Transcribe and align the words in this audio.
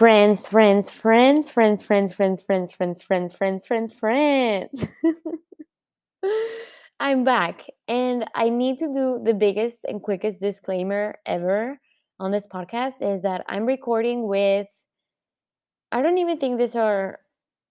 Friends, 0.00 0.46
friends, 0.46 0.90
friends, 0.90 1.50
friends, 1.50 1.82
friends, 1.82 2.14
friends, 2.14 2.42
friends, 2.42 2.72
friends, 2.72 3.02
friends, 3.02 3.34
friends, 3.36 3.66
friends, 3.66 3.92
friends. 3.92 4.86
I'm 7.00 7.22
back 7.22 7.66
and 7.86 8.24
I 8.34 8.48
need 8.48 8.78
to 8.78 8.90
do 8.94 9.20
the 9.22 9.34
biggest 9.34 9.80
and 9.84 10.02
quickest 10.02 10.40
disclaimer 10.40 11.16
ever 11.26 11.78
on 12.18 12.30
this 12.30 12.46
podcast 12.46 13.02
is 13.02 13.20
that 13.24 13.44
I'm 13.46 13.66
recording 13.66 14.26
with 14.26 14.68
I 15.92 16.02
don't 16.02 16.18
even 16.18 16.38
think 16.38 16.58
these 16.58 16.76
are 16.76 17.18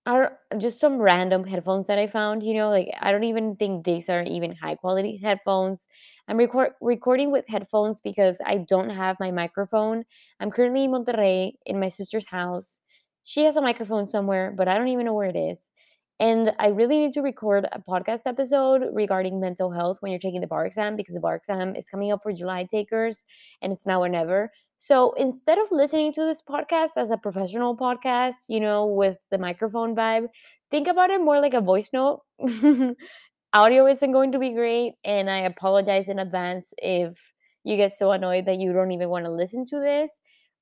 are 0.06 0.39
just 0.57 0.80
some 0.80 0.98
random 0.98 1.43
headphones 1.43 1.88
that 1.88 2.00
I 2.00 2.07
found, 2.07 2.42
you 2.43 2.54
know, 2.54 2.70
like 2.70 2.89
I 3.02 3.11
don't 3.11 3.25
even 3.25 3.56
think 3.56 3.86
these 3.86 4.10
are 4.10 4.24
even 4.24 4.56
high 4.56 4.75
quality 4.75 5.20
headphones. 5.24 5.88
I'm 6.30 6.38
record 6.38 6.73
recording 6.80 7.32
with 7.32 7.47
headphones 7.47 8.01
because 8.01 8.39
I 8.46 8.57
don't 8.57 8.92
have 8.92 9.20
my 9.20 9.32
microphone. 9.32 10.04
I'm 10.39 10.51
currently 10.51 10.83
in 10.83 10.92
Monterrey 10.92 11.54
in 11.65 11.79
my 11.79 11.89
sister's 11.89 12.28
house. 12.28 12.82
She 13.24 13.46
has 13.46 13.56
a 13.56 13.61
microphone 13.61 14.06
somewhere, 14.06 14.54
but 14.56 14.68
I 14.68 14.78
don't 14.78 14.89
even 14.89 15.07
know 15.07 15.14
where 15.15 15.29
it 15.29 15.36
is. 15.36 15.70
And 16.20 16.54
I 16.60 16.68
really 16.68 17.00
need 17.00 17.14
to 17.14 17.21
record 17.21 17.65
a 17.71 17.79
podcast 17.79 18.21
episode 18.28 18.84
regarding 18.93 19.39
mental 19.39 19.71
health 19.71 19.97
when 20.01 20.11
you're 20.11 20.20
taking 20.20 20.42
the 20.42 20.47
bar 20.47 20.68
exam 20.68 20.96
because 20.96 21.15
the 21.15 21.20
bar 21.20 21.36
exam 21.36 21.75
is 21.75 21.89
coming 21.89 22.11
up 22.11 22.21
for 22.21 22.32
July 22.32 22.65
takers 22.70 23.25
and 23.64 23.73
it's 23.73 23.87
now 23.87 24.04
or 24.04 24.09
never. 24.09 24.51
So 24.78 25.14
instead 25.14 25.57
of 25.57 25.71
listening 25.71 26.14
to 26.14 26.21
this 26.21 26.43
podcast 26.43 26.92
as 26.98 27.09
a 27.09 27.18
professional 27.18 27.75
podcast, 27.75 28.36
you 28.48 28.59
know, 28.59 28.86
with 28.86 29.18
the 29.32 29.37
microphone 29.39 29.96
vibe, 29.96 30.28
think 30.70 30.87
about 30.87 31.09
it 31.09 31.21
more 31.21 31.42
like 31.42 31.54
a 31.56 31.61
voice 31.61 31.89
note. 31.92 32.22
Audio 33.53 33.88
isn't 33.88 34.12
going 34.12 34.31
to 34.31 34.39
be 34.39 34.52
great, 34.52 34.94
and 35.03 35.30
I 35.30 35.39
apologize 35.39 36.08
in 36.08 36.20
advance 36.20 36.67
if 36.78 37.34
you 37.64 37.78
get 37.78 37.92
so 37.94 38.12
annoyed 38.12 38.45
that 38.45 38.59
you 38.59 38.73
don't 38.73 38.92
even 38.92 39.09
want 39.09 39.26
to 39.26 39.31
listen 39.31 39.66
to 39.68 39.80
this. 39.80 40.12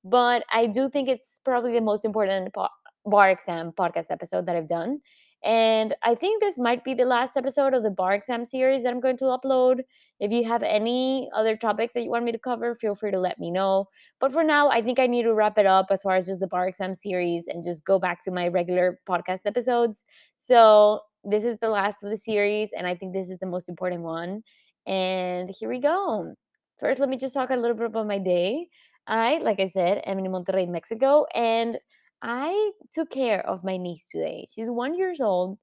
But 0.04 0.44
I 0.52 0.66
do 0.66 0.88
think 0.88 1.08
it's 1.08 1.40
probably 1.44 1.72
the 1.72 1.82
most 1.82 2.04
important 2.04 2.54
po- 2.54 2.68
bar 3.04 3.30
exam 3.30 3.72
podcast 3.72 4.06
episode 4.10 4.46
that 4.46 4.56
I've 4.56 4.68
done. 4.68 5.00
And 5.44 5.94
I 6.02 6.14
think 6.14 6.40
this 6.40 6.58
might 6.58 6.82
be 6.82 6.94
the 6.94 7.04
last 7.04 7.36
episode 7.36 7.74
of 7.74 7.82
the 7.82 7.90
bar 7.90 8.14
exam 8.14 8.44
series 8.46 8.82
that 8.82 8.90
I'm 8.90 9.00
going 9.00 9.18
to 9.18 9.24
upload. 9.26 9.82
If 10.18 10.32
you 10.32 10.44
have 10.44 10.62
any 10.64 11.28
other 11.34 11.56
topics 11.56 11.92
that 11.92 12.02
you 12.02 12.10
want 12.10 12.24
me 12.24 12.32
to 12.32 12.38
cover, 12.38 12.74
feel 12.74 12.94
free 12.96 13.12
to 13.12 13.20
let 13.20 13.38
me 13.38 13.50
know. 13.50 13.86
But 14.18 14.32
for 14.32 14.42
now, 14.42 14.68
I 14.70 14.82
think 14.82 14.98
I 14.98 15.06
need 15.06 15.22
to 15.24 15.34
wrap 15.34 15.58
it 15.58 15.66
up 15.66 15.86
as 15.90 16.02
far 16.02 16.16
as 16.16 16.26
just 16.26 16.40
the 16.40 16.48
bar 16.48 16.66
exam 16.66 16.94
series 16.94 17.46
and 17.46 17.62
just 17.62 17.84
go 17.84 17.98
back 18.00 18.24
to 18.24 18.30
my 18.32 18.48
regular 18.48 18.98
podcast 19.08 19.40
episodes. 19.44 20.04
So 20.38 21.02
this 21.24 21.44
is 21.44 21.58
the 21.58 21.68
last 21.68 22.02
of 22.02 22.10
the 22.10 22.16
series, 22.16 22.70
and 22.76 22.86
I 22.86 22.94
think 22.94 23.12
this 23.12 23.30
is 23.30 23.38
the 23.38 23.46
most 23.46 23.68
important 23.68 24.02
one. 24.02 24.42
And 24.86 25.50
here 25.58 25.68
we 25.68 25.80
go. 25.80 26.34
First, 26.80 27.00
let 27.00 27.08
me 27.08 27.16
just 27.16 27.34
talk 27.34 27.50
a 27.50 27.56
little 27.56 27.76
bit 27.76 27.86
about 27.86 28.06
my 28.06 28.18
day. 28.18 28.68
I, 29.06 29.38
like 29.38 29.60
I 29.60 29.68
said, 29.68 30.02
am 30.06 30.18
in 30.18 30.26
Monterrey, 30.30 30.68
Mexico, 30.68 31.26
and 31.34 31.78
I 32.22 32.72
took 32.92 33.10
care 33.10 33.44
of 33.46 33.64
my 33.64 33.76
niece 33.76 34.08
today. 34.08 34.46
She's 34.52 34.68
one 34.70 34.94
years 34.96 35.20
old, 35.20 35.58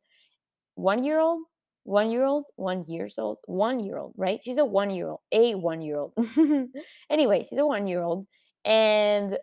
one 0.75 1.03
year 1.03 1.19
old, 1.19 1.43
one 1.83 2.11
year 2.11 2.25
old, 2.25 2.45
one 2.55 2.85
years 2.85 3.17
old, 3.19 3.37
one 3.45 3.79
year 3.79 3.97
old, 3.97 4.13
right? 4.17 4.39
She's 4.43 4.57
a 4.57 4.65
one 4.65 4.89
year 4.91 5.09
old, 5.09 5.19
a 5.31 5.55
one 5.55 5.81
year 5.81 5.97
old. 5.97 6.13
anyway, 7.09 7.43
she's 7.47 7.59
a 7.59 7.65
one 7.65 7.87
year 7.87 8.01
old, 8.01 8.27
and 8.63 9.37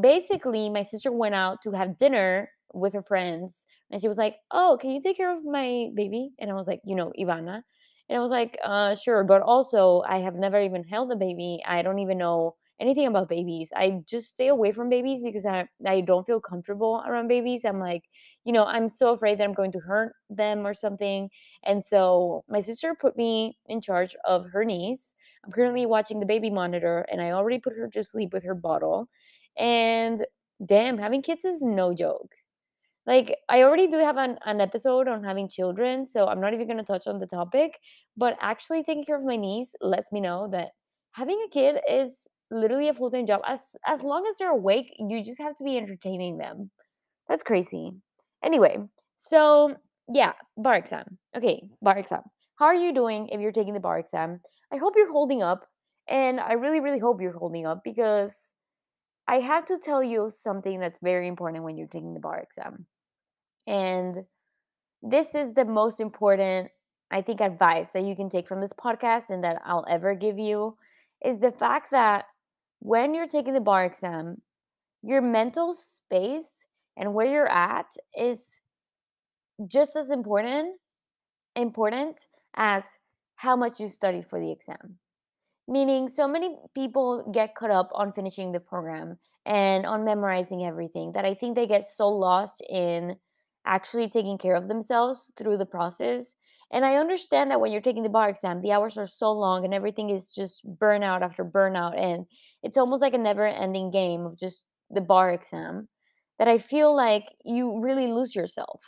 basically, 0.00 0.70
my 0.70 0.82
sister 0.82 1.12
went 1.12 1.34
out 1.34 1.62
to 1.62 1.72
have 1.72 1.98
dinner 1.98 2.50
with 2.74 2.94
her 2.94 3.02
friends, 3.02 3.64
and 3.94 4.02
she 4.02 4.08
was 4.08 4.18
like, 4.18 4.36
"Oh, 4.52 4.78
can 4.82 4.90
you 4.90 5.00
take 5.00 5.16
care 5.16 5.32
of 5.32 5.46
my 5.46 5.90
baby?" 5.94 6.32
And 6.40 6.50
I 6.50 6.54
was 6.54 6.66
like, 6.68 6.82
"You 6.84 6.96
know, 6.96 7.12
Ivana." 7.18 7.62
And 8.08 8.18
I 8.18 8.20
was 8.20 8.30
like, 8.30 8.58
uh, 8.64 8.94
sure, 8.96 9.24
but 9.24 9.40
also 9.42 10.02
I 10.06 10.18
have 10.18 10.34
never 10.34 10.60
even 10.60 10.84
held 10.84 11.10
a 11.12 11.16
baby. 11.16 11.62
I 11.66 11.82
don't 11.82 11.98
even 12.00 12.18
know 12.18 12.56
anything 12.80 13.06
about 13.06 13.28
babies. 13.30 13.72
I 13.74 14.02
just 14.06 14.28
stay 14.30 14.48
away 14.48 14.72
from 14.72 14.90
babies 14.90 15.22
because 15.24 15.46
I 15.46 15.68
I 15.86 16.00
don't 16.02 16.26
feel 16.26 16.40
comfortable 16.40 17.02
around 17.06 17.28
babies. 17.28 17.64
I'm 17.64 17.80
like, 17.80 18.04
you 18.44 18.52
know, 18.52 18.64
I'm 18.64 18.88
so 18.88 19.12
afraid 19.12 19.38
that 19.38 19.44
I'm 19.44 19.54
going 19.54 19.72
to 19.72 19.80
hurt 19.80 20.14
them 20.28 20.66
or 20.66 20.74
something. 20.74 21.30
And 21.64 21.84
so 21.84 22.44
my 22.48 22.60
sister 22.60 22.94
put 22.94 23.16
me 23.16 23.58
in 23.66 23.80
charge 23.80 24.14
of 24.24 24.46
her 24.52 24.64
niece. 24.64 25.12
I'm 25.44 25.52
currently 25.52 25.86
watching 25.86 26.20
the 26.20 26.26
baby 26.26 26.50
monitor 26.50 27.06
and 27.10 27.20
I 27.22 27.30
already 27.30 27.58
put 27.58 27.74
her 27.76 27.88
to 27.90 28.04
sleep 28.04 28.32
with 28.32 28.44
her 28.44 28.54
bottle. 28.54 29.08
And 29.56 30.26
damn, 30.64 30.98
having 30.98 31.22
kids 31.22 31.44
is 31.44 31.62
no 31.62 31.94
joke. 31.94 32.34
Like, 33.06 33.36
I 33.48 33.62
already 33.62 33.86
do 33.86 33.98
have 33.98 34.16
an, 34.16 34.38
an 34.46 34.60
episode 34.60 35.08
on 35.08 35.24
having 35.24 35.48
children, 35.48 36.06
so 36.06 36.26
I'm 36.26 36.40
not 36.40 36.54
even 36.54 36.66
going 36.66 36.78
to 36.78 36.84
touch 36.84 37.06
on 37.06 37.18
the 37.18 37.26
topic. 37.26 37.78
But 38.16 38.36
actually, 38.40 38.82
taking 38.82 39.04
care 39.04 39.16
of 39.18 39.24
my 39.24 39.36
niece 39.36 39.74
lets 39.80 40.10
me 40.12 40.20
know 40.20 40.48
that 40.52 40.70
having 41.12 41.38
a 41.46 41.50
kid 41.50 41.80
is 41.90 42.26
literally 42.50 42.88
a 42.88 42.94
full 42.94 43.10
time 43.10 43.26
job. 43.26 43.42
As 43.46 43.76
as 43.86 44.02
long 44.02 44.26
as 44.26 44.38
they're 44.38 44.50
awake, 44.50 44.94
you 44.98 45.22
just 45.24 45.40
have 45.40 45.54
to 45.56 45.64
be 45.64 45.76
entertaining 45.76 46.38
them. 46.38 46.70
That's 47.28 47.42
crazy. 47.42 47.92
Anyway, 48.42 48.78
so 49.16 49.76
yeah, 50.12 50.32
bar 50.56 50.76
exam. 50.76 51.18
Okay, 51.36 51.68
bar 51.82 51.98
exam. 51.98 52.22
How 52.56 52.66
are 52.66 52.74
you 52.74 52.92
doing 52.92 53.28
if 53.28 53.40
you're 53.40 53.52
taking 53.52 53.74
the 53.74 53.80
bar 53.80 53.98
exam? 53.98 54.40
I 54.72 54.76
hope 54.76 54.94
you're 54.96 55.12
holding 55.12 55.42
up, 55.42 55.66
and 56.08 56.40
I 56.40 56.52
really, 56.54 56.80
really 56.80 56.98
hope 56.98 57.20
you're 57.20 57.38
holding 57.38 57.66
up 57.66 57.82
because 57.84 58.52
I 59.28 59.40
have 59.40 59.64
to 59.66 59.78
tell 59.78 60.02
you 60.02 60.30
something 60.30 60.80
that's 60.80 60.98
very 61.00 61.28
important 61.28 61.64
when 61.64 61.76
you're 61.76 61.88
taking 61.88 62.14
the 62.14 62.20
bar 62.20 62.40
exam. 62.40 62.86
And 63.66 64.24
this 65.02 65.34
is 65.34 65.54
the 65.54 65.64
most 65.64 66.00
important, 66.00 66.70
I 67.10 67.22
think, 67.22 67.40
advice 67.40 67.88
that 67.94 68.04
you 68.04 68.16
can 68.16 68.30
take 68.30 68.48
from 68.48 68.60
this 68.60 68.72
podcast 68.72 69.30
and 69.30 69.44
that 69.44 69.60
I'll 69.64 69.86
ever 69.88 70.14
give 70.14 70.38
you 70.38 70.76
is 71.24 71.40
the 71.40 71.52
fact 71.52 71.90
that 71.90 72.24
when 72.80 73.14
you're 73.14 73.28
taking 73.28 73.54
the 73.54 73.60
bar 73.60 73.84
exam, 73.84 74.42
your 75.02 75.22
mental 75.22 75.74
space 75.74 76.64
and 76.96 77.14
where 77.14 77.26
you're 77.26 77.50
at 77.50 77.86
is 78.16 78.48
just 79.66 79.96
as 79.96 80.10
important 80.10 80.74
important 81.56 82.26
as 82.56 82.84
how 83.36 83.56
much 83.56 83.80
you 83.80 83.88
study 83.88 84.22
for 84.22 84.40
the 84.40 84.50
exam. 84.50 84.98
Meaning, 85.66 86.08
so 86.08 86.28
many 86.28 86.56
people 86.74 87.30
get 87.32 87.54
caught 87.54 87.70
up 87.70 87.90
on 87.94 88.12
finishing 88.12 88.52
the 88.52 88.60
program 88.60 89.18
and 89.46 89.86
on 89.86 90.04
memorizing 90.04 90.64
everything 90.64 91.12
that 91.12 91.24
I 91.24 91.34
think 91.34 91.54
they 91.54 91.66
get 91.66 91.88
so 91.88 92.08
lost 92.08 92.62
in 92.68 93.16
actually 93.66 94.08
taking 94.08 94.38
care 94.38 94.54
of 94.54 94.68
themselves 94.68 95.32
through 95.36 95.58
the 95.58 95.66
process. 95.66 96.34
And 96.70 96.84
I 96.84 96.96
understand 96.96 97.50
that 97.50 97.60
when 97.60 97.70
you're 97.72 97.80
taking 97.80 98.02
the 98.02 98.08
bar 98.08 98.28
exam, 98.28 98.60
the 98.60 98.72
hours 98.72 98.96
are 98.98 99.06
so 99.06 99.32
long 99.32 99.64
and 99.64 99.74
everything 99.74 100.10
is 100.10 100.30
just 100.30 100.66
burnout 100.66 101.22
after 101.22 101.44
burnout. 101.44 101.98
And 101.98 102.26
it's 102.62 102.76
almost 102.76 103.02
like 103.02 103.14
a 103.14 103.18
never 103.18 103.46
ending 103.46 103.90
game 103.90 104.26
of 104.26 104.38
just 104.38 104.64
the 104.90 105.00
bar 105.00 105.30
exam 105.30 105.88
that 106.38 106.48
I 106.48 106.58
feel 106.58 106.94
like 106.94 107.26
you 107.44 107.80
really 107.80 108.08
lose 108.08 108.34
yourself 108.34 108.82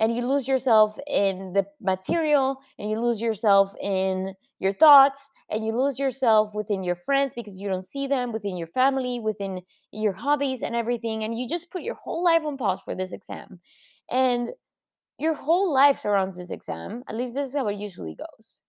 and 0.00 0.16
you 0.16 0.26
lose 0.26 0.48
yourself 0.48 0.98
in 1.06 1.52
the 1.52 1.64
material 1.80 2.58
and 2.78 2.90
you 2.90 3.00
lose 3.00 3.20
yourself 3.20 3.72
in 3.80 4.34
your 4.58 4.72
thoughts 4.72 5.28
and 5.48 5.64
you 5.64 5.72
lose 5.76 5.98
yourself 5.98 6.54
within 6.54 6.82
your 6.82 6.96
friends 6.96 7.32
because 7.36 7.56
you 7.56 7.68
don't 7.68 7.86
see 7.86 8.06
them 8.08 8.32
within 8.32 8.56
your 8.56 8.66
family 8.68 9.20
within 9.20 9.60
your 9.92 10.12
hobbies 10.12 10.62
and 10.62 10.74
everything 10.74 11.22
and 11.22 11.38
you 11.38 11.48
just 11.48 11.70
put 11.70 11.82
your 11.82 11.94
whole 11.94 12.24
life 12.24 12.42
on 12.44 12.56
pause 12.56 12.80
for 12.84 12.94
this 12.96 13.12
exam 13.12 13.60
and 14.12 14.50
your 15.18 15.34
whole 15.34 15.72
life 15.74 15.98
surrounds 16.00 16.36
this 16.36 16.50
exam 16.50 17.02
at 17.08 17.16
least 17.16 17.34
this 17.34 17.50
is 17.50 17.56
how 17.56 17.68
it 17.68 17.76
usually 17.76 18.14
goes 18.14 18.62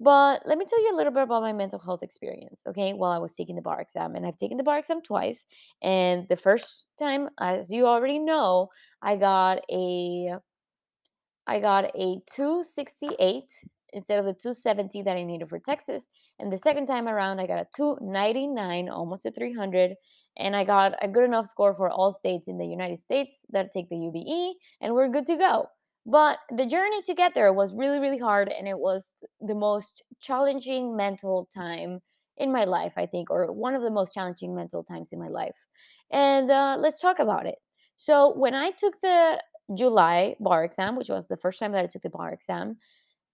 but 0.00 0.42
let 0.44 0.58
me 0.58 0.64
tell 0.68 0.82
you 0.82 0.94
a 0.94 0.96
little 0.96 1.12
bit 1.12 1.22
about 1.22 1.42
my 1.42 1.52
mental 1.52 1.78
health 1.78 2.02
experience, 2.02 2.62
okay? 2.68 2.92
While 2.92 3.12
I 3.12 3.18
was 3.18 3.34
taking 3.34 3.54
the 3.56 3.62
bar 3.62 3.80
exam, 3.80 4.16
and 4.16 4.26
I've 4.26 4.36
taken 4.36 4.56
the 4.56 4.64
bar 4.64 4.78
exam 4.78 5.00
twice. 5.02 5.46
And 5.82 6.26
the 6.28 6.36
first 6.36 6.86
time, 6.98 7.28
as 7.40 7.70
you 7.70 7.86
already 7.86 8.18
know, 8.18 8.68
I 9.02 9.16
got 9.16 9.62
a 9.70 10.34
I 11.46 11.60
got 11.60 11.84
a 11.94 12.20
268 12.34 13.44
instead 13.92 14.18
of 14.18 14.24
the 14.24 14.32
270 14.32 15.02
that 15.02 15.16
I 15.16 15.22
needed 15.22 15.48
for 15.48 15.58
Texas. 15.58 16.08
And 16.38 16.52
the 16.52 16.58
second 16.58 16.86
time 16.86 17.06
around, 17.06 17.38
I 17.38 17.46
got 17.46 17.60
a 17.60 17.66
299, 17.76 18.88
almost 18.88 19.26
a 19.26 19.30
300. 19.30 19.94
And 20.36 20.56
I 20.56 20.64
got 20.64 20.94
a 21.02 21.08
good 21.08 21.24
enough 21.24 21.46
score 21.48 21.74
for 21.74 21.88
all 21.88 22.12
states 22.12 22.48
in 22.48 22.58
the 22.58 22.66
United 22.66 23.00
States 23.00 23.36
that 23.50 23.72
take 23.72 23.88
the 23.88 23.96
UBE, 23.96 24.56
and 24.80 24.94
we're 24.94 25.08
good 25.08 25.26
to 25.28 25.36
go. 25.36 25.68
But 26.06 26.38
the 26.54 26.66
journey 26.66 27.02
to 27.02 27.14
get 27.14 27.34
there 27.34 27.52
was 27.52 27.72
really, 27.72 27.98
really 28.00 28.18
hard, 28.18 28.48
and 28.50 28.68
it 28.68 28.78
was 28.78 29.12
the 29.40 29.54
most 29.54 30.02
challenging 30.20 30.96
mental 30.96 31.48
time 31.54 32.00
in 32.36 32.52
my 32.52 32.64
life, 32.64 32.94
I 32.96 33.06
think, 33.06 33.30
or 33.30 33.50
one 33.52 33.74
of 33.74 33.82
the 33.82 33.90
most 33.90 34.12
challenging 34.12 34.54
mental 34.54 34.82
times 34.82 35.08
in 35.12 35.18
my 35.20 35.28
life. 35.28 35.66
And 36.10 36.50
uh, 36.50 36.76
let's 36.78 37.00
talk 37.00 37.18
about 37.18 37.46
it. 37.46 37.56
So, 37.96 38.34
when 38.36 38.54
I 38.54 38.70
took 38.72 39.00
the 39.00 39.40
July 39.74 40.36
bar 40.40 40.64
exam, 40.64 40.96
which 40.96 41.08
was 41.08 41.28
the 41.28 41.36
first 41.36 41.58
time 41.58 41.72
that 41.72 41.84
I 41.84 41.86
took 41.86 42.02
the 42.02 42.10
bar 42.10 42.32
exam, 42.32 42.76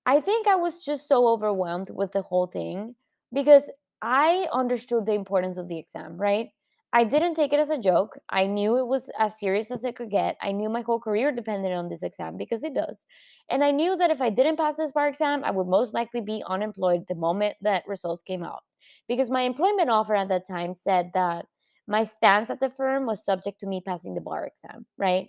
I 0.06 0.20
think 0.20 0.46
I 0.46 0.56
was 0.56 0.84
just 0.84 1.08
so 1.08 1.28
overwhelmed 1.28 1.90
with 1.90 2.12
the 2.12 2.22
whole 2.22 2.46
thing 2.46 2.96
because 3.32 3.70
I 4.02 4.48
understood 4.52 5.06
the 5.06 5.14
importance 5.14 5.56
of 5.58 5.68
the 5.68 5.78
exam, 5.78 6.16
right? 6.18 6.50
I 6.92 7.04
didn't 7.04 7.34
take 7.36 7.52
it 7.52 7.60
as 7.60 7.70
a 7.70 7.78
joke. 7.78 8.18
I 8.28 8.46
knew 8.46 8.76
it 8.78 8.86
was 8.86 9.10
as 9.18 9.38
serious 9.38 9.70
as 9.70 9.84
it 9.84 9.94
could 9.94 10.10
get. 10.10 10.36
I 10.42 10.50
knew 10.50 10.68
my 10.68 10.80
whole 10.80 10.98
career 10.98 11.30
depended 11.30 11.72
on 11.72 11.88
this 11.88 12.02
exam 12.02 12.36
because 12.36 12.64
it 12.64 12.74
does. 12.74 13.06
And 13.48 13.62
I 13.62 13.70
knew 13.70 13.96
that 13.96 14.10
if 14.10 14.20
I 14.20 14.30
didn't 14.30 14.56
pass 14.56 14.76
this 14.76 14.90
bar 14.92 15.06
exam, 15.08 15.44
I 15.44 15.52
would 15.52 15.68
most 15.68 15.94
likely 15.94 16.20
be 16.20 16.42
unemployed 16.48 17.04
the 17.08 17.14
moment 17.14 17.56
that 17.60 17.84
results 17.86 18.24
came 18.24 18.42
out. 18.42 18.64
Because 19.06 19.30
my 19.30 19.42
employment 19.42 19.88
offer 19.88 20.16
at 20.16 20.28
that 20.28 20.48
time 20.48 20.74
said 20.74 21.12
that 21.14 21.46
my 21.86 22.02
stance 22.04 22.50
at 22.50 22.58
the 22.60 22.70
firm 22.70 23.06
was 23.06 23.24
subject 23.24 23.60
to 23.60 23.66
me 23.66 23.80
passing 23.80 24.14
the 24.14 24.20
bar 24.20 24.44
exam, 24.46 24.86
right? 24.98 25.28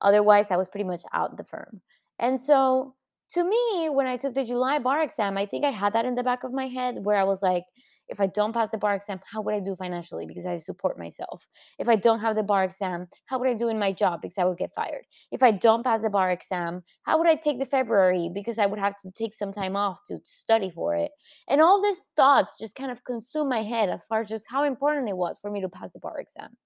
Otherwise, 0.00 0.50
I 0.50 0.56
was 0.56 0.68
pretty 0.68 0.84
much 0.84 1.02
out 1.12 1.36
the 1.36 1.44
firm. 1.44 1.80
And 2.18 2.40
so, 2.40 2.94
to 3.32 3.44
me, 3.44 3.88
when 3.90 4.06
I 4.06 4.16
took 4.16 4.34
the 4.34 4.44
July 4.44 4.78
bar 4.78 5.02
exam, 5.02 5.36
I 5.38 5.46
think 5.46 5.64
I 5.64 5.70
had 5.70 5.92
that 5.94 6.04
in 6.04 6.14
the 6.14 6.22
back 6.22 6.44
of 6.44 6.52
my 6.52 6.66
head 6.68 7.04
where 7.04 7.16
I 7.16 7.24
was 7.24 7.42
like, 7.42 7.64
if 8.08 8.20
I 8.20 8.26
don't 8.26 8.52
pass 8.52 8.70
the 8.70 8.78
bar 8.78 8.94
exam, 8.94 9.20
how 9.30 9.40
would 9.42 9.54
I 9.54 9.60
do 9.60 9.74
financially? 9.74 10.26
Because 10.26 10.46
I 10.46 10.56
support 10.56 10.98
myself. 10.98 11.46
If 11.78 11.88
I 11.88 11.96
don't 11.96 12.20
have 12.20 12.36
the 12.36 12.42
bar 12.42 12.64
exam, 12.64 13.08
how 13.26 13.38
would 13.38 13.48
I 13.48 13.54
do 13.54 13.68
in 13.68 13.78
my 13.78 13.92
job? 13.92 14.22
Because 14.22 14.38
I 14.38 14.44
would 14.44 14.58
get 14.58 14.74
fired. 14.74 15.04
If 15.32 15.42
I 15.42 15.50
don't 15.50 15.82
pass 15.82 16.02
the 16.02 16.10
bar 16.10 16.30
exam, 16.30 16.82
how 17.02 17.18
would 17.18 17.26
I 17.26 17.34
take 17.34 17.58
the 17.58 17.66
February? 17.66 18.30
Because 18.32 18.58
I 18.58 18.66
would 18.66 18.78
have 18.78 18.96
to 19.02 19.10
take 19.12 19.34
some 19.34 19.52
time 19.52 19.76
off 19.76 20.04
to 20.06 20.18
study 20.24 20.70
for 20.70 20.94
it. 20.94 21.10
And 21.48 21.60
all 21.60 21.82
these 21.82 21.98
thoughts 22.16 22.58
just 22.58 22.74
kind 22.74 22.90
of 22.90 23.04
consume 23.04 23.48
my 23.48 23.62
head 23.62 23.88
as 23.88 24.04
far 24.04 24.20
as 24.20 24.28
just 24.28 24.46
how 24.48 24.64
important 24.64 25.08
it 25.08 25.16
was 25.16 25.38
for 25.40 25.50
me 25.50 25.60
to 25.60 25.68
pass 25.68 25.92
the 25.92 26.00
bar 26.00 26.18
exam. 26.20 26.56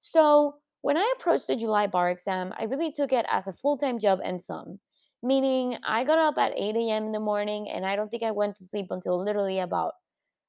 So 0.00 0.56
when 0.82 0.96
I 0.96 1.14
approached 1.18 1.46
the 1.46 1.56
July 1.56 1.86
bar 1.86 2.10
exam, 2.10 2.54
I 2.58 2.64
really 2.64 2.92
took 2.92 3.12
it 3.12 3.26
as 3.30 3.46
a 3.46 3.52
full 3.52 3.76
time 3.76 3.98
job 3.98 4.20
and 4.24 4.42
some. 4.42 4.78
Meaning, 5.20 5.76
I 5.84 6.04
got 6.04 6.18
up 6.18 6.38
at 6.38 6.56
8 6.56 6.76
a.m. 6.76 7.06
in 7.06 7.12
the 7.12 7.18
morning 7.18 7.68
and 7.68 7.84
I 7.84 7.96
don't 7.96 8.08
think 8.08 8.22
I 8.22 8.30
went 8.30 8.54
to 8.56 8.64
sleep 8.64 8.86
until 8.90 9.22
literally 9.22 9.58
about 9.58 9.94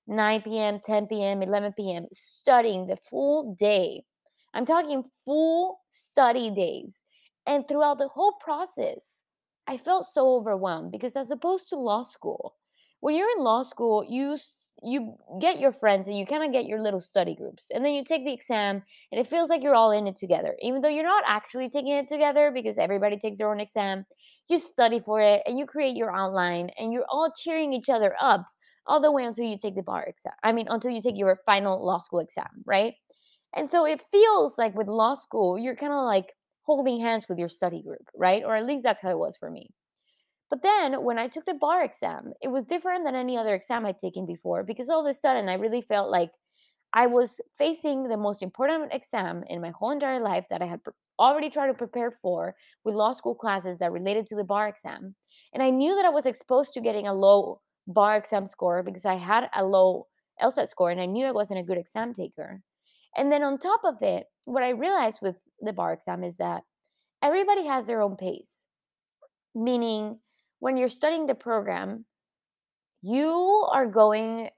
9 0.10 0.42
p.m., 0.42 0.80
10 0.84 1.08
p.m., 1.08 1.42
11 1.42 1.74
p.m., 1.74 2.08
studying 2.12 2.88
the 2.88 2.98
full 2.98 3.56
day. 3.58 4.04
I'm 4.54 4.66
talking 4.66 5.04
full 5.26 5.80
study 5.92 6.50
days. 6.50 7.02
And 7.46 7.68
throughout 7.68 8.00
the 8.00 8.08
whole 8.08 8.34
process, 8.44 9.20
I 9.68 9.78
felt 9.78 10.08
so 10.12 10.36
overwhelmed 10.36 10.92
because 10.92 11.16
as 11.16 11.32
opposed 11.32 11.70
to 11.70 11.76
law 11.78 12.02
school, 12.02 12.56
when 13.02 13.16
you're 13.16 13.30
in 13.38 13.44
law 13.44 13.64
school, 13.64 14.06
you 14.08 14.38
you 14.82 15.16
get 15.40 15.60
your 15.60 15.72
friends 15.72 16.08
and 16.08 16.18
you 16.18 16.26
kind 16.26 16.44
of 16.44 16.52
get 16.52 16.66
your 16.66 16.82
little 16.82 17.00
study 17.00 17.36
groups. 17.36 17.68
And 17.74 17.84
then 17.84 17.94
you 17.94 18.04
take 18.04 18.26
the 18.26 18.34
exam 18.34 18.82
and 19.12 19.20
it 19.20 19.28
feels 19.28 19.50
like 19.50 19.62
you're 19.62 19.76
all 19.76 19.92
in 19.92 20.08
it 20.08 20.16
together. 20.16 20.56
Even 20.62 20.82
though 20.82 20.90
you're 20.90 21.04
not 21.04 21.24
actually 21.28 21.70
taking 21.70 21.92
it 21.92 22.08
together 22.08 22.52
because 22.54 22.78
everybody 22.78 23.18
takes 23.18 23.38
their 23.38 23.52
own 23.52 23.60
exam, 23.60 24.06
you 24.48 24.58
study 24.58 25.00
for 25.00 25.22
it 25.22 25.44
and 25.46 25.60
you 25.60 25.66
create 25.66 25.96
your 25.96 26.16
outline 26.16 26.72
and 26.78 26.94
you're 26.94 27.06
all 27.10 27.32
cheering 27.36 27.74
each 27.74 27.90
other 27.90 28.16
up 28.22 28.46
all 28.90 29.02
the 29.02 29.12
way 29.12 29.26
until 29.26 29.46
you 29.46 29.58
take 29.58 29.76
the 29.76 29.84
bar 29.84 30.04
exam. 30.06 30.34
I 30.44 30.52
mean, 30.54 30.68
until 30.70 30.92
you 30.92 31.02
take 31.02 31.18
your 31.18 31.40
final 31.46 31.86
law 31.86 32.00
school 32.00 32.20
exam, 32.20 32.50
right? 32.66 32.96
And 33.56 33.70
so 33.70 33.86
it 33.86 34.02
feels 34.12 34.58
like 34.58 34.76
with 34.76 34.88
law 34.88 35.16
school, 35.16 35.60
you're 35.60 35.76
kind 35.76 35.94
of 35.94 36.06
like 36.06 36.34
holding 36.64 37.00
hands 37.02 37.26
with 37.30 37.40
your 37.40 37.50
study 37.50 37.84
group, 37.84 38.08
right? 38.16 38.44
Or 38.46 38.56
at 38.56 38.66
least 38.66 38.84
that's 38.84 39.02
how 39.02 39.12
it 39.12 39.20
was 39.20 39.38
for 39.38 39.52
me. 39.52 39.72
But 40.50 40.62
then 40.64 41.04
when 41.04 41.20
I 41.20 41.28
took 41.28 41.46
the 41.46 41.54
bar 41.54 41.84
exam, 41.84 42.34
it 42.42 42.48
was 42.50 42.66
different 42.66 43.06
than 43.06 43.16
any 43.16 43.38
other 43.38 43.54
exam 43.54 43.86
I'd 43.86 44.00
taken 44.00 44.26
before 44.26 44.64
because 44.64 44.90
all 44.90 45.02
of 45.02 45.06
a 45.06 45.14
sudden 45.14 45.48
I 45.50 45.54
really 45.56 45.82
felt 45.82 46.10
like 46.10 46.32
I 46.94 47.08
was 47.08 47.42
facing 47.58 48.04
the 48.10 48.18
most 48.18 48.42
important 48.44 48.94
exam 48.94 49.44
in 49.48 49.62
my 49.62 49.72
whole 49.72 49.92
entire 49.92 50.22
life 50.22 50.46
that 50.50 50.62
I 50.62 50.68
had 50.68 50.82
already 51.20 51.50
tried 51.50 51.68
to 51.68 51.74
prepare 51.76 52.12
for 52.12 52.56
with 52.84 52.96
law 52.96 53.14
school 53.14 53.36
classes 53.36 53.78
that 53.80 53.92
related 53.92 54.28
to 54.28 54.36
the 54.36 54.44
bar 54.44 54.68
exam. 54.68 55.16
And 55.54 55.64
I 55.64 55.70
knew 55.72 55.96
that 55.96 56.06
I 56.06 56.10
was 56.10 56.26
exposed 56.26 56.74
to 56.74 56.82
getting 56.82 57.08
a 57.08 57.14
low 57.14 57.62
bar 57.90 58.16
exam 58.16 58.48
score 58.48 58.84
because 58.84 59.04
I 59.04 59.16
had 59.16 59.50
a 59.54 59.66
low 59.66 60.08
LSAT 60.42 60.70
score 60.70 60.92
and 60.92 61.02
I 61.02 61.06
knew 61.06 61.26
I 61.26 61.32
wasn't 61.32 61.60
a 61.60 61.64
good 61.64 61.78
exam 61.78 62.14
taker. 62.14 62.62
And 63.18 63.32
then 63.32 63.44
on 63.44 63.58
top 63.58 63.82
of 63.84 64.02
it, 64.02 64.28
what 64.46 64.64
I 64.64 64.70
realized 64.70 65.20
with 65.22 65.38
the 65.60 65.74
bar 65.74 65.92
exam 65.94 66.24
is 66.24 66.38
that 66.38 66.62
everybody 67.22 67.66
has 67.66 67.88
their 67.88 68.02
own 68.02 68.16
pace. 68.16 68.66
Meaning, 69.56 70.20
when 70.60 70.78
you're 70.78 70.90
studying 70.90 71.26
the 71.26 71.36
program, 71.36 72.06
you 73.02 73.68
are 73.72 73.88
going 73.88 74.50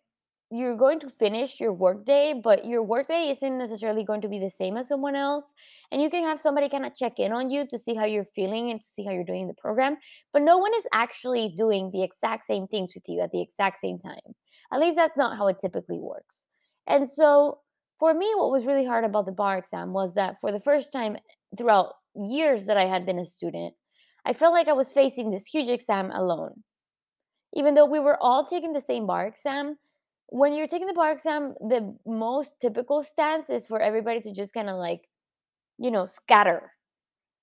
you're 0.51 0.75
going 0.75 0.99
to 0.99 1.09
finish 1.09 1.59
your 1.59 1.71
workday, 1.71 2.33
but 2.33 2.65
your 2.65 2.83
workday 2.83 3.29
isn't 3.29 3.57
necessarily 3.57 4.03
going 4.03 4.19
to 4.21 4.27
be 4.27 4.37
the 4.37 4.49
same 4.49 4.75
as 4.75 4.89
someone 4.89 5.15
else. 5.15 5.53
And 5.91 6.01
you 6.01 6.09
can 6.09 6.23
have 6.25 6.39
somebody 6.39 6.67
kind 6.67 6.85
of 6.85 6.93
check 6.93 7.19
in 7.19 7.31
on 7.31 7.49
you 7.49 7.65
to 7.67 7.79
see 7.79 7.95
how 7.95 8.03
you're 8.03 8.25
feeling 8.25 8.69
and 8.69 8.81
to 8.81 8.87
see 8.87 9.05
how 9.05 9.11
you're 9.11 9.23
doing 9.23 9.43
in 9.43 9.47
the 9.47 9.53
program. 9.53 9.95
But 10.33 10.41
no 10.41 10.57
one 10.57 10.73
is 10.75 10.83
actually 10.93 11.53
doing 11.55 11.89
the 11.91 12.03
exact 12.03 12.43
same 12.43 12.67
things 12.67 12.91
with 12.93 13.05
you 13.07 13.21
at 13.21 13.31
the 13.31 13.41
exact 13.41 13.79
same 13.79 13.97
time. 13.97 14.19
At 14.73 14.81
least 14.81 14.97
that's 14.97 15.17
not 15.17 15.37
how 15.37 15.47
it 15.47 15.59
typically 15.59 15.99
works. 15.99 16.47
And 16.85 17.09
so 17.09 17.59
for 17.97 18.13
me, 18.13 18.29
what 18.35 18.51
was 18.51 18.65
really 18.65 18.85
hard 18.85 19.05
about 19.05 19.25
the 19.25 19.31
bar 19.31 19.57
exam 19.57 19.93
was 19.93 20.15
that 20.15 20.41
for 20.41 20.51
the 20.51 20.59
first 20.59 20.91
time 20.91 21.15
throughout 21.57 21.93
years 22.13 22.65
that 22.65 22.75
I 22.75 22.87
had 22.87 23.05
been 23.05 23.19
a 23.19 23.25
student, 23.25 23.73
I 24.25 24.33
felt 24.33 24.53
like 24.53 24.67
I 24.67 24.73
was 24.73 24.91
facing 24.91 25.31
this 25.31 25.45
huge 25.45 25.69
exam 25.69 26.11
alone. 26.11 26.63
Even 27.53 27.75
though 27.75 27.85
we 27.85 27.99
were 27.99 28.17
all 28.21 28.45
taking 28.45 28.73
the 28.73 28.81
same 28.81 29.07
bar 29.07 29.27
exam, 29.27 29.77
when 30.31 30.53
you're 30.53 30.67
taking 30.67 30.87
the 30.87 30.93
bar 30.93 31.11
exam, 31.11 31.55
the 31.59 31.95
most 32.07 32.55
typical 32.61 33.03
stance 33.03 33.49
is 33.49 33.67
for 33.67 33.81
everybody 33.81 34.21
to 34.21 34.33
just 34.33 34.53
kind 34.53 34.69
of 34.69 34.77
like, 34.77 35.09
you 35.77 35.91
know, 35.91 36.05
scatter. 36.05 36.71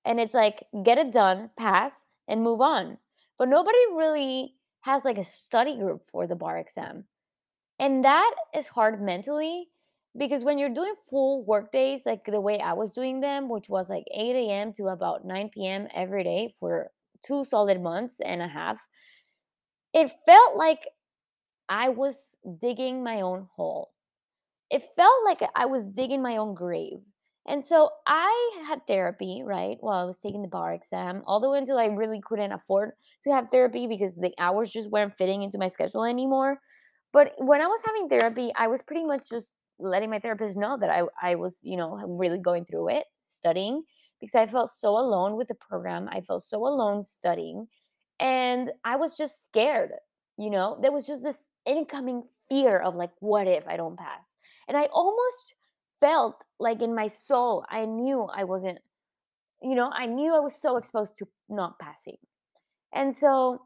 And 0.07 0.19
it's 0.19 0.35
like, 0.35 0.65
get 0.85 0.97
it 0.99 1.13
done, 1.13 1.51
pass, 1.59 2.05
and 2.29 2.43
move 2.43 2.63
on. 2.63 2.97
But 3.39 3.51
nobody 3.51 3.79
really 3.95 4.55
has 4.83 5.05
like 5.05 5.19
a 5.19 5.25
study 5.25 5.77
group 5.77 6.03
for 6.11 6.27
the 6.27 6.35
bar 6.35 6.59
exam. 6.59 7.05
And 7.79 8.05
that 8.05 8.35
is 8.57 8.69
hard 8.69 9.03
mentally 9.03 9.69
because 10.17 10.43
when 10.43 10.59
you're 10.59 10.75
doing 10.75 10.95
full 11.11 11.45
work 11.45 11.71
days, 11.73 12.07
like 12.07 12.25
the 12.25 12.41
way 12.41 12.59
I 12.59 12.73
was 12.73 12.93
doing 12.93 13.21
them, 13.21 13.51
which 13.51 13.69
was 13.69 13.91
like 13.91 14.05
8 14.15 14.35
a.m. 14.35 14.73
to 14.75 14.89
about 14.89 15.27
9 15.27 15.51
p.m. 15.53 15.89
every 15.95 16.25
day 16.25 16.55
for 16.59 16.91
two 17.23 17.45
solid 17.45 17.83
months 17.83 18.17
and 18.25 18.41
a 18.41 18.49
half, 18.49 18.81
it 19.93 20.11
felt 20.27 20.57
like 20.57 20.87
I 21.69 21.91
was 21.91 22.37
digging 22.61 23.03
my 23.03 23.21
own 23.21 23.49
hole. 23.55 23.91
It 24.71 24.83
felt 24.97 25.25
like 25.25 25.41
I 25.55 25.67
was 25.67 25.85
digging 25.85 26.23
my 26.23 26.37
own 26.37 26.55
grave. 26.55 26.99
And 27.47 27.65
so 27.65 27.91
I 28.07 28.63
had 28.69 28.87
therapy, 28.87 29.43
right, 29.43 29.79
while 29.81 29.99
I 29.99 30.05
was 30.05 30.19
taking 30.19 30.43
the 30.43 30.49
bar 30.49 30.75
exam, 30.75 31.23
all 31.27 31.41
the 31.41 31.49
way 31.49 31.57
until 31.59 31.79
I 31.79 31.87
really 31.87 32.21
couldn't 32.21 32.53
afford 32.53 32.91
to 33.25 33.33
have 33.33 33.49
therapy 33.51 33.87
because 33.87 34.15
the 34.15 34.35
hours 34.39 34.69
just 34.69 34.91
weren't 34.91 35.17
fitting 35.17 35.43
into 35.43 35.57
my 35.57 35.69
schedule 35.69 36.05
anymore. 36.05 36.61
But 37.11 37.33
when 37.39 37.63
I 37.63 37.67
was 37.67 37.81
having 37.87 38.09
therapy, 38.11 38.53
I 38.55 38.69
was 38.69 38.83
pretty 38.83 39.05
much 39.05 39.31
just 39.31 39.55
letting 39.79 40.11
my 40.11 40.19
therapist 40.19 40.59
know 40.59 40.77
that 40.79 40.91
I, 40.91 41.05
I 41.23 41.37
was, 41.37 41.59
you 41.63 41.79
know, 41.79 41.97
really 42.07 42.39
going 42.39 42.67
through 42.67 42.91
it, 42.91 43.05
studying, 43.21 43.83
because 44.21 44.35
I 44.35 44.47
felt 44.47 44.71
so 44.75 44.99
alone 44.99 45.37
with 45.37 45.49
the 45.49 45.55
program. 45.55 46.07
I 46.13 46.21
felt 46.21 46.43
so 46.43 46.67
alone 46.67 47.05
studying. 47.05 47.69
And 48.21 48.73
I 48.85 48.97
was 48.97 49.17
just 49.17 49.45
scared, 49.47 49.93
you 50.37 50.51
know, 50.51 50.79
there 50.83 50.93
was 50.93 51.07
just 51.07 51.23
this 51.23 51.39
incoming 51.69 52.25
fear 52.49 52.79
of 52.79 52.95
like, 52.95 53.11
what 53.21 53.47
if 53.47 53.67
I 53.69 53.77
don't 53.77 53.99
pass? 53.99 54.37
And 54.67 54.77
I 54.77 54.87
almost 54.93 55.55
felt 56.01 56.45
like 56.59 56.83
in 56.83 56.95
my 56.95 57.09
soul, 57.09 57.65
I 57.69 57.85
knew 57.85 58.23
I 58.23 58.45
wasn't, 58.45 58.79
you 59.63 59.75
know, 59.75 59.91
I 59.93 60.07
knew 60.07 60.35
I 60.35 60.41
was 60.41 60.55
so 60.61 60.77
exposed 60.77 61.19
to 61.19 61.29
not 61.49 61.79
passing. 61.79 62.17
And 62.95 63.17
so 63.17 63.63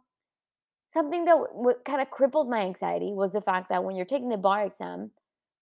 something 0.87 1.25
that 1.25 1.37
w- 1.55 1.77
kind 1.85 2.03
of 2.03 2.11
crippled 2.11 2.49
my 2.49 2.61
anxiety 2.61 3.13
was 3.13 3.33
the 3.33 3.41
fact 3.41 3.69
that 3.69 3.85
when 3.85 3.97
you're 3.97 4.07
taking 4.07 4.29
the 4.29 4.37
bar 4.37 4.65
exam, 4.65 5.11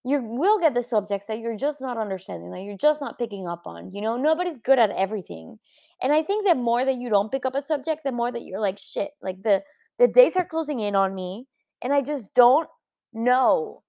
you 0.03 0.19
will 0.21 0.59
get 0.59 0.73
the 0.73 0.81
subjects 0.81 1.27
that 1.27 1.39
you're 1.39 1.57
just 1.57 1.79
not 1.79 1.97
understanding, 1.97 2.51
that 2.51 2.63
you're 2.63 2.77
just 2.77 3.01
not 3.01 3.19
picking 3.19 3.47
up 3.47 3.63
on. 3.67 3.91
You 3.91 4.01
know, 4.01 4.17
nobody's 4.17 4.57
good 4.57 4.79
at 4.79 4.89
everything. 4.89 5.59
And 6.01 6.11
I 6.11 6.23
think 6.23 6.47
the 6.47 6.55
more 6.55 6.83
that 6.83 6.95
you 6.95 7.09
don't 7.09 7.31
pick 7.31 7.45
up 7.45 7.55
a 7.55 7.61
subject, 7.61 8.03
the 8.03 8.11
more 8.11 8.31
that 8.31 8.41
you're 8.41 8.59
like, 8.59 8.79
shit, 8.79 9.11
like 9.21 9.39
the 9.39 9.61
the 9.99 10.07
days 10.07 10.35
are 10.35 10.45
closing 10.45 10.79
in 10.79 10.95
on 10.95 11.13
me 11.13 11.45
and 11.83 11.93
I 11.93 12.01
just 12.01 12.33
don't 12.33 12.67
know 13.13 13.83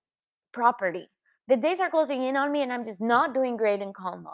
property. 0.52 1.08
The 1.48 1.56
days 1.56 1.80
are 1.80 1.90
closing 1.90 2.22
in 2.22 2.36
on 2.36 2.52
me 2.52 2.62
and 2.62 2.72
I'm 2.72 2.84
just 2.84 3.00
not 3.00 3.34
doing 3.34 3.56
great 3.56 3.82
in 3.82 3.92
combo. 3.92 4.30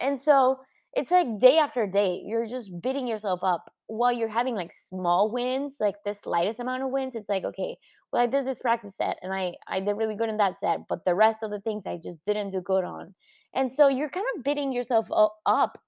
And 0.00 0.18
so 0.18 0.60
it's 0.94 1.10
like 1.10 1.38
day 1.38 1.58
after 1.58 1.86
day, 1.86 2.22
you're 2.24 2.46
just 2.46 2.70
beating 2.82 3.06
yourself 3.06 3.40
up 3.42 3.72
while 3.86 4.12
you're 4.12 4.28
having 4.28 4.54
like 4.54 4.72
small 4.72 5.30
wins, 5.30 5.76
like 5.78 5.94
the 6.04 6.14
slightest 6.14 6.58
amount 6.58 6.82
of 6.82 6.90
wins. 6.90 7.14
It's 7.14 7.28
like, 7.28 7.44
okay, 7.44 7.76
well, 8.12 8.22
I 8.22 8.26
did 8.26 8.46
this 8.46 8.60
practice 8.60 8.94
set 8.96 9.18
and 9.22 9.32
I, 9.32 9.54
I 9.68 9.80
did 9.80 9.92
really 9.92 10.16
good 10.16 10.28
in 10.28 10.38
that 10.38 10.58
set, 10.58 10.80
but 10.88 11.04
the 11.04 11.14
rest 11.14 11.38
of 11.42 11.50
the 11.50 11.60
things 11.60 11.84
I 11.86 11.98
just 12.02 12.18
didn't 12.26 12.50
do 12.50 12.60
good 12.60 12.84
on. 12.84 13.14
And 13.54 13.72
so 13.72 13.88
you're 13.88 14.10
kind 14.10 14.26
of 14.36 14.44
beating 14.44 14.72
yourself 14.72 15.08
up 15.46 15.78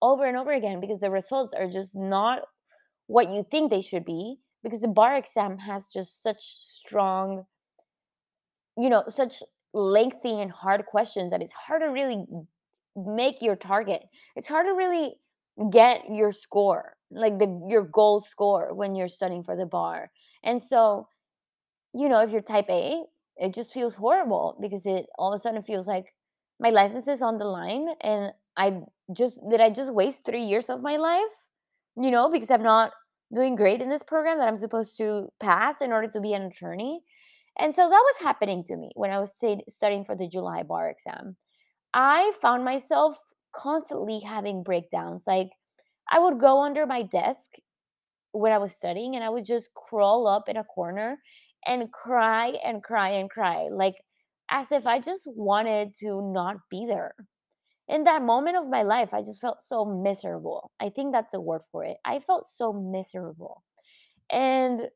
over 0.00 0.26
and 0.26 0.36
over 0.36 0.52
again 0.52 0.80
because 0.80 1.00
the 1.00 1.10
results 1.10 1.54
are 1.54 1.68
just 1.68 1.96
not 1.96 2.42
what 3.06 3.30
you 3.30 3.44
think 3.50 3.70
they 3.70 3.80
should 3.80 4.04
be 4.04 4.36
because 4.62 4.80
the 4.80 4.88
bar 4.88 5.16
exam 5.16 5.58
has 5.58 5.86
just 5.92 6.22
such 6.22 6.42
strong 6.42 7.44
you 8.78 8.88
know 8.88 9.04
such 9.08 9.42
lengthy 9.74 10.40
and 10.40 10.50
hard 10.50 10.84
questions 10.86 11.30
that 11.30 11.42
it's 11.42 11.52
hard 11.52 11.82
to 11.82 11.88
really 11.88 12.26
make 12.94 13.40
your 13.40 13.56
target. 13.56 14.02
It's 14.36 14.48
hard 14.48 14.66
to 14.66 14.72
really 14.72 15.14
get 15.70 16.02
your 16.10 16.32
score 16.32 16.96
like 17.10 17.38
the 17.38 17.66
your 17.68 17.82
goal 17.82 18.20
score 18.20 18.72
when 18.74 18.94
you're 18.94 19.08
studying 19.08 19.44
for 19.44 19.56
the 19.56 19.66
bar. 19.66 20.10
And 20.42 20.62
so 20.62 21.08
you 21.94 22.08
know 22.08 22.20
if 22.20 22.30
you're 22.30 22.42
type 22.42 22.70
a 22.70 23.02
it 23.36 23.54
just 23.54 23.72
feels 23.72 23.94
horrible 23.94 24.56
because 24.60 24.86
it 24.86 25.06
all 25.18 25.32
of 25.32 25.38
a 25.38 25.42
sudden 25.42 25.62
feels 25.62 25.88
like 25.88 26.14
my 26.60 26.70
license 26.70 27.08
is 27.08 27.22
on 27.22 27.38
the 27.38 27.44
line 27.44 27.88
and 28.02 28.32
i 28.56 28.72
just 29.12 29.38
did 29.50 29.60
i 29.60 29.70
just 29.70 29.92
waste 29.92 30.24
three 30.24 30.44
years 30.44 30.70
of 30.70 30.82
my 30.82 30.96
life? 30.96 31.34
You 31.96 32.10
know 32.10 32.30
because 32.30 32.50
i'm 32.50 32.62
not 32.62 32.92
doing 33.34 33.56
great 33.56 33.80
in 33.80 33.88
this 33.88 34.02
program 34.02 34.38
that 34.38 34.48
I'm 34.48 34.56
supposed 34.56 34.96
to 34.98 35.28
pass 35.40 35.80
in 35.80 35.92
order 35.92 36.08
to 36.08 36.20
be 36.20 36.34
an 36.34 36.42
attorney. 36.42 37.00
And 37.58 37.74
so 37.74 37.82
that 37.82 37.90
was 37.90 38.16
happening 38.22 38.64
to 38.64 38.76
me 38.76 38.90
when 38.94 39.10
I 39.10 39.18
was 39.18 39.38
studying 39.68 40.04
for 40.04 40.16
the 40.16 40.28
July 40.28 40.62
bar 40.62 40.90
exam. 40.90 41.36
I 41.94 42.32
found 42.40 42.64
myself 42.64 43.18
constantly 43.52 44.20
having 44.20 44.62
breakdowns. 44.62 45.24
Like, 45.26 45.50
I 46.10 46.18
would 46.18 46.40
go 46.40 46.62
under 46.62 46.86
my 46.86 47.02
desk 47.02 47.50
when 48.32 48.52
I 48.52 48.58
was 48.58 48.74
studying 48.74 49.14
and 49.14 49.24
I 49.24 49.28
would 49.28 49.44
just 49.44 49.74
crawl 49.74 50.26
up 50.26 50.48
in 50.48 50.56
a 50.56 50.64
corner 50.64 51.18
and 51.66 51.92
cry 51.92 52.54
and 52.64 52.82
cry 52.82 53.10
and 53.10 53.30
cry, 53.30 53.68
like 53.70 53.96
as 54.50 54.72
if 54.72 54.86
I 54.86 54.98
just 54.98 55.26
wanted 55.26 55.94
to 56.00 56.22
not 56.32 56.56
be 56.70 56.86
there. 56.86 57.14
In 57.92 58.04
that 58.04 58.22
moment 58.22 58.56
of 58.56 58.70
my 58.70 58.82
life, 58.82 59.12
I 59.12 59.20
just 59.20 59.42
felt 59.42 59.62
so 59.62 59.84
miserable. 59.84 60.70
I 60.80 60.88
think 60.88 61.12
that's 61.12 61.34
a 61.34 61.40
word 61.40 61.60
for 61.70 61.84
it. 61.84 61.98
I 62.06 62.20
felt 62.20 62.48
so 62.48 62.72
miserable. 62.72 63.62
And 64.30 64.88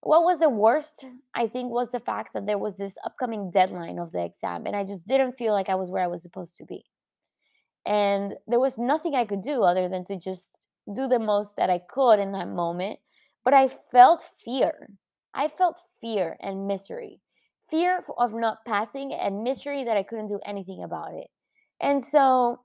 what 0.00 0.24
was 0.24 0.40
the 0.40 0.48
worst, 0.48 1.04
I 1.32 1.46
think, 1.46 1.70
was 1.70 1.92
the 1.92 2.00
fact 2.00 2.34
that 2.34 2.44
there 2.44 2.58
was 2.58 2.76
this 2.76 2.96
upcoming 3.04 3.52
deadline 3.52 4.00
of 4.00 4.10
the 4.10 4.24
exam, 4.24 4.66
and 4.66 4.74
I 4.74 4.82
just 4.82 5.06
didn't 5.06 5.38
feel 5.38 5.52
like 5.52 5.68
I 5.68 5.76
was 5.76 5.90
where 5.90 6.02
I 6.02 6.08
was 6.08 6.22
supposed 6.22 6.56
to 6.56 6.64
be. 6.64 6.84
And 7.86 8.34
there 8.48 8.58
was 8.58 8.78
nothing 8.78 9.14
I 9.14 9.24
could 9.24 9.42
do 9.42 9.62
other 9.62 9.88
than 9.88 10.04
to 10.06 10.18
just 10.18 10.50
do 10.92 11.06
the 11.06 11.20
most 11.20 11.56
that 11.56 11.70
I 11.70 11.78
could 11.78 12.18
in 12.18 12.32
that 12.32 12.48
moment. 12.48 12.98
But 13.44 13.54
I 13.54 13.68
felt 13.68 14.24
fear. 14.44 14.88
I 15.34 15.46
felt 15.46 15.78
fear 16.00 16.36
and 16.40 16.66
misery. 16.66 17.20
Fear 17.70 18.02
of 18.18 18.34
not 18.34 18.64
passing 18.66 19.12
and 19.12 19.44
misery 19.44 19.84
that 19.84 19.96
I 19.96 20.02
couldn't 20.02 20.26
do 20.26 20.40
anything 20.44 20.82
about 20.82 21.14
it. 21.14 21.28
And 21.82 22.04
so 22.04 22.60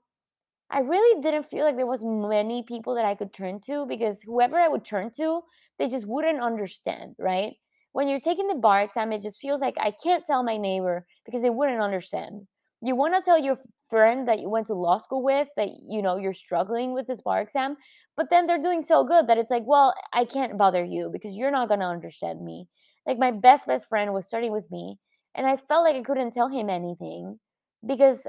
I 0.70 0.80
really 0.80 1.20
didn't 1.22 1.44
feel 1.44 1.64
like 1.64 1.76
there 1.76 1.86
was 1.86 2.04
many 2.04 2.62
people 2.62 2.94
that 2.96 3.04
I 3.06 3.14
could 3.14 3.32
turn 3.32 3.60
to 3.66 3.86
because 3.86 4.22
whoever 4.22 4.58
I 4.58 4.68
would 4.68 4.84
turn 4.84 5.10
to, 5.16 5.42
they 5.78 5.88
just 5.88 6.06
wouldn't 6.06 6.40
understand, 6.40 7.16
right? 7.18 7.54
When 7.92 8.08
you're 8.08 8.20
taking 8.20 8.48
the 8.48 8.54
bar 8.54 8.82
exam, 8.82 9.12
it 9.12 9.22
just 9.22 9.40
feels 9.40 9.60
like 9.60 9.76
I 9.80 9.92
can't 9.92 10.26
tell 10.26 10.42
my 10.42 10.56
neighbor 10.58 11.06
because 11.24 11.42
they 11.42 11.50
wouldn't 11.50 11.80
understand. 11.82 12.46
You 12.82 12.96
want 12.96 13.14
to 13.14 13.22
tell 13.22 13.38
your 13.38 13.58
friend 13.90 14.28
that 14.28 14.40
you 14.40 14.50
went 14.50 14.68
to 14.68 14.74
law 14.74 14.98
school 14.98 15.22
with 15.24 15.48
that 15.56 15.70
you 15.82 16.02
know 16.02 16.16
you're 16.16 16.34
struggling 16.34 16.92
with 16.94 17.06
this 17.06 17.20
bar 17.22 17.40
exam, 17.40 17.76
but 18.16 18.30
then 18.30 18.46
they're 18.46 18.62
doing 18.62 18.82
so 18.82 19.04
good 19.04 19.26
that 19.26 19.38
it's 19.38 19.50
like, 19.50 19.64
well, 19.66 19.94
I 20.12 20.24
can't 20.26 20.58
bother 20.58 20.84
you 20.84 21.10
because 21.12 21.34
you're 21.34 21.50
not 21.50 21.68
going 21.68 21.80
to 21.80 21.86
understand 21.86 22.42
me. 22.44 22.68
Like 23.06 23.18
my 23.18 23.30
best 23.32 23.66
best 23.66 23.88
friend 23.88 24.12
was 24.12 24.26
studying 24.26 24.52
with 24.52 24.70
me, 24.70 24.98
and 25.34 25.46
I 25.46 25.56
felt 25.56 25.84
like 25.84 25.96
I 25.96 26.02
couldn't 26.02 26.32
tell 26.32 26.48
him 26.48 26.70
anything 26.70 27.40
because 27.86 28.26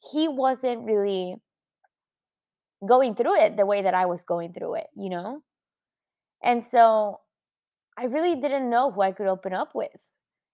he 0.00 0.28
wasn't 0.28 0.84
really 0.84 1.36
going 2.86 3.14
through 3.14 3.36
it 3.40 3.56
the 3.56 3.66
way 3.66 3.82
that 3.82 3.94
I 3.94 4.06
was 4.06 4.22
going 4.24 4.52
through 4.52 4.74
it, 4.76 4.86
you 4.94 5.10
know? 5.10 5.42
And 6.42 6.64
so 6.64 7.20
I 7.98 8.04
really 8.06 8.36
didn't 8.40 8.70
know 8.70 8.90
who 8.92 9.02
I 9.02 9.12
could 9.12 9.26
open 9.26 9.52
up 9.54 9.74
with. 9.74 9.90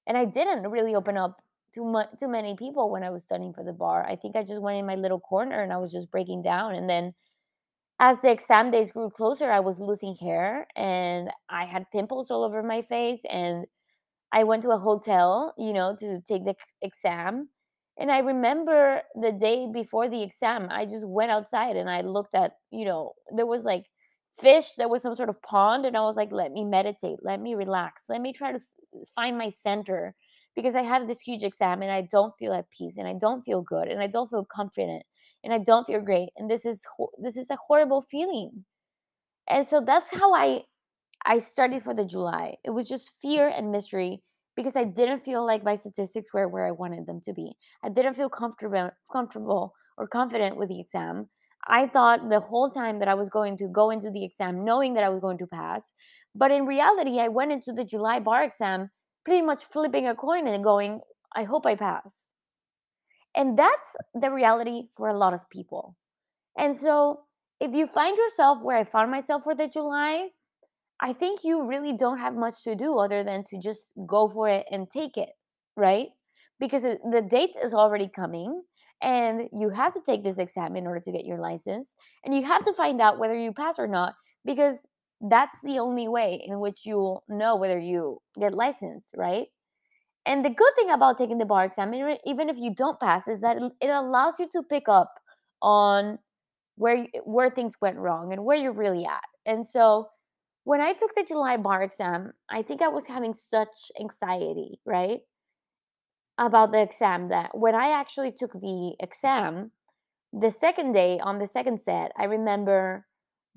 And 0.07 0.17
I 0.17 0.25
didn't 0.25 0.71
really 0.71 0.95
open 0.95 1.17
up 1.17 1.43
to 1.75 1.85
much 1.85 2.09
too 2.19 2.29
many 2.29 2.57
people 2.57 2.91
when 2.91 3.03
I 3.03 3.11
was 3.11 3.23
studying 3.23 3.53
for 3.55 3.65
the 3.65 3.73
bar. 3.73 4.07
I 4.07 4.17
think 4.17 4.37
I 4.37 4.43
just 4.43 4.61
went 4.63 4.79
in 4.79 4.87
my 4.87 4.95
little 4.97 5.21
corner 5.21 5.63
and 5.63 5.73
I 5.73 5.79
was 5.79 5.93
just 5.93 6.11
breaking 6.11 6.43
down. 6.43 6.75
And 6.75 6.89
then 6.89 7.15
as 8.01 8.19
the 8.21 8.31
exam 8.31 8.71
days 8.71 8.93
grew 8.93 9.11
closer, 9.11 9.51
I 9.51 9.61
was 9.61 9.81
losing 9.81 10.17
hair 10.17 10.67
and 10.77 11.31
I 11.51 11.67
had 11.67 11.91
pimples 11.93 12.31
all 12.31 12.45
over 12.45 12.63
my 12.63 12.83
face 12.83 13.23
and 13.31 13.67
I 14.33 14.45
went 14.45 14.63
to 14.65 14.71
a 14.71 14.79
hotel, 14.79 15.55
you 15.59 15.73
know, 15.73 15.97
to 15.99 16.21
take 16.23 16.45
the 16.45 16.57
exam. 16.83 17.51
And 17.99 18.11
I 18.11 18.19
remember 18.19 19.03
the 19.15 19.33
day 19.33 19.69
before 19.73 20.09
the 20.09 20.23
exam, 20.23 20.69
I 20.71 20.85
just 20.85 21.07
went 21.07 21.31
outside 21.31 21.77
and 21.77 21.89
I 21.89 22.01
looked 22.01 22.35
at, 22.35 22.57
you 22.71 22.85
know, 22.85 23.13
there 23.35 23.47
was 23.47 23.65
like 23.65 23.85
fish, 24.41 24.75
there 24.77 24.89
was 24.89 25.03
some 25.03 25.15
sort 25.15 25.29
of 25.29 25.41
pond. 25.43 25.87
And 25.87 25.97
I 25.97 26.01
was 26.01 26.17
like, 26.17 26.33
let 26.33 26.53
me 26.53 26.65
meditate, 26.65 27.21
let 27.23 27.41
me 27.41 27.55
relax, 27.55 28.03
let 28.09 28.21
me 28.21 28.33
try 28.33 28.53
to 28.53 28.59
find 29.15 29.39
my 29.39 29.51
center 29.51 30.15
because 30.57 30.75
I 30.75 30.83
have 30.83 31.07
this 31.07 31.21
huge 31.21 31.43
exam 31.45 31.83
and 31.83 31.91
I 31.91 32.03
don't 32.03 32.35
feel 32.39 32.53
at 32.53 32.71
peace 32.71 32.97
and 32.97 33.07
I 33.09 33.15
don't 33.15 33.43
feel 33.43 33.63
good 33.63 33.89
and 33.89 34.01
I 34.01 34.07
don't 34.09 34.31
feel 34.31 34.45
confident 34.45 35.05
and 35.45 35.53
I 35.53 35.59
don't 35.59 35.87
feel 35.87 36.01
great. 36.01 36.31
And 36.37 36.51
this 36.51 36.65
is, 36.67 36.83
this 37.19 37.37
is 37.37 37.51
a 37.51 37.59
horrible 37.69 38.03
feeling. 38.03 38.65
And 39.49 39.67
so 39.67 39.81
that's 39.81 40.15
how 40.15 40.35
I 40.35 40.65
I 41.25 41.39
studied 41.39 41.83
for 41.83 41.95
the 41.95 42.05
July. 42.05 42.57
It 42.65 42.71
was 42.71 42.89
just 42.89 43.11
fear 43.21 43.49
and 43.49 43.73
mystery 43.73 44.23
because 44.57 44.77
I 44.77 44.85
didn't 44.85 45.21
feel 45.21 45.45
like 45.45 45.65
my 45.65 45.75
statistics 45.75 46.33
were 46.33 46.49
where 46.49 46.67
I 46.67 46.71
wanted 46.71 47.07
them 47.07 47.21
to 47.23 47.33
be. 47.33 47.57
I 47.83 47.89
didn't 47.89 48.15
feel 48.15 48.29
comfortable 48.29 48.91
comfortable 49.13 49.75
or 49.97 50.07
confident 50.07 50.57
with 50.57 50.69
the 50.69 50.81
exam. 50.81 51.29
I 51.67 51.87
thought 51.87 52.29
the 52.29 52.41
whole 52.41 52.71
time 52.71 52.99
that 52.99 53.09
I 53.09 53.15
was 53.15 53.29
going 53.29 53.57
to 53.59 53.69
go 53.69 53.91
into 53.91 54.11
the 54.11 54.25
exam 54.25 54.65
knowing 54.65 54.95
that 54.95 55.05
I 55.05 55.09
was 55.09 55.21
going 55.21 55.39
to 55.39 55.47
pass, 55.47 55.93
but 56.35 56.51
in 56.51 56.67
reality 56.67 57.21
I 57.21 57.29
went 57.29 57.53
into 57.53 57.73
the 57.73 57.85
July 57.85 58.21
bar 58.21 58.43
exam 58.43 58.91
pretty 59.25 59.43
much 59.43 59.65
flipping 59.65 60.07
a 60.07 60.15
coin 60.15 60.47
and 60.47 60.63
going, 60.63 61.01
I 61.35 61.45
hope 61.45 61.67
I 61.67 61.75
pass. 61.75 62.35
And 63.35 63.59
that's 63.59 63.97
the 64.15 64.31
reality 64.31 64.89
for 64.97 65.09
a 65.09 65.19
lot 65.19 65.35
of 65.35 65.49
people. 65.51 65.97
And 66.57 66.77
so 66.77 67.23
if 67.61 67.75
you 67.75 67.87
find 67.87 68.17
yourself 68.17 68.59
where 68.63 68.77
I 68.77 68.85
found 68.85 69.11
myself 69.11 69.43
for 69.45 69.55
the 69.55 69.67
July, 69.67 70.29
I 71.01 71.13
think 71.13 71.41
you 71.45 71.67
really 71.67 71.93
don't 71.93 72.19
have 72.19 72.35
much 72.35 72.63
to 72.65 72.75
do 72.75 72.99
other 72.99 73.25
than 73.25 73.45
to 73.45 73.59
just 73.59 73.93
go 74.07 74.29
for 74.29 74.49
it 74.49 74.67
and 74.71 74.91
take 74.91 75.17
it, 75.17 75.31
right? 75.77 76.09
Because 76.61 76.83
the 76.83 77.23
date 77.29 77.57
is 77.63 77.75
already 77.75 78.09
coming 78.09 78.63
and 79.03 79.49
you 79.53 79.71
have 79.71 79.93
to 79.93 80.01
take 80.01 80.23
this 80.25 80.39
exam 80.39 80.77
in 80.77 80.87
order 80.87 81.01
to 81.01 81.13
get 81.13 81.27
your 81.27 81.39
license 81.39 81.93
and 82.25 82.35
you 82.35 82.45
have 82.45 82.65
to 82.65 82.73
find 82.73 83.01
out 83.01 83.19
whether 83.19 83.35
you 83.35 83.53
pass 83.53 83.79
or 83.79 83.89
not 83.89 84.15
because 84.45 84.87
that's 85.21 85.59
the 85.65 85.79
only 85.79 86.09
way 86.09 86.43
in 86.47 86.61
which 86.61 86.81
you'll 86.87 87.25
know 87.29 87.57
whether 87.57 87.79
you 87.79 88.21
get 88.39 88.55
licensed, 88.55 89.11
right? 89.17 89.49
And 90.27 90.45
the 90.45 90.51
good 90.51 90.73
thing 90.77 90.91
about 90.91 91.19
taking 91.19 91.39
the 91.39 91.45
bar 91.45 91.65
exam, 91.65 91.93
even 91.95 92.49
if 92.49 92.57
you 92.59 92.75
don't 92.75 92.99
pass, 93.01 93.29
is 93.29 93.41
that 93.41 93.59
it 93.81 93.89
allows 93.91 94.39
you 94.41 94.49
to 94.53 94.63
pick 94.63 94.89
up 94.89 95.13
on 95.61 96.19
where 96.77 97.07
where 97.25 97.51
things 97.51 97.75
went 97.81 97.99
wrong 97.99 98.33
and 98.33 98.45
where 98.45 98.57
you're 98.57 98.73
really 98.73 99.05
at. 99.07 99.25
And 99.47 99.67
so 99.67 100.09
when 100.65 100.81
I 100.81 100.93
took 100.95 101.15
the 101.15 101.25
July 101.25 101.57
bar 101.57 101.83
exam, 101.83 102.33
I 102.51 102.63
think 102.63 102.83
I 102.83 102.89
was 102.89 103.07
having 103.07 103.35
such 103.35 103.93
anxiety, 104.01 104.81
right? 104.85 105.21
About 106.37 106.73
the 106.73 106.81
exam 106.83 107.29
that 107.29 107.57
when 107.57 107.77
I 107.77 107.91
actually 107.91 108.33
took 108.33 108.53
the 108.55 108.97
exam, 108.99 109.71
the 110.33 110.51
second 110.51 110.93
day 110.93 111.21
on 111.21 111.39
the 111.39 111.47
second 111.47 111.81
set, 111.83 112.13
I 112.19 112.25
remember 112.25 113.07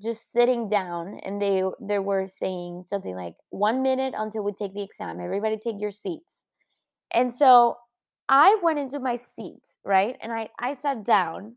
just 0.02 0.32
sitting 0.32 0.68
down 0.68 1.20
and 1.24 1.42
they 1.42 1.62
they 1.80 1.98
were 2.00 2.26
saying 2.26 2.84
something 2.86 3.16
like 3.16 3.36
1 3.50 3.82
minute 3.82 4.14
until 4.16 4.44
we 4.44 4.52
take 4.52 4.74
the 4.74 4.82
exam. 4.82 5.20
Everybody 5.20 5.58
take 5.58 5.80
your 5.80 5.90
seats. 5.92 6.34
And 7.12 7.32
so 7.34 7.78
I 8.28 8.58
went 8.62 8.78
into 8.80 9.00
my 9.00 9.16
seat, 9.16 9.62
right? 9.84 10.16
And 10.22 10.32
I 10.32 10.50
I 10.60 10.74
sat 10.74 11.04
down 11.04 11.56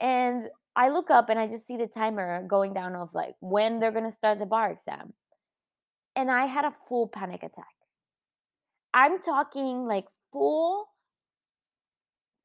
and 0.00 0.48
I 0.76 0.90
look 0.90 1.10
up 1.10 1.30
and 1.30 1.38
I 1.38 1.48
just 1.48 1.66
see 1.66 1.78
the 1.78 1.86
timer 1.86 2.46
going 2.46 2.74
down 2.74 2.94
of 2.94 3.14
like 3.14 3.34
when 3.40 3.80
they're 3.80 3.92
going 3.92 4.04
to 4.04 4.12
start 4.12 4.38
the 4.38 4.46
bar 4.46 4.70
exam. 4.70 5.14
And 6.14 6.30
I 6.30 6.46
had 6.46 6.66
a 6.66 6.74
full 6.86 7.08
panic 7.08 7.42
attack. 7.42 7.74
I'm 8.92 9.20
talking 9.20 9.86
like 9.86 10.04
full 10.32 10.88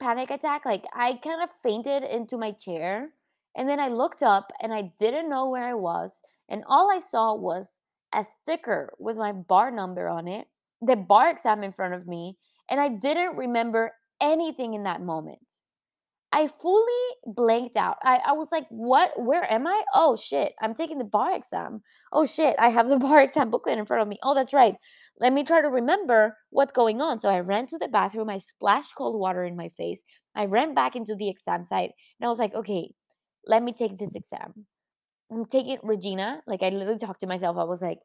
panic 0.01 0.31
attack. 0.31 0.65
Like 0.65 0.85
I 0.93 1.19
kind 1.23 1.43
of 1.43 1.49
fainted 1.61 2.03
into 2.03 2.37
my 2.37 2.51
chair. 2.51 3.09
And 3.55 3.67
then 3.67 3.81
I 3.81 3.89
looked 3.89 4.23
up 4.23 4.51
and 4.61 4.73
I 4.73 4.93
didn't 4.97 5.29
know 5.29 5.49
where 5.49 5.67
I 5.67 5.73
was. 5.73 6.21
And 6.47 6.63
all 6.67 6.89
I 6.89 6.99
saw 6.99 7.35
was 7.35 7.79
a 8.13 8.23
sticker 8.23 8.93
with 8.97 9.17
my 9.17 9.33
bar 9.33 9.71
number 9.71 10.07
on 10.07 10.29
it, 10.29 10.47
the 10.81 10.95
bar 10.95 11.29
exam 11.29 11.63
in 11.63 11.73
front 11.73 11.93
of 11.93 12.07
me. 12.07 12.37
And 12.69 12.79
I 12.79 12.87
didn't 12.87 13.35
remember 13.35 13.91
anything 14.21 14.73
in 14.73 14.83
that 14.83 15.01
moment. 15.01 15.39
I 16.33 16.47
fully 16.47 17.03
blanked 17.25 17.75
out. 17.75 17.97
I, 18.03 18.19
I 18.25 18.31
was 18.33 18.47
like, 18.51 18.65
what? 18.69 19.11
Where 19.17 19.49
am 19.51 19.67
I? 19.67 19.83
Oh 19.93 20.15
shit, 20.15 20.53
I'm 20.61 20.73
taking 20.73 20.97
the 20.97 21.03
bar 21.03 21.35
exam. 21.35 21.81
Oh 22.13 22.25
shit, 22.25 22.55
I 22.57 22.69
have 22.69 22.87
the 22.87 22.97
bar 23.07 23.21
exam 23.21 23.51
booklet 23.51 23.77
in 23.77 23.85
front 23.85 24.01
of 24.01 24.07
me. 24.07 24.17
Oh, 24.23 24.33
that's 24.33 24.53
right. 24.53 24.75
Let 25.19 25.33
me 25.33 25.43
try 25.43 25.61
to 25.61 25.69
remember 25.69 26.37
what's 26.49 26.71
going 26.71 27.01
on. 27.01 27.19
So 27.19 27.29
I 27.29 27.41
ran 27.41 27.67
to 27.67 27.77
the 27.77 27.87
bathroom. 27.89 28.29
I 28.29 28.37
splashed 28.37 28.95
cold 28.97 29.19
water 29.19 29.43
in 29.43 29.55
my 29.57 29.69
face. 29.69 30.01
I 30.35 30.45
ran 30.45 30.73
back 30.73 30.95
into 30.95 31.15
the 31.15 31.29
exam 31.29 31.65
site 31.65 31.91
and 32.19 32.25
I 32.25 32.29
was 32.29 32.39
like, 32.39 32.55
okay, 32.55 32.91
let 33.45 33.61
me 33.61 33.73
take 33.73 33.97
this 33.97 34.15
exam. 34.15 34.65
I'm 35.31 35.45
taking 35.45 35.77
Regina. 35.83 36.41
Like 36.47 36.63
I 36.63 36.69
literally 36.69 36.99
talked 36.99 37.21
to 37.21 37.27
myself. 37.27 37.57
I 37.57 37.63
was 37.65 37.81
like, 37.81 37.99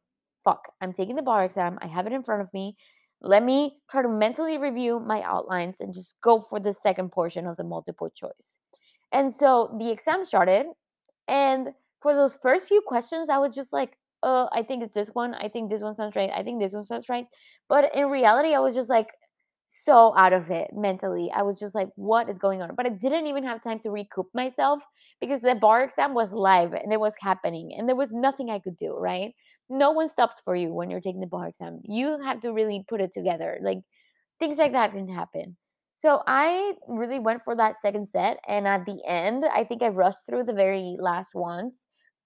fuck, 0.45 0.73
I'm 0.80 0.92
taking 0.92 1.16
the 1.16 1.23
bar 1.23 1.45
exam. 1.45 1.78
I 1.83 1.87
have 1.87 2.06
it 2.06 2.12
in 2.12 2.23
front 2.23 2.42
of 2.42 2.52
me. 2.52 2.76
Let 3.20 3.42
me 3.42 3.78
try 3.90 4.02
to 4.02 4.08
mentally 4.08 4.58
review 4.58 5.00
my 5.00 5.23
outlines 5.23 5.80
and 5.80 5.92
just 5.92 6.14
go 6.23 6.40
for 6.40 6.61
the 6.61 6.73
second 6.73 7.11
portion 7.12 7.46
of 7.46 7.56
the 7.56 7.64
multiple 7.64 8.11
choice. 8.11 8.56
And 9.12 9.32
so 9.32 9.75
the 9.78 9.90
exam 9.90 10.25
started. 10.25 10.66
And 11.28 11.70
for 12.00 12.14
those 12.14 12.38
first 12.42 12.68
few 12.68 12.82
questions, 12.87 13.28
I 13.28 13.38
was 13.38 13.54
just 13.54 13.73
like, 13.73 13.96
uh, 14.23 14.46
I 14.52 14.62
think 14.62 14.82
it's 14.82 14.94
this 14.94 15.08
one. 15.08 15.35
I 15.35 15.49
think 15.49 15.70
this 15.70 15.82
one 15.82 15.94
sounds 15.94 16.16
right. 16.16 16.30
I 16.35 16.42
think 16.42 16.61
this 16.61 16.73
one 16.73 16.85
sounds 16.85 17.08
right. 17.08 17.26
But 17.68 17.94
in 17.94 18.08
reality, 18.08 18.54
I 18.54 18.58
was 18.58 18.75
just 18.75 18.90
like 18.90 19.08
so 19.68 20.16
out 20.16 20.32
of 20.32 20.50
it 20.50 20.70
mentally. 20.73 21.30
I 21.35 21.42
was 21.42 21.58
just 21.58 21.75
like, 21.75 21.88
what 21.96 22.28
is 22.28 22.38
going 22.38 22.62
on? 22.62 22.75
But 22.76 22.87
I 22.87 22.90
didn't 22.90 23.26
even 23.26 23.44
have 23.44 23.62
time 23.62 23.78
to 23.80 23.90
recoup 23.90 24.28
myself 24.35 24.82
because 25.20 25.40
the 25.40 25.54
bar 25.54 25.82
exam 25.82 26.14
was 26.14 26.32
live 26.32 26.73
and 26.73 26.92
it 26.92 27.00
was 27.00 27.14
happening 27.20 27.73
and 27.76 27.88
there 27.88 27.96
was 27.96 28.12
nothing 28.12 28.50
I 28.50 28.58
could 28.61 28.76
do, 28.76 28.96
right? 28.96 29.35
No 29.68 29.90
one 29.90 30.08
stops 30.08 30.40
for 30.44 30.54
you 30.54 30.73
when 30.73 30.90
you're 30.90 31.00
taking 31.00 31.20
the 31.20 31.26
bar 31.26 31.49
exam. 31.49 31.80
You 31.85 32.20
have 32.20 32.40
to 32.40 32.52
really 32.52 32.85
put 32.88 33.00
it 33.00 33.12
together. 33.12 33.58
Like 33.62 33.78
things 34.38 34.56
like 34.56 34.73
that 34.73 34.92
can 34.92 35.08
happen. 35.08 35.56
So 35.94 36.23
I 36.26 36.75
really 36.88 37.18
went 37.18 37.42
for 37.42 37.56
that 37.56 37.76
second 37.80 38.08
set, 38.08 38.38
and 38.46 38.66
at 38.68 38.85
the 38.85 39.02
end, 39.06 39.44
I 39.46 39.64
think 39.64 39.82
I 39.82 39.88
rushed 39.88 40.26
through 40.26 40.44
the 40.44 40.52
very 40.52 40.96
last 41.00 41.35
ones. 41.35 41.85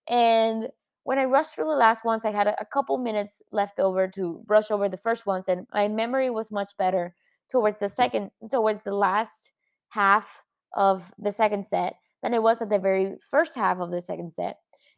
And 0.09 0.69
when 1.05 1.19
I 1.19 1.25
rushed 1.25 1.55
through 1.55 1.67
the 1.67 1.77
last 1.77 2.05
ones, 2.05 2.25
I 2.25 2.33
had 2.33 2.49
a, 2.49 2.61
a 2.61 2.67
couple 2.67 2.99
minutes 2.99 3.41
left 3.53 3.79
over 3.79 4.09
to 4.09 4.43
brush 4.47 4.71
over 4.73 4.89
the 4.89 4.97
first 4.97 5.25
ones, 5.25 5.45
and 5.49 5.67
my 5.73 5.87
memory 5.89 6.31
was 6.31 6.51
much 6.51 6.73
better 6.79 7.15
towards 7.51 7.81
the 7.81 7.89
second, 7.89 8.31
towards 8.51 8.83
the 8.85 8.95
last 8.95 9.53
half 9.91 10.43
of 10.77 11.13
the 11.19 11.33
second 11.33 11.67
set 11.67 11.95
than 12.23 12.35
it 12.35 12.43
was 12.43 12.63
at 12.63 12.71
the 12.71 12.79
very 12.79 13.17
first 13.31 13.55
half 13.57 13.79
of 13.79 13.91
the 13.91 14.01
second 14.01 14.33
set. 14.33 14.57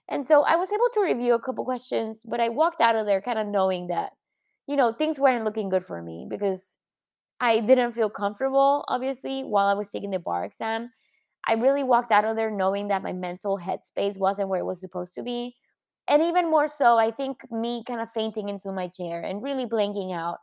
And 0.08 0.26
so 0.26 0.42
I 0.42 0.56
was 0.56 0.70
able 0.70 0.88
to 0.94 1.02
review 1.02 1.34
a 1.34 1.40
couple 1.40 1.64
questions, 1.64 2.20
but 2.24 2.40
I 2.40 2.48
walked 2.48 2.80
out 2.80 2.96
of 2.96 3.06
there 3.06 3.20
kind 3.20 3.38
of 3.38 3.46
knowing 3.46 3.86
that, 3.86 4.12
you 4.66 4.76
know, 4.76 4.92
things 4.92 5.18
weren't 5.18 5.44
looking 5.44 5.68
good 5.68 5.84
for 5.84 6.02
me 6.02 6.26
because 6.28 6.76
I 7.40 7.60
didn't 7.60 7.92
feel 7.92 8.10
comfortable, 8.10 8.84
obviously, 8.88 9.42
while 9.42 9.66
I 9.66 9.74
was 9.74 9.90
taking 9.90 10.10
the 10.10 10.18
bar 10.18 10.44
exam. 10.44 10.90
I 11.46 11.54
really 11.54 11.82
walked 11.82 12.12
out 12.12 12.24
of 12.24 12.36
there 12.36 12.50
knowing 12.50 12.88
that 12.88 13.02
my 13.02 13.12
mental 13.12 13.58
headspace 13.58 14.16
wasn't 14.16 14.48
where 14.48 14.60
it 14.60 14.66
was 14.66 14.80
supposed 14.80 15.14
to 15.14 15.22
be. 15.22 15.54
And 16.08 16.22
even 16.22 16.50
more 16.50 16.68
so, 16.68 16.98
I 16.98 17.10
think 17.10 17.38
me 17.50 17.82
kind 17.86 18.00
of 18.00 18.12
fainting 18.12 18.48
into 18.48 18.70
my 18.70 18.88
chair 18.88 19.22
and 19.22 19.42
really 19.42 19.66
blanking 19.66 20.14
out 20.14 20.38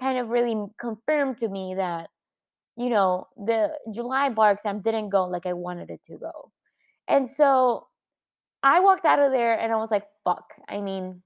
kind 0.00 0.18
of 0.18 0.28
really 0.30 0.56
confirmed 0.80 1.38
to 1.38 1.48
me 1.48 1.74
that, 1.76 2.10
you 2.76 2.90
know, 2.90 3.28
the 3.36 3.78
July 3.92 4.30
bar 4.30 4.52
exam 4.52 4.80
didn't 4.82 5.10
go 5.10 5.26
like 5.26 5.46
I 5.46 5.54
wanted 5.54 5.90
it 5.90 6.02
to 6.04 6.18
go. 6.18 6.52
And 7.08 7.28
so 7.30 7.88
I 8.62 8.80
walked 8.80 9.04
out 9.04 9.20
of 9.20 9.32
there 9.32 9.58
and 9.58 9.72
I 9.72 9.76
was 9.76 9.90
like, 9.90 10.06
fuck. 10.24 10.54
I 10.68 10.80
mean, 10.80 11.22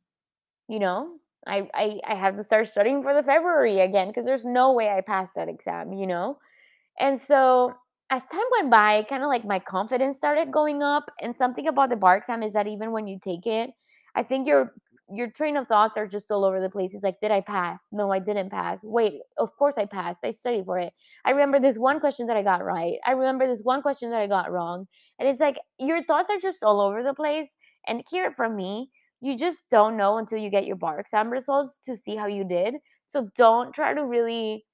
you 0.68 0.78
know, 0.78 1.16
I 1.46 1.68
I, 1.74 2.00
I 2.06 2.14
have 2.14 2.36
to 2.36 2.44
start 2.44 2.68
studying 2.68 3.02
for 3.02 3.14
the 3.14 3.22
February 3.22 3.80
again 3.80 4.08
because 4.08 4.24
there's 4.24 4.44
no 4.44 4.72
way 4.72 4.88
I 4.90 5.00
passed 5.02 5.34
that 5.36 5.48
exam, 5.48 5.92
you 5.92 6.06
know? 6.06 6.38
And 6.98 7.20
so 7.20 7.74
as 8.10 8.22
time 8.26 8.44
went 8.58 8.70
by, 8.70 9.04
kind 9.04 9.22
of 9.22 9.28
like 9.28 9.44
my 9.44 9.58
confidence 9.58 10.16
started 10.16 10.52
going 10.52 10.82
up. 10.82 11.10
And 11.20 11.36
something 11.36 11.66
about 11.68 11.90
the 11.90 11.96
bar 11.96 12.16
exam 12.16 12.42
is 12.42 12.52
that 12.54 12.66
even 12.66 12.92
when 12.92 13.06
you 13.06 13.18
take 13.22 13.46
it, 13.46 13.70
I 14.14 14.22
think 14.22 14.46
your 14.46 14.72
your 15.12 15.28
train 15.30 15.56
of 15.56 15.68
thoughts 15.68 15.96
are 15.96 16.06
just 16.06 16.30
all 16.30 16.44
over 16.44 16.60
the 16.60 16.70
place. 16.70 16.94
It's 16.94 17.04
like, 17.04 17.20
did 17.20 17.30
I 17.30 17.40
pass? 17.40 17.82
No, 17.92 18.10
I 18.10 18.18
didn't 18.18 18.50
pass. 18.50 18.82
Wait, 18.82 19.20
of 19.38 19.54
course 19.56 19.76
I 19.76 19.84
passed. 19.84 20.20
I 20.24 20.30
studied 20.30 20.64
for 20.64 20.78
it. 20.78 20.92
I 21.24 21.30
remember 21.30 21.60
this 21.60 21.78
one 21.78 22.00
question 22.00 22.26
that 22.28 22.36
I 22.36 22.42
got 22.42 22.64
right. 22.64 22.96
I 23.06 23.12
remember 23.12 23.46
this 23.46 23.62
one 23.62 23.82
question 23.82 24.10
that 24.10 24.20
I 24.20 24.26
got 24.26 24.50
wrong. 24.50 24.86
And 25.18 25.28
it's 25.28 25.40
like 25.40 25.58
your 25.78 26.02
thoughts 26.02 26.30
are 26.30 26.38
just 26.38 26.62
all 26.62 26.80
over 26.80 27.02
the 27.02 27.14
place. 27.14 27.54
And 27.86 28.02
hear 28.10 28.24
it 28.24 28.34
from 28.34 28.56
me. 28.56 28.90
You 29.20 29.36
just 29.36 29.62
don't 29.70 29.96
know 29.96 30.18
until 30.18 30.38
you 30.38 30.50
get 30.50 30.66
your 30.66 30.76
bar 30.76 31.00
exam 31.00 31.30
results 31.30 31.78
to 31.84 31.96
see 31.96 32.16
how 32.16 32.26
you 32.26 32.44
did. 32.44 32.74
So 33.06 33.28
don't 33.36 33.74
try 33.74 33.92
to 33.94 34.04
really 34.04 34.64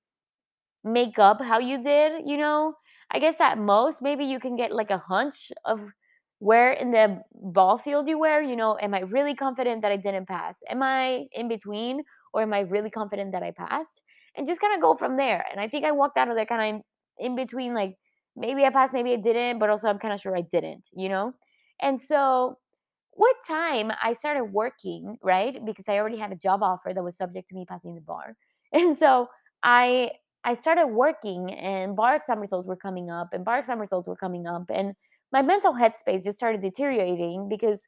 make 0.85 1.19
up 1.19 1.43
how 1.43 1.59
you 1.59 1.83
did, 1.83 2.23
you 2.27 2.37
know? 2.37 2.75
I 3.13 3.19
guess 3.19 3.41
at 3.41 3.59
most, 3.59 4.01
maybe 4.01 4.25
you 4.25 4.39
can 4.39 4.57
get 4.57 4.73
like 4.73 4.91
a 4.91 4.99
hunch 4.99 5.51
of 5.65 5.83
where 6.41 6.73
in 6.73 6.91
the 6.93 7.23
ball 7.35 7.79
field 7.79 8.09
you 8.09 8.19
were, 8.19 8.43
you 8.43 8.57
know, 8.57 8.79
am 8.81 8.95
I 8.95 9.01
really 9.01 9.35
confident 9.35 9.83
that 9.83 9.93
I 9.93 9.97
didn't 9.97 10.27
pass? 10.29 10.59
Am 10.69 10.83
I 10.83 11.27
in 11.33 11.49
between 11.49 12.03
or 12.35 12.43
am 12.43 12.55
I 12.55 12.61
really 12.61 12.91
confident 12.91 13.33
that 13.33 13.43
I 13.45 13.53
passed? 13.53 14.03
And 14.37 14.47
just 14.47 14.61
kind 14.61 14.75
of 14.75 14.81
go 14.83 14.95
from 14.95 15.17
there. 15.19 15.45
And 15.51 15.61
I 15.61 15.69
think 15.69 15.85
I 15.85 15.93
walked 15.93 16.19
out 16.19 16.29
of 16.31 16.37
there 16.37 16.47
kind 16.47 16.77
of 16.77 16.83
in 17.19 17.37
between, 17.37 17.75
like 17.75 17.97
maybe 18.37 18.65
I 18.65 18.71
passed, 18.71 18.93
maybe 18.95 19.13
I 19.13 19.17
didn't, 19.17 19.59
but 19.61 19.71
also 19.71 19.89
I'm 19.89 19.99
kind 19.99 20.15
of 20.15 20.21
sure 20.21 20.37
I 20.37 20.43
didn't, 20.43 20.89
you 20.95 21.09
know? 21.09 21.35
And 21.83 22.01
so 22.01 22.59
with 23.17 23.37
time, 23.47 23.93
I 24.03 24.13
started 24.15 24.45
working, 24.47 25.19
right? 25.23 25.65
Because 25.65 25.89
I 25.89 25.99
already 25.99 26.19
had 26.19 26.33
a 26.33 26.37
job 26.37 26.63
offer 26.63 26.93
that 26.95 27.03
was 27.05 27.17
subject 27.17 27.49
to 27.49 27.55
me 27.55 27.65
passing 27.69 27.95
the 27.95 28.01
bar. 28.01 28.37
And 28.73 28.97
so 28.97 29.29
I 29.65 30.13
I 30.45 30.55
started 30.55 30.87
working 30.89 31.53
and 31.53 31.97
bar 31.97 32.15
exam 32.15 32.39
results 32.41 32.67
were 32.69 32.77
coming 32.77 33.11
up 33.11 33.29
and 33.33 33.45
bar 33.45 33.59
exam 33.59 33.81
results 33.81 34.09
were 34.09 34.17
coming 34.17 34.47
up 34.47 34.71
and 34.71 34.95
my 35.33 35.43
mental 35.43 35.75
headspace 35.75 36.25
just 36.25 36.39
started 36.39 36.61
deteriorating 36.61 37.49
because 37.49 37.87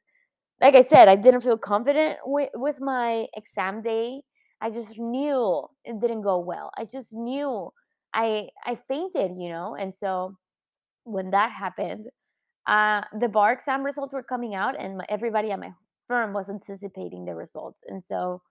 like 0.61 0.75
I 0.75 0.81
said, 0.83 1.07
I 1.07 1.15
didn't 1.15 1.41
feel 1.41 1.57
confident 1.57 2.19
with, 2.25 2.49
with 2.53 2.79
my 2.79 3.27
exam 3.35 3.81
day. 3.81 4.21
I 4.61 4.69
just 4.69 4.97
knew 4.97 5.67
it 5.83 5.99
didn't 5.99 6.21
go 6.21 6.39
well. 6.39 6.71
I 6.77 6.85
just 6.85 7.13
knew 7.13 7.69
I 8.13 8.47
I 8.65 8.75
fainted, 8.75 9.31
you 9.37 9.49
know? 9.49 9.75
And 9.75 9.93
so 9.93 10.37
when 11.03 11.31
that 11.31 11.51
happened, 11.51 12.07
uh, 12.67 13.01
the 13.19 13.27
bar 13.27 13.51
exam 13.51 13.83
results 13.83 14.13
were 14.13 14.23
coming 14.23 14.55
out, 14.55 14.79
and 14.79 14.97
my, 14.99 15.05
everybody 15.09 15.51
at 15.51 15.59
my 15.59 15.71
firm 16.07 16.33
was 16.33 16.49
anticipating 16.49 17.25
the 17.25 17.35
results. 17.35 17.83
And 17.87 18.03
so 18.05 18.41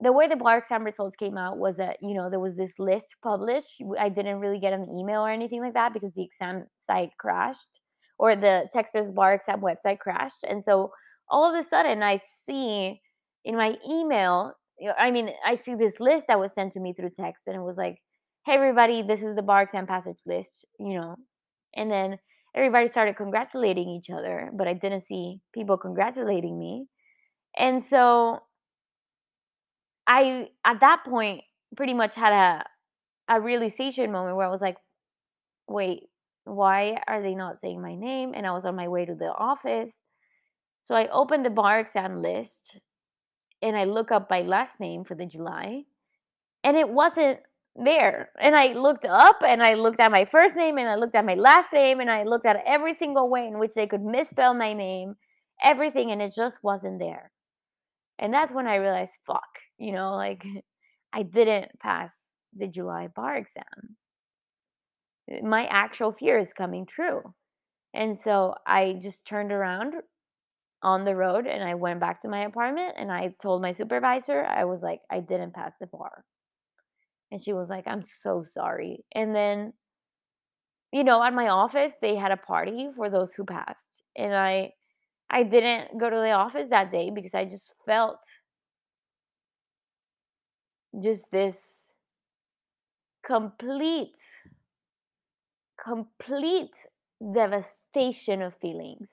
the 0.00 0.12
way 0.12 0.28
the 0.28 0.36
bar 0.36 0.58
exam 0.58 0.84
results 0.84 1.16
came 1.16 1.38
out 1.38 1.56
was 1.56 1.76
that 1.78 1.96
you 2.02 2.14
know 2.14 2.28
there 2.28 2.40
was 2.40 2.56
this 2.56 2.78
list 2.78 3.14
published 3.22 3.80
i 3.98 4.08
didn't 4.08 4.40
really 4.40 4.58
get 4.58 4.72
an 4.72 4.88
email 4.90 5.20
or 5.24 5.30
anything 5.30 5.60
like 5.62 5.74
that 5.74 5.92
because 5.94 6.12
the 6.12 6.22
exam 6.24 6.64
site 6.76 7.10
crashed 7.18 7.80
or 8.18 8.36
the 8.36 8.68
texas 8.72 9.10
bar 9.10 9.34
exam 9.34 9.60
website 9.60 9.98
crashed 9.98 10.44
and 10.48 10.64
so 10.64 10.92
all 11.28 11.48
of 11.48 11.58
a 11.58 11.66
sudden 11.68 12.02
i 12.02 12.18
see 12.46 13.00
in 13.46 13.56
my 13.56 13.76
email, 13.86 14.52
I 14.98 15.10
mean 15.10 15.30
i 15.44 15.54
see 15.54 15.74
this 15.74 16.00
list 16.00 16.26
that 16.28 16.40
was 16.40 16.52
sent 16.52 16.72
to 16.74 16.80
me 16.80 16.92
through 16.94 17.10
text 17.10 17.46
and 17.46 17.56
it 17.56 17.62
was 17.62 17.76
like 17.76 17.98
hey 18.46 18.54
everybody 18.54 19.02
this 19.02 19.22
is 19.22 19.34
the 19.34 19.42
bar 19.42 19.62
exam 19.62 19.86
passage 19.86 20.18
list 20.26 20.64
you 20.78 20.94
know 20.94 21.16
and 21.76 21.90
then 21.90 22.18
everybody 22.54 22.88
started 22.88 23.16
congratulating 23.16 23.88
each 23.88 24.10
other 24.10 24.50
but 24.54 24.66
i 24.68 24.72
didn't 24.72 25.00
see 25.02 25.40
people 25.52 25.76
congratulating 25.76 26.58
me 26.58 26.86
and 27.56 27.82
so 27.82 28.40
I 30.06 30.48
at 30.64 30.80
that 30.80 31.04
point 31.04 31.42
pretty 31.76 31.94
much 31.94 32.14
had 32.14 32.32
a 32.32 32.64
a 33.28 33.40
realization 33.40 34.12
moment 34.12 34.36
where 34.36 34.46
I 34.46 34.50
was 34.50 34.60
like, 34.60 34.76
"Wait, 35.68 36.04
why 36.44 36.98
are 37.06 37.22
they 37.22 37.34
not 37.34 37.60
saying 37.60 37.80
my 37.80 37.94
name?" 37.94 38.32
And 38.34 38.46
I 38.46 38.52
was 38.52 38.64
on 38.64 38.76
my 38.76 38.88
way 38.88 39.04
to 39.04 39.14
the 39.14 39.32
office. 39.32 40.02
So 40.82 40.94
I 40.94 41.08
opened 41.08 41.44
the 41.46 41.50
bar 41.50 41.80
exam 41.80 42.22
list 42.22 42.78
and 43.62 43.76
I 43.76 43.84
look 43.84 44.12
up 44.12 44.28
my 44.28 44.42
last 44.42 44.78
name 44.78 45.04
for 45.04 45.14
the 45.14 45.26
July 45.26 45.84
and 46.62 46.76
it 46.76 46.88
wasn't 46.88 47.38
there. 47.76 48.30
And 48.40 48.54
I 48.54 48.72
looked 48.72 49.04
up 49.04 49.42
and 49.46 49.62
I 49.62 49.74
looked 49.74 50.00
at 50.00 50.10
my 50.10 50.24
first 50.24 50.56
name 50.56 50.78
and 50.78 50.88
I 50.88 50.94
looked 50.96 51.14
at 51.14 51.24
my 51.24 51.34
last 51.34 51.72
name 51.72 52.00
and 52.00 52.10
I 52.10 52.24
looked 52.24 52.46
at 52.46 52.62
every 52.66 52.94
single 52.94 53.30
way 53.30 53.46
in 53.46 53.58
which 53.58 53.74
they 53.74 53.86
could 53.86 54.02
misspell 54.02 54.54
my 54.54 54.72
name, 54.72 55.16
everything 55.62 56.10
and 56.10 56.22
it 56.22 56.34
just 56.34 56.62
wasn't 56.62 56.98
there. 56.98 57.32
And 58.18 58.32
that's 58.32 58.52
when 58.52 58.66
I 58.66 58.76
realized, 58.76 59.16
fuck, 59.26 59.48
you 59.78 59.92
know, 59.92 60.14
like 60.14 60.44
I 61.12 61.22
didn't 61.22 61.78
pass 61.80 62.12
the 62.56 62.66
July 62.66 63.08
bar 63.08 63.36
exam. 63.36 63.96
Uh, 65.30 65.44
My 65.44 65.66
actual 65.66 66.12
fear 66.12 66.38
is 66.38 66.52
coming 66.52 66.86
true. 66.86 67.34
And 67.94 68.18
so 68.20 68.56
I 68.66 68.94
just 69.02 69.24
turned 69.26 69.52
around 69.52 69.96
on 70.82 71.04
the 71.04 71.16
road 71.16 71.46
and 71.46 71.64
I 71.64 71.74
went 71.74 72.00
back 72.00 72.20
to 72.22 72.28
my 72.28 72.40
apartment 72.44 72.94
and 72.98 73.12
I 73.12 73.34
told 73.42 73.62
my 73.62 73.72
supervisor, 73.72 74.44
I 74.44 74.64
was 74.64 74.82
like, 74.82 75.02
I 75.10 75.20
didn't 75.20 75.54
pass 75.54 75.74
the 75.80 75.86
bar. 75.88 76.24
And 77.30 77.42
she 77.42 77.52
was 77.52 77.68
like, 77.68 77.86
I'm 77.86 78.02
so 78.22 78.42
sorry. 78.44 79.04
And 79.12 79.34
then, 79.34 79.72
you 80.92 81.04
know, 81.04 81.22
at 81.22 81.34
my 81.34 81.48
office, 81.48 81.92
they 82.00 82.14
had 82.16 82.30
a 82.30 82.36
party 82.36 82.88
for 82.94 83.10
those 83.10 83.32
who 83.32 83.44
passed. 83.44 84.02
And 84.16 84.34
I 84.34 84.72
I 85.30 85.44
didn't 85.44 85.98
go 85.98 86.10
to 86.10 86.16
the 86.16 86.32
office 86.32 86.70
that 86.70 86.92
day 86.92 87.10
because 87.10 87.34
I 87.34 87.44
just 87.46 87.74
felt 87.86 88.20
just 91.02 91.30
this 91.30 91.90
complete 93.24 94.16
complete 95.84 96.74
devastation 97.32 98.42
of 98.42 98.54
feelings. 98.54 99.10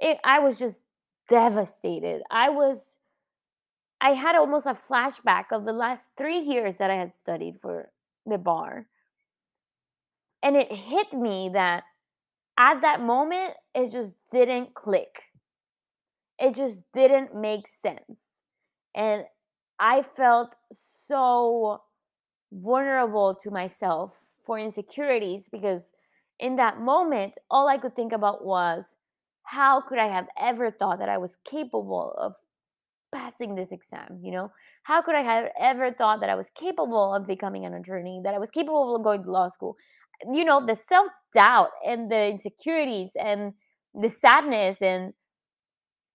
It, 0.00 0.18
I 0.24 0.40
was 0.40 0.58
just 0.58 0.80
devastated. 1.28 2.22
I 2.30 2.50
was, 2.50 2.96
I 4.00 4.10
had 4.10 4.34
almost 4.34 4.66
a 4.66 4.74
flashback 4.74 5.44
of 5.52 5.64
the 5.64 5.72
last 5.72 6.10
three 6.16 6.40
years 6.40 6.78
that 6.78 6.90
I 6.90 6.96
had 6.96 7.14
studied 7.14 7.56
for 7.60 7.90
the 8.26 8.38
bar. 8.38 8.86
And 10.42 10.56
it 10.56 10.72
hit 10.72 11.12
me 11.12 11.50
that 11.52 11.84
at 12.58 12.80
that 12.82 13.00
moment, 13.00 13.54
it 13.74 13.92
just 13.92 14.16
didn't 14.30 14.74
click. 14.74 15.22
It 16.38 16.54
just 16.54 16.82
didn't 16.92 17.34
make 17.34 17.68
sense. 17.68 18.20
And 18.94 19.24
I 19.78 20.02
felt 20.02 20.56
so 20.72 21.82
vulnerable 22.52 23.34
to 23.36 23.50
myself 23.50 24.16
for 24.44 24.58
insecurities 24.58 25.48
because 25.50 25.92
in 26.38 26.56
that 26.56 26.80
moment, 26.80 27.38
all 27.50 27.68
I 27.68 27.78
could 27.78 27.94
think 27.96 28.12
about 28.12 28.44
was 28.44 28.96
how 29.44 29.80
could 29.80 29.98
I 29.98 30.08
have 30.08 30.28
ever 30.38 30.70
thought 30.70 30.98
that 31.00 31.08
I 31.08 31.18
was 31.18 31.36
capable 31.44 32.14
of 32.18 32.34
passing 33.12 33.54
this 33.54 33.72
exam? 33.72 34.20
You 34.22 34.32
know, 34.32 34.52
how 34.84 35.02
could 35.02 35.14
I 35.14 35.22
have 35.22 35.46
ever 35.60 35.92
thought 35.92 36.20
that 36.20 36.30
I 36.30 36.34
was 36.34 36.50
capable 36.50 37.14
of 37.14 37.26
becoming 37.26 37.64
an 37.64 37.74
attorney, 37.74 38.20
that 38.24 38.34
I 38.34 38.38
was 38.38 38.50
capable 38.50 38.96
of 38.96 39.02
going 39.04 39.22
to 39.24 39.30
law 39.30 39.48
school? 39.48 39.76
You 40.32 40.44
know, 40.44 40.64
the 40.64 40.76
self 40.76 41.08
doubt 41.34 41.70
and 41.86 42.10
the 42.10 42.28
insecurities 42.28 43.12
and 43.20 43.54
the 43.94 44.08
sadness 44.08 44.80
and, 44.82 45.12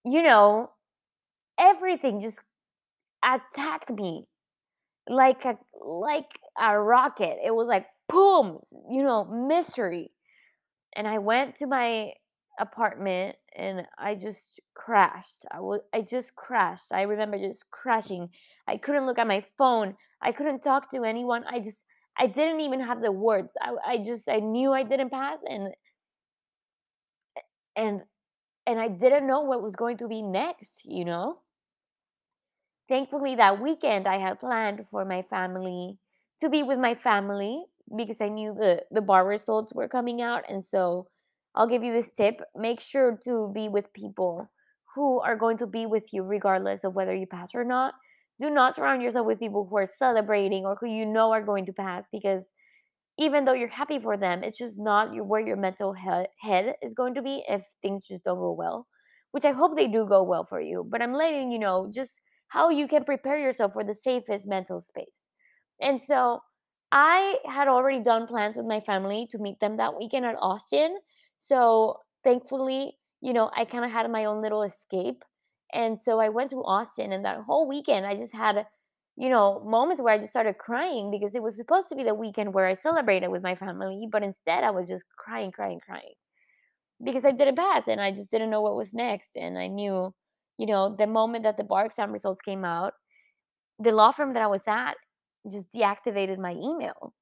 you 0.05 0.23
know, 0.23 0.71
everything 1.59 2.21
just 2.21 2.41
attacked 3.23 3.91
me 3.91 4.27
like 5.09 5.45
a 5.45 5.57
like 5.83 6.39
a 6.59 6.79
rocket. 6.79 7.37
It 7.45 7.55
was 7.55 7.67
like 7.67 7.87
boom, 8.09 8.59
you 8.89 9.03
know, 9.03 9.25
mystery. 9.25 10.11
And 10.95 11.07
I 11.07 11.19
went 11.19 11.57
to 11.57 11.67
my 11.67 12.13
apartment 12.59 13.35
and 13.55 13.85
I 13.97 14.15
just 14.15 14.59
crashed. 14.73 15.45
I 15.51 15.59
was 15.59 15.81
I 15.93 16.01
just 16.01 16.35
crashed. 16.35 16.91
I 16.91 17.03
remember 17.03 17.37
just 17.37 17.69
crashing. 17.71 18.29
I 18.67 18.77
couldn't 18.77 19.05
look 19.05 19.19
at 19.19 19.27
my 19.27 19.43
phone. 19.57 19.95
I 20.21 20.31
couldn't 20.31 20.61
talk 20.63 20.89
to 20.91 21.03
anyone. 21.03 21.43
I 21.49 21.59
just 21.59 21.83
I 22.17 22.27
didn't 22.27 22.61
even 22.61 22.79
have 22.79 23.01
the 23.01 23.11
words. 23.11 23.51
I 23.61 23.75
I 23.93 23.97
just 23.99 24.27
I 24.27 24.37
knew 24.39 24.73
I 24.73 24.83
didn't 24.83 25.11
pass 25.11 25.39
and 25.47 25.73
and 27.75 28.01
and 28.65 28.79
I 28.79 28.89
didn't 28.89 29.27
know 29.27 29.41
what 29.41 29.61
was 29.61 29.75
going 29.75 29.97
to 29.97 30.07
be 30.07 30.21
next, 30.21 30.81
you 30.83 31.05
know? 31.05 31.39
Thankfully 32.89 33.35
that 33.35 33.61
weekend 33.61 34.07
I 34.07 34.17
had 34.17 34.39
planned 34.39 34.87
for 34.89 35.05
my 35.05 35.21
family 35.21 35.99
to 36.41 36.49
be 36.49 36.63
with 36.63 36.79
my 36.79 36.95
family 36.95 37.65
because 37.95 38.21
I 38.21 38.29
knew 38.29 38.53
the 38.53 38.83
the 38.91 39.01
bar 39.01 39.25
results 39.25 39.73
were 39.73 39.87
coming 39.87 40.21
out 40.21 40.43
and 40.49 40.63
so 40.65 41.07
I'll 41.55 41.67
give 41.67 41.83
you 41.83 41.91
this 41.93 42.11
tip. 42.11 42.41
Make 42.55 42.79
sure 42.79 43.17
to 43.23 43.51
be 43.53 43.67
with 43.67 43.91
people 43.93 44.49
who 44.95 45.19
are 45.21 45.35
going 45.35 45.57
to 45.57 45.67
be 45.67 45.85
with 45.85 46.13
you 46.13 46.23
regardless 46.23 46.83
of 46.83 46.95
whether 46.95 47.13
you 47.15 47.25
pass 47.27 47.55
or 47.55 47.63
not. 47.63 47.93
Do 48.39 48.49
not 48.51 48.75
surround 48.75 49.01
yourself 49.01 49.25
with 49.25 49.39
people 49.39 49.65
who 49.65 49.77
are 49.77 49.87
celebrating 49.97 50.65
or 50.65 50.75
who 50.79 50.87
you 50.87 51.05
know 51.05 51.31
are 51.31 51.41
going 51.41 51.65
to 51.65 51.73
pass 51.73 52.05
because 52.11 52.51
even 53.17 53.45
though 53.45 53.53
you're 53.53 53.67
happy 53.67 53.99
for 53.99 54.15
them, 54.17 54.43
it's 54.43 54.57
just 54.57 54.77
not 54.77 55.13
your, 55.13 55.23
where 55.23 55.41
your 55.41 55.55
mental 55.57 55.93
he- 55.93 56.25
head 56.41 56.75
is 56.81 56.93
going 56.93 57.15
to 57.15 57.21
be 57.21 57.43
if 57.47 57.63
things 57.81 58.07
just 58.07 58.23
don't 58.23 58.37
go 58.37 58.51
well, 58.51 58.87
which 59.31 59.45
I 59.45 59.51
hope 59.51 59.75
they 59.75 59.87
do 59.87 60.05
go 60.05 60.23
well 60.23 60.43
for 60.45 60.61
you. 60.61 60.85
But 60.87 61.01
I'm 61.01 61.13
letting 61.13 61.51
you 61.51 61.59
know 61.59 61.89
just 61.93 62.19
how 62.49 62.69
you 62.69 62.87
can 62.87 63.03
prepare 63.03 63.39
yourself 63.39 63.73
for 63.73 63.83
the 63.83 63.95
safest 63.95 64.47
mental 64.47 64.81
space. 64.81 65.23
And 65.81 66.03
so 66.03 66.41
I 66.91 67.37
had 67.45 67.67
already 67.67 67.99
done 68.01 68.27
plans 68.27 68.57
with 68.57 68.65
my 68.65 68.79
family 68.79 69.27
to 69.31 69.37
meet 69.37 69.59
them 69.59 69.77
that 69.77 69.97
weekend 69.97 70.25
at 70.25 70.35
Austin. 70.39 70.97
So 71.39 72.01
thankfully, 72.23 72.97
you 73.21 73.33
know, 73.33 73.51
I 73.55 73.65
kind 73.65 73.83
of 73.85 73.91
had 73.91 74.09
my 74.11 74.25
own 74.25 74.41
little 74.41 74.63
escape. 74.63 75.23
And 75.73 75.99
so 75.99 76.19
I 76.19 76.29
went 76.29 76.49
to 76.51 76.63
Austin, 76.63 77.11
and 77.11 77.25
that 77.25 77.41
whole 77.41 77.67
weekend, 77.67 78.05
I 78.05 78.15
just 78.15 78.33
had 78.33 78.65
you 79.19 79.29
know, 79.29 79.61
moments 79.65 79.99
where 80.01 80.13
I 80.13 80.19
just 80.19 80.29
started 80.29 80.59
crying 80.59 81.09
because 81.09 81.33
it 81.33 81.41
was 81.41 81.55
supposed 81.55 81.89
to 81.89 81.95
be 81.95 82.03
the 82.03 82.13
weekend 82.13 82.53
where 82.53 82.67
I 82.67 82.75
celebrated 82.75 83.29
with 83.29 83.41
my 83.41 83.55
family, 83.55 84.07
but 84.11 84.21
instead 84.21 84.63
I 84.63 84.69
was 84.69 84.87
just 84.87 85.05
crying, 85.17 85.51
crying, 85.51 85.79
crying 85.83 86.13
because 87.03 87.25
I 87.25 87.31
didn't 87.31 87.55
pass 87.57 87.87
and 87.87 88.01
I 88.01 88.11
just 88.11 88.31
didn't 88.31 88.49
know 88.49 88.61
what 88.61 88.75
was 88.75 88.93
next. 88.93 89.35
And 89.35 89.57
I 89.57 89.67
knew, 89.67 90.13
you 90.57 90.65
know, 90.65 90.95
the 90.97 91.07
moment 91.07 91.43
that 91.43 91.57
the 91.57 91.63
bar 91.63 91.85
exam 91.85 92.11
results 92.11 92.41
came 92.41 92.65
out, 92.65 92.93
the 93.79 93.91
law 93.91 94.11
firm 94.11 94.33
that 94.33 94.43
I 94.43 94.47
was 94.47 94.63
at 94.67 94.95
just 95.51 95.71
deactivated 95.73 96.37
my 96.39 96.51
email. 96.53 97.13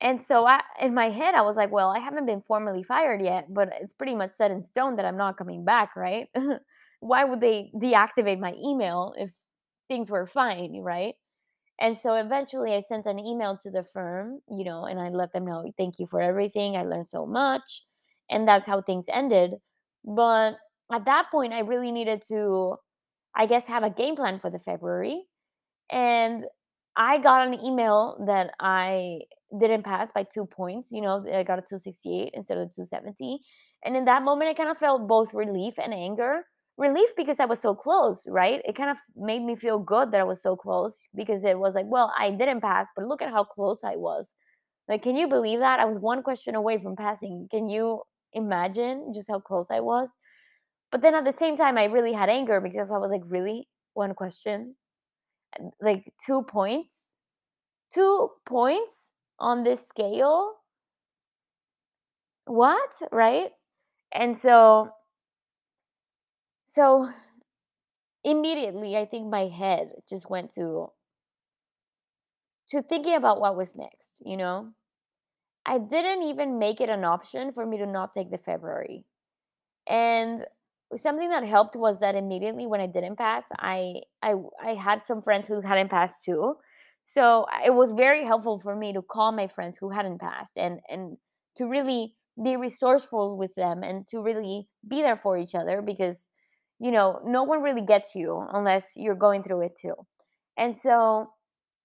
And 0.00 0.22
so 0.22 0.46
I, 0.46 0.62
in 0.80 0.94
my 0.94 1.10
head, 1.10 1.34
I 1.34 1.42
was 1.42 1.56
like, 1.56 1.72
well, 1.72 1.90
I 1.90 1.98
haven't 2.00 2.26
been 2.26 2.42
formally 2.42 2.82
fired 2.82 3.22
yet, 3.22 3.52
but 3.52 3.70
it's 3.80 3.94
pretty 3.94 4.14
much 4.14 4.30
set 4.30 4.50
in 4.50 4.60
stone 4.62 4.96
that 4.96 5.06
I'm 5.06 5.16
not 5.16 5.38
coming 5.38 5.64
back, 5.64 5.96
right? 5.96 6.28
Why 7.00 7.24
would 7.24 7.40
they 7.40 7.70
deactivate 7.74 8.38
my 8.38 8.54
email 8.62 9.14
if 9.16 9.32
things 9.88 10.10
were 10.10 10.26
fine, 10.26 10.80
right? 10.82 11.14
And 11.80 11.98
so 11.98 12.14
eventually 12.14 12.74
I 12.74 12.80
sent 12.80 13.06
an 13.06 13.18
email 13.18 13.58
to 13.58 13.70
the 13.70 13.84
firm, 13.84 14.40
you 14.50 14.64
know, 14.64 14.84
and 14.86 14.98
I 15.00 15.08
let 15.10 15.32
them 15.32 15.46
know, 15.46 15.70
thank 15.76 15.98
you 15.98 16.06
for 16.06 16.20
everything. 16.20 16.76
I 16.76 16.84
learned 16.84 17.08
so 17.08 17.26
much. 17.26 17.84
And 18.30 18.48
that's 18.48 18.66
how 18.66 18.80
things 18.82 19.06
ended. 19.12 19.54
But 20.04 20.56
at 20.92 21.04
that 21.04 21.30
point, 21.30 21.52
I 21.52 21.60
really 21.60 21.92
needed 21.92 22.22
to, 22.28 22.76
I 23.34 23.46
guess, 23.46 23.66
have 23.66 23.84
a 23.84 23.90
game 23.90 24.16
plan 24.16 24.40
for 24.40 24.50
the 24.50 24.58
February. 24.60 25.24
And 25.90 26.46
I 26.96 27.18
got 27.18 27.46
an 27.46 27.54
email 27.64 28.24
that 28.26 28.52
I 28.60 29.20
didn't 29.60 29.82
pass 29.84 30.10
by 30.14 30.24
two 30.24 30.46
points. 30.46 30.90
You 30.92 31.02
know, 31.02 31.24
I 31.32 31.42
got 31.42 31.58
a 31.58 31.62
268 31.62 32.30
instead 32.34 32.58
of 32.58 32.74
270. 32.74 33.40
And 33.84 33.96
in 33.96 34.04
that 34.06 34.22
moment, 34.22 34.50
I 34.50 34.54
kind 34.54 34.70
of 34.70 34.78
felt 34.78 35.06
both 35.06 35.34
relief 35.34 35.78
and 35.78 35.92
anger 35.94 36.44
relief 36.78 37.10
because 37.16 37.40
I 37.40 37.46
was 37.46 37.60
so 37.60 37.74
close, 37.74 38.26
right? 38.28 38.60
It 38.64 38.74
kind 38.76 38.90
of 38.90 38.98
made 39.16 39.42
me 39.42 39.56
feel 39.56 39.78
good 39.78 40.10
that 40.12 40.20
I 40.20 40.24
was 40.24 40.42
so 40.42 40.56
close 40.56 40.98
because 41.14 41.44
it 41.44 41.58
was 41.58 41.74
like, 41.74 41.86
well, 41.88 42.12
I 42.18 42.30
didn't 42.30 42.60
pass, 42.60 42.88
but 42.94 43.06
look 43.06 43.22
at 43.22 43.30
how 43.30 43.44
close 43.44 43.82
I 43.84 43.96
was. 43.96 44.34
Like, 44.88 45.02
can 45.02 45.16
you 45.16 45.28
believe 45.28 45.60
that? 45.60 45.80
I 45.80 45.84
was 45.84 45.98
one 45.98 46.22
question 46.22 46.54
away 46.54 46.78
from 46.78 46.96
passing. 46.96 47.48
Can 47.50 47.68
you 47.68 48.02
imagine 48.32 49.12
just 49.14 49.28
how 49.30 49.40
close 49.40 49.70
I 49.70 49.80
was? 49.80 50.10
But 50.92 51.00
then 51.02 51.14
at 51.14 51.24
the 51.24 51.32
same 51.32 51.56
time, 51.56 51.78
I 51.78 51.84
really 51.84 52.12
had 52.12 52.28
anger 52.28 52.60
because 52.60 52.90
I 52.90 52.98
was 52.98 53.10
like, 53.10 53.22
really? 53.26 53.68
One 53.94 54.14
question? 54.14 54.76
Like, 55.80 56.12
two 56.24 56.42
points? 56.42 56.94
Two 57.92 58.30
points 58.44 59.10
on 59.38 59.64
this 59.64 59.86
scale? 59.86 60.54
What? 62.46 63.02
Right? 63.12 63.50
And 64.12 64.38
so 64.38 64.90
so 66.64 67.08
immediately, 68.24 68.96
I 68.96 69.06
think 69.06 69.28
my 69.28 69.46
head 69.46 69.90
just 70.08 70.28
went 70.28 70.50
to 70.54 70.90
to 72.70 72.82
thinking 72.82 73.14
about 73.14 73.40
what 73.40 73.56
was 73.56 73.76
next, 73.76 74.20
you 74.24 74.36
know? 74.36 74.72
I 75.66 75.78
didn't 75.78 76.24
even 76.24 76.58
make 76.58 76.80
it 76.80 76.88
an 76.88 77.04
option 77.04 77.52
for 77.52 77.66
me 77.66 77.78
to 77.78 77.86
not 77.86 78.14
take 78.14 78.30
the 78.30 78.38
February. 78.38 79.04
And 79.88 80.46
something 80.94 81.28
that 81.30 81.44
helped 81.44 81.76
was 81.76 82.00
that 82.00 82.14
immediately 82.14 82.66
when 82.66 82.80
I 82.80 82.86
didn't 82.86 83.16
pass, 83.16 83.44
I 83.58 84.02
I 84.22 84.34
I 84.62 84.74
had 84.74 85.04
some 85.04 85.22
friends 85.22 85.48
who 85.48 85.60
hadn't 85.60 85.90
passed 85.90 86.24
too. 86.24 86.56
So 87.06 87.46
it 87.64 87.74
was 87.74 87.92
very 87.92 88.24
helpful 88.24 88.58
for 88.58 88.74
me 88.76 88.92
to 88.92 89.02
call 89.02 89.32
my 89.32 89.46
friends 89.48 89.78
who 89.78 89.90
hadn't 89.90 90.20
passed 90.20 90.52
and 90.56 90.80
and 90.88 91.16
to 91.56 91.66
really 91.66 92.14
be 92.42 92.56
resourceful 92.56 93.36
with 93.38 93.54
them 93.54 93.82
and 93.82 94.06
to 94.08 94.20
really 94.20 94.68
be 94.86 95.02
there 95.02 95.16
for 95.16 95.38
each 95.38 95.54
other 95.54 95.82
because 95.82 96.28
you 96.78 96.90
know, 96.90 97.20
no 97.24 97.42
one 97.42 97.62
really 97.62 97.80
gets 97.80 98.14
you 98.14 98.46
unless 98.52 98.84
you're 98.96 99.14
going 99.14 99.42
through 99.42 99.62
it 99.62 99.78
too. 99.80 99.94
And 100.58 100.76
so 100.76 101.30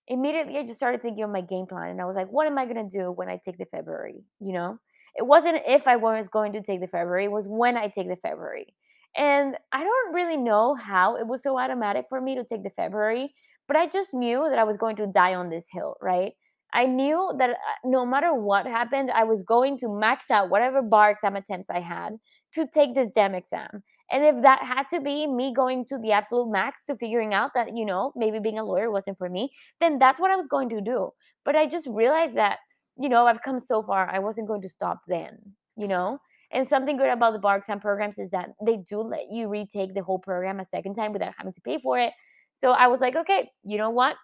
immediately 0.07 0.57
I 0.57 0.63
just 0.63 0.77
started 0.77 1.01
thinking 1.01 1.23
of 1.23 1.29
my 1.29 1.41
game 1.41 1.65
plan 1.65 1.89
and 1.89 2.01
I 2.01 2.05
was 2.05 2.15
like, 2.15 2.29
what 2.29 2.47
am 2.47 2.57
I 2.57 2.65
going 2.65 2.89
to 2.89 2.97
do 2.97 3.11
when 3.11 3.29
I 3.29 3.39
take 3.43 3.57
the 3.57 3.65
February? 3.65 4.23
You 4.39 4.53
know, 4.53 4.79
it 5.15 5.25
wasn't 5.25 5.61
if 5.67 5.87
I 5.87 5.95
was 5.97 6.27
going 6.27 6.53
to 6.53 6.61
take 6.61 6.81
the 6.81 6.87
February, 6.87 7.25
it 7.25 7.31
was 7.31 7.47
when 7.47 7.77
I 7.77 7.87
take 7.87 8.07
the 8.09 8.17
February. 8.17 8.73
And 9.15 9.55
I 9.71 9.83
don't 9.83 10.13
really 10.13 10.37
know 10.37 10.75
how 10.75 11.15
it 11.15 11.27
was 11.27 11.43
so 11.43 11.59
automatic 11.59 12.05
for 12.09 12.21
me 12.21 12.35
to 12.35 12.43
take 12.43 12.63
the 12.63 12.69
February, 12.71 13.33
but 13.67 13.75
I 13.75 13.87
just 13.87 14.13
knew 14.13 14.47
that 14.49 14.59
I 14.59 14.63
was 14.63 14.77
going 14.77 14.95
to 14.97 15.07
die 15.07 15.35
on 15.35 15.49
this 15.49 15.67
hill, 15.71 15.95
right? 16.01 16.33
I 16.73 16.85
knew 16.85 17.33
that 17.37 17.49
uh, 17.49 17.55
no 17.83 18.05
matter 18.05 18.33
what 18.33 18.65
happened, 18.65 19.11
I 19.11 19.25
was 19.25 19.41
going 19.41 19.77
to 19.79 19.89
max 19.89 20.31
out 20.31 20.49
whatever 20.49 20.81
bar 20.81 21.11
exam 21.11 21.35
attempts 21.35 21.69
I 21.69 21.81
had 21.81 22.17
to 22.55 22.65
take 22.73 22.95
this 22.95 23.09
damn 23.13 23.35
exam. 23.35 23.83
And 24.09 24.23
if 24.23 24.41
that 24.43 24.63
had 24.63 24.87
to 24.89 25.01
be 25.01 25.27
me 25.27 25.53
going 25.53 25.85
to 25.87 25.97
the 25.97 26.11
absolute 26.11 26.49
max 26.49 26.85
to 26.87 26.95
figuring 26.95 27.33
out 27.33 27.51
that, 27.55 27.75
you 27.75 27.85
know, 27.85 28.11
maybe 28.15 28.39
being 28.39 28.59
a 28.59 28.63
lawyer 28.63 28.91
wasn't 28.91 29.17
for 29.17 29.29
me, 29.29 29.51
then 29.79 29.99
that's 29.99 30.19
what 30.19 30.31
I 30.31 30.35
was 30.35 30.47
going 30.47 30.69
to 30.69 30.81
do. 30.81 31.11
But 31.45 31.55
I 31.55 31.65
just 31.65 31.87
realized 31.87 32.35
that, 32.35 32.59
you 32.97 33.09
know, 33.09 33.25
I've 33.25 33.41
come 33.41 33.59
so 33.59 33.83
far, 33.83 34.09
I 34.09 34.19
wasn't 34.19 34.47
going 34.47 34.61
to 34.61 34.69
stop 34.69 35.01
then, 35.07 35.37
you 35.77 35.87
know? 35.87 36.19
And 36.53 36.67
something 36.67 36.97
good 36.97 37.09
about 37.09 37.33
the 37.33 37.39
bar 37.39 37.57
exam 37.57 37.79
programs 37.79 38.19
is 38.19 38.29
that 38.31 38.49
they 38.65 38.77
do 38.77 38.99
let 38.99 39.29
you 39.31 39.47
retake 39.47 39.93
the 39.93 40.03
whole 40.03 40.19
program 40.19 40.59
a 40.59 40.65
second 40.65 40.95
time 40.95 41.13
without 41.13 41.33
having 41.37 41.53
to 41.53 41.61
pay 41.61 41.79
for 41.79 41.97
it. 41.97 42.13
So 42.53 42.71
I 42.71 42.87
was 42.87 42.99
like, 42.99 43.15
okay, 43.15 43.49
you 43.63 43.77
know 43.77 43.89
what? 43.89 44.17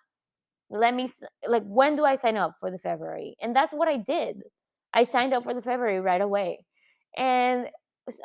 Let 0.70 0.94
me, 0.94 1.10
like, 1.48 1.64
when 1.66 1.96
do 1.96 2.04
I 2.04 2.16
sign 2.16 2.36
up 2.36 2.56
for 2.60 2.70
the 2.70 2.78
February? 2.78 3.38
And 3.42 3.56
that's 3.56 3.74
what 3.74 3.88
I 3.88 3.98
did. 3.98 4.44
I 4.94 5.04
signed 5.04 5.34
up 5.34 5.44
for 5.44 5.54
the 5.54 5.62
February 5.62 6.02
right 6.02 6.22
away. 6.22 6.66
And 7.18 7.68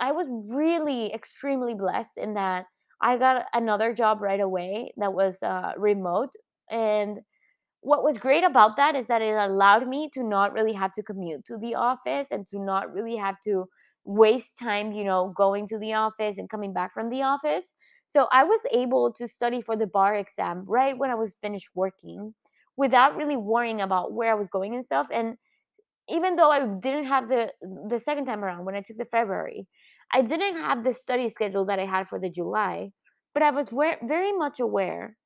I 0.01 0.13
was 0.13 0.27
really 0.55 1.13
extremely 1.13 1.75
blessed 1.75 2.17
in 2.17 2.35
that 2.35 2.67
I 3.01 3.17
got 3.17 3.47
another 3.53 3.93
job 3.93 4.21
right 4.21 4.41
away 4.41 4.93
that 4.97 5.13
was 5.13 5.43
uh, 5.43 5.73
remote. 5.77 6.31
And 6.71 7.21
what 7.81 8.05
was 8.05 8.19
great 8.19 8.45
about 8.45 8.77
that 8.77 8.95
is 8.95 9.07
that 9.09 9.23
it 9.23 9.35
allowed 9.37 9.89
me 9.89 10.11
to 10.15 10.23
not 10.23 10.53
really 10.53 10.73
have 10.73 10.93
to 10.95 11.03
commute 11.03 11.45
to 11.47 11.59
the 11.59 11.75
office 11.75 12.29
and 12.31 12.47
to 12.49 12.61
not 12.61 12.93
really 12.93 13.17
have 13.17 13.37
to 13.45 13.69
waste 14.05 14.59
time, 14.59 14.93
you 14.93 15.05
know, 15.05 15.33
going 15.37 15.67
to 15.69 15.79
the 15.79 15.95
office 15.95 16.39
and 16.39 16.49
coming 16.51 16.73
back 16.73 16.93
from 16.95 17.09
the 17.11 17.23
office. 17.23 17.73
So 18.09 18.29
I 18.33 18.45
was 18.45 18.61
able 18.73 19.13
to 19.15 19.27
study 19.29 19.61
for 19.61 19.77
the 19.77 19.87
bar 19.87 20.15
exam 20.17 20.65
right 20.67 20.97
when 20.97 21.11
I 21.11 21.15
was 21.15 21.35
finished 21.41 21.71
working 21.75 22.35
without 22.77 23.17
really 23.17 23.37
worrying 23.37 23.81
about 23.81 24.13
where 24.13 24.31
I 24.33 24.35
was 24.35 24.49
going 24.49 24.75
and 24.75 24.85
stuff. 24.85 25.09
And 25.13 25.37
even 26.09 26.37
though 26.37 26.51
I 26.51 26.67
didn't 26.67 27.07
have 27.07 27.29
the 27.29 27.53
the 27.89 27.99
second 27.99 28.27
time 28.27 28.45
around 28.45 28.65
when 28.65 28.75
I 28.75 28.81
took 28.83 28.99
the 28.99 29.05
February, 29.05 29.67
I 30.13 30.23
didn't 30.23 30.57
have 30.57 30.85
the 30.85 30.93
study 30.93 31.29
schedule 31.29 31.65
that 31.67 31.79
I 31.79 31.87
had 31.87 32.09
for 32.09 32.19
the 32.19 32.31
July, 32.31 32.93
but 33.35 33.43
I 33.43 33.51
was 33.51 33.69
very 33.71 34.33
much 34.33 34.61
aware 34.61 35.17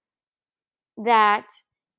that 0.98 1.46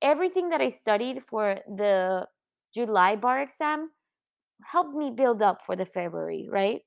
everything 0.01 0.49
that 0.49 0.61
I 0.61 0.69
studied 0.69 1.23
for 1.23 1.59
the 1.67 2.27
July 2.73 3.15
bar 3.15 3.39
exam 3.41 3.91
helped 4.63 4.96
me 4.96 5.12
build 5.12 5.41
up 5.41 5.65
for 5.65 5.76
the 5.76 5.86
February, 5.86 6.48
right? 6.50 6.82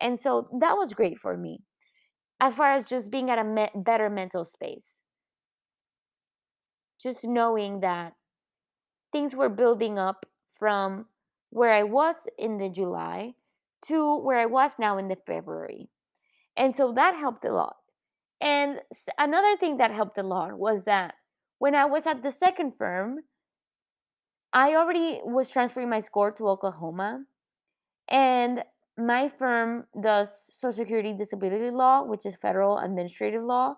And 0.00 0.20
so 0.20 0.48
that 0.60 0.76
was 0.76 0.94
great 0.94 1.18
for 1.18 1.36
me 1.36 1.60
as 2.40 2.54
far 2.54 2.72
as 2.72 2.84
just 2.84 3.10
being 3.10 3.30
at 3.30 3.38
a 3.38 3.44
me- 3.44 3.70
better 3.74 4.10
mental 4.10 4.44
space. 4.44 4.94
Just 7.02 7.24
knowing 7.24 7.80
that 7.80 8.14
things 9.12 9.34
were 9.34 9.48
building 9.48 9.98
up 9.98 10.26
from 10.58 11.06
where 11.50 11.72
I 11.72 11.82
was 11.82 12.14
in 12.38 12.58
the 12.58 12.68
July 12.68 13.34
to 13.86 14.16
where 14.18 14.38
I 14.38 14.46
was 14.46 14.72
now 14.78 14.98
in 14.98 15.08
the 15.08 15.16
February. 15.26 15.88
And 16.56 16.76
so 16.76 16.92
that 16.94 17.16
helped 17.16 17.44
a 17.44 17.52
lot. 17.52 17.76
And 18.40 18.80
another 19.18 19.56
thing 19.56 19.78
that 19.78 19.92
helped 19.92 20.18
a 20.18 20.22
lot 20.22 20.58
was 20.58 20.84
that 20.84 21.14
when 21.58 21.74
I 21.74 21.86
was 21.86 22.06
at 22.06 22.22
the 22.22 22.32
second 22.32 22.74
firm, 22.78 23.20
I 24.52 24.74
already 24.74 25.20
was 25.24 25.50
transferring 25.50 25.88
my 25.88 26.00
score 26.00 26.32
to 26.32 26.48
Oklahoma. 26.48 27.24
And 28.08 28.62
my 28.98 29.28
firm 29.28 29.84
does 30.00 30.48
Social 30.52 30.84
Security 30.84 31.12
disability 31.12 31.70
law, 31.70 32.02
which 32.04 32.26
is 32.26 32.34
federal 32.34 32.78
administrative 32.78 33.42
law. 33.42 33.76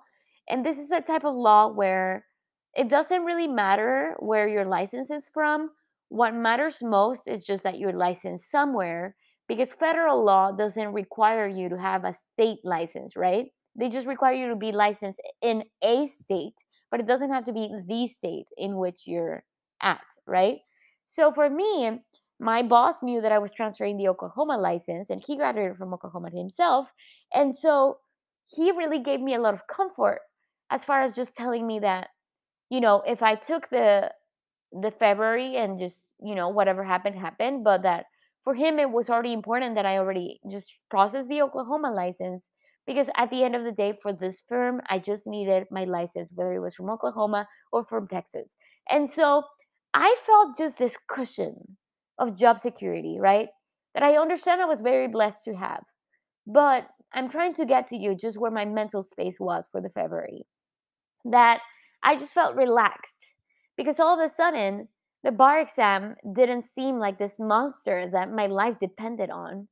And 0.48 0.64
this 0.64 0.78
is 0.78 0.90
a 0.90 1.00
type 1.00 1.24
of 1.24 1.34
law 1.34 1.68
where 1.68 2.26
it 2.74 2.88
doesn't 2.88 3.24
really 3.24 3.46
matter 3.46 4.16
where 4.18 4.48
your 4.48 4.64
license 4.64 5.10
is 5.10 5.28
from. 5.28 5.70
What 6.08 6.34
matters 6.34 6.82
most 6.82 7.22
is 7.26 7.44
just 7.44 7.62
that 7.64 7.78
you're 7.78 7.92
licensed 7.92 8.50
somewhere 8.50 9.14
because 9.48 9.72
federal 9.72 10.24
law 10.24 10.52
doesn't 10.52 10.92
require 10.92 11.46
you 11.46 11.68
to 11.68 11.78
have 11.78 12.04
a 12.04 12.14
state 12.32 12.60
license, 12.64 13.16
right? 13.16 13.46
They 13.76 13.88
just 13.88 14.06
require 14.06 14.34
you 14.34 14.48
to 14.48 14.56
be 14.56 14.72
licensed 14.72 15.20
in 15.42 15.64
a 15.82 16.06
state, 16.06 16.54
but 16.90 17.00
it 17.00 17.06
doesn't 17.06 17.30
have 17.30 17.44
to 17.44 17.52
be 17.52 17.70
the 17.86 18.06
state 18.06 18.46
in 18.56 18.76
which 18.76 19.06
you're 19.06 19.44
at, 19.82 20.02
right? 20.26 20.58
So 21.06 21.32
for 21.32 21.50
me, 21.50 22.00
my 22.40 22.62
boss 22.62 23.02
knew 23.02 23.20
that 23.20 23.32
I 23.32 23.38
was 23.38 23.52
transferring 23.52 23.96
the 23.96 24.08
Oklahoma 24.08 24.58
license 24.58 25.10
and 25.10 25.22
he 25.24 25.36
graduated 25.36 25.76
from 25.76 25.94
Oklahoma 25.94 26.30
himself. 26.30 26.92
And 27.32 27.56
so 27.56 27.98
he 28.56 28.72
really 28.72 28.98
gave 28.98 29.20
me 29.20 29.34
a 29.34 29.40
lot 29.40 29.54
of 29.54 29.66
comfort 29.66 30.20
as 30.70 30.84
far 30.84 31.02
as 31.02 31.14
just 31.14 31.36
telling 31.36 31.66
me 31.66 31.78
that, 31.80 32.08
you 32.70 32.80
know, 32.80 33.02
if 33.06 33.22
I 33.22 33.34
took 33.34 33.68
the 33.70 34.12
the 34.72 34.90
February 34.90 35.56
and 35.56 35.78
just, 35.78 36.00
you 36.22 36.34
know, 36.34 36.48
whatever 36.48 36.84
happened 36.84 37.16
happened, 37.18 37.64
but 37.64 37.82
that 37.82 38.06
for 38.44 38.54
him 38.54 38.78
it 38.78 38.90
was 38.90 39.10
already 39.10 39.32
important 39.32 39.74
that 39.74 39.86
I 39.86 39.98
already 39.98 40.40
just 40.50 40.72
processed 40.90 41.28
the 41.28 41.42
Oklahoma 41.42 41.90
license 41.92 42.48
because 42.86 43.08
at 43.16 43.30
the 43.30 43.44
end 43.44 43.54
of 43.54 43.64
the 43.64 43.72
day 43.72 43.98
for 44.02 44.12
this 44.12 44.42
firm 44.48 44.80
I 44.88 44.98
just 44.98 45.26
needed 45.26 45.66
my 45.70 45.84
license 45.84 46.30
whether 46.34 46.54
it 46.54 46.60
was 46.60 46.74
from 46.74 46.90
Oklahoma 46.90 47.46
or 47.72 47.84
from 47.84 48.08
Texas. 48.08 48.56
And 48.90 49.08
so 49.08 49.44
I 49.94 50.16
felt 50.26 50.56
just 50.56 50.78
this 50.78 50.96
cushion 51.08 51.76
of 52.18 52.36
job 52.36 52.58
security, 52.58 53.18
right? 53.20 53.48
That 53.94 54.02
I 54.02 54.16
understand 54.16 54.60
I 54.60 54.66
was 54.66 54.80
very 54.80 55.08
blessed 55.08 55.44
to 55.44 55.54
have. 55.54 55.84
But 56.46 56.88
I'm 57.12 57.28
trying 57.28 57.54
to 57.54 57.66
get 57.66 57.88
to 57.88 57.96
you 57.96 58.16
just 58.16 58.38
where 58.40 58.50
my 58.50 58.64
mental 58.64 59.02
space 59.02 59.36
was 59.38 59.68
for 59.70 59.80
the 59.80 59.90
February. 59.90 60.46
That 61.24 61.60
I 62.02 62.16
just 62.16 62.32
felt 62.32 62.56
relaxed 62.56 63.26
because 63.76 64.00
all 64.00 64.18
of 64.18 64.24
a 64.24 64.32
sudden 64.32 64.88
the 65.22 65.30
bar 65.30 65.60
exam 65.60 66.16
didn't 66.34 66.64
seem 66.74 66.98
like 66.98 67.18
this 67.18 67.38
monster 67.38 68.08
that 68.12 68.32
my 68.32 68.46
life 68.46 68.76
depended 68.80 69.30
on. 69.30 69.68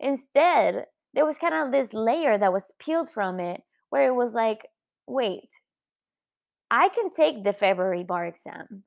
Instead, 0.00 0.86
there 1.12 1.26
was 1.26 1.38
kind 1.38 1.54
of 1.54 1.72
this 1.72 1.92
layer 1.92 2.38
that 2.38 2.52
was 2.52 2.72
peeled 2.78 3.10
from 3.10 3.38
it 3.38 3.62
where 3.90 4.06
it 4.06 4.14
was 4.14 4.32
like, 4.32 4.66
wait, 5.06 5.48
I 6.70 6.88
can 6.88 7.10
take 7.10 7.44
the 7.44 7.52
February 7.52 8.02
bar 8.02 8.26
exam. 8.26 8.84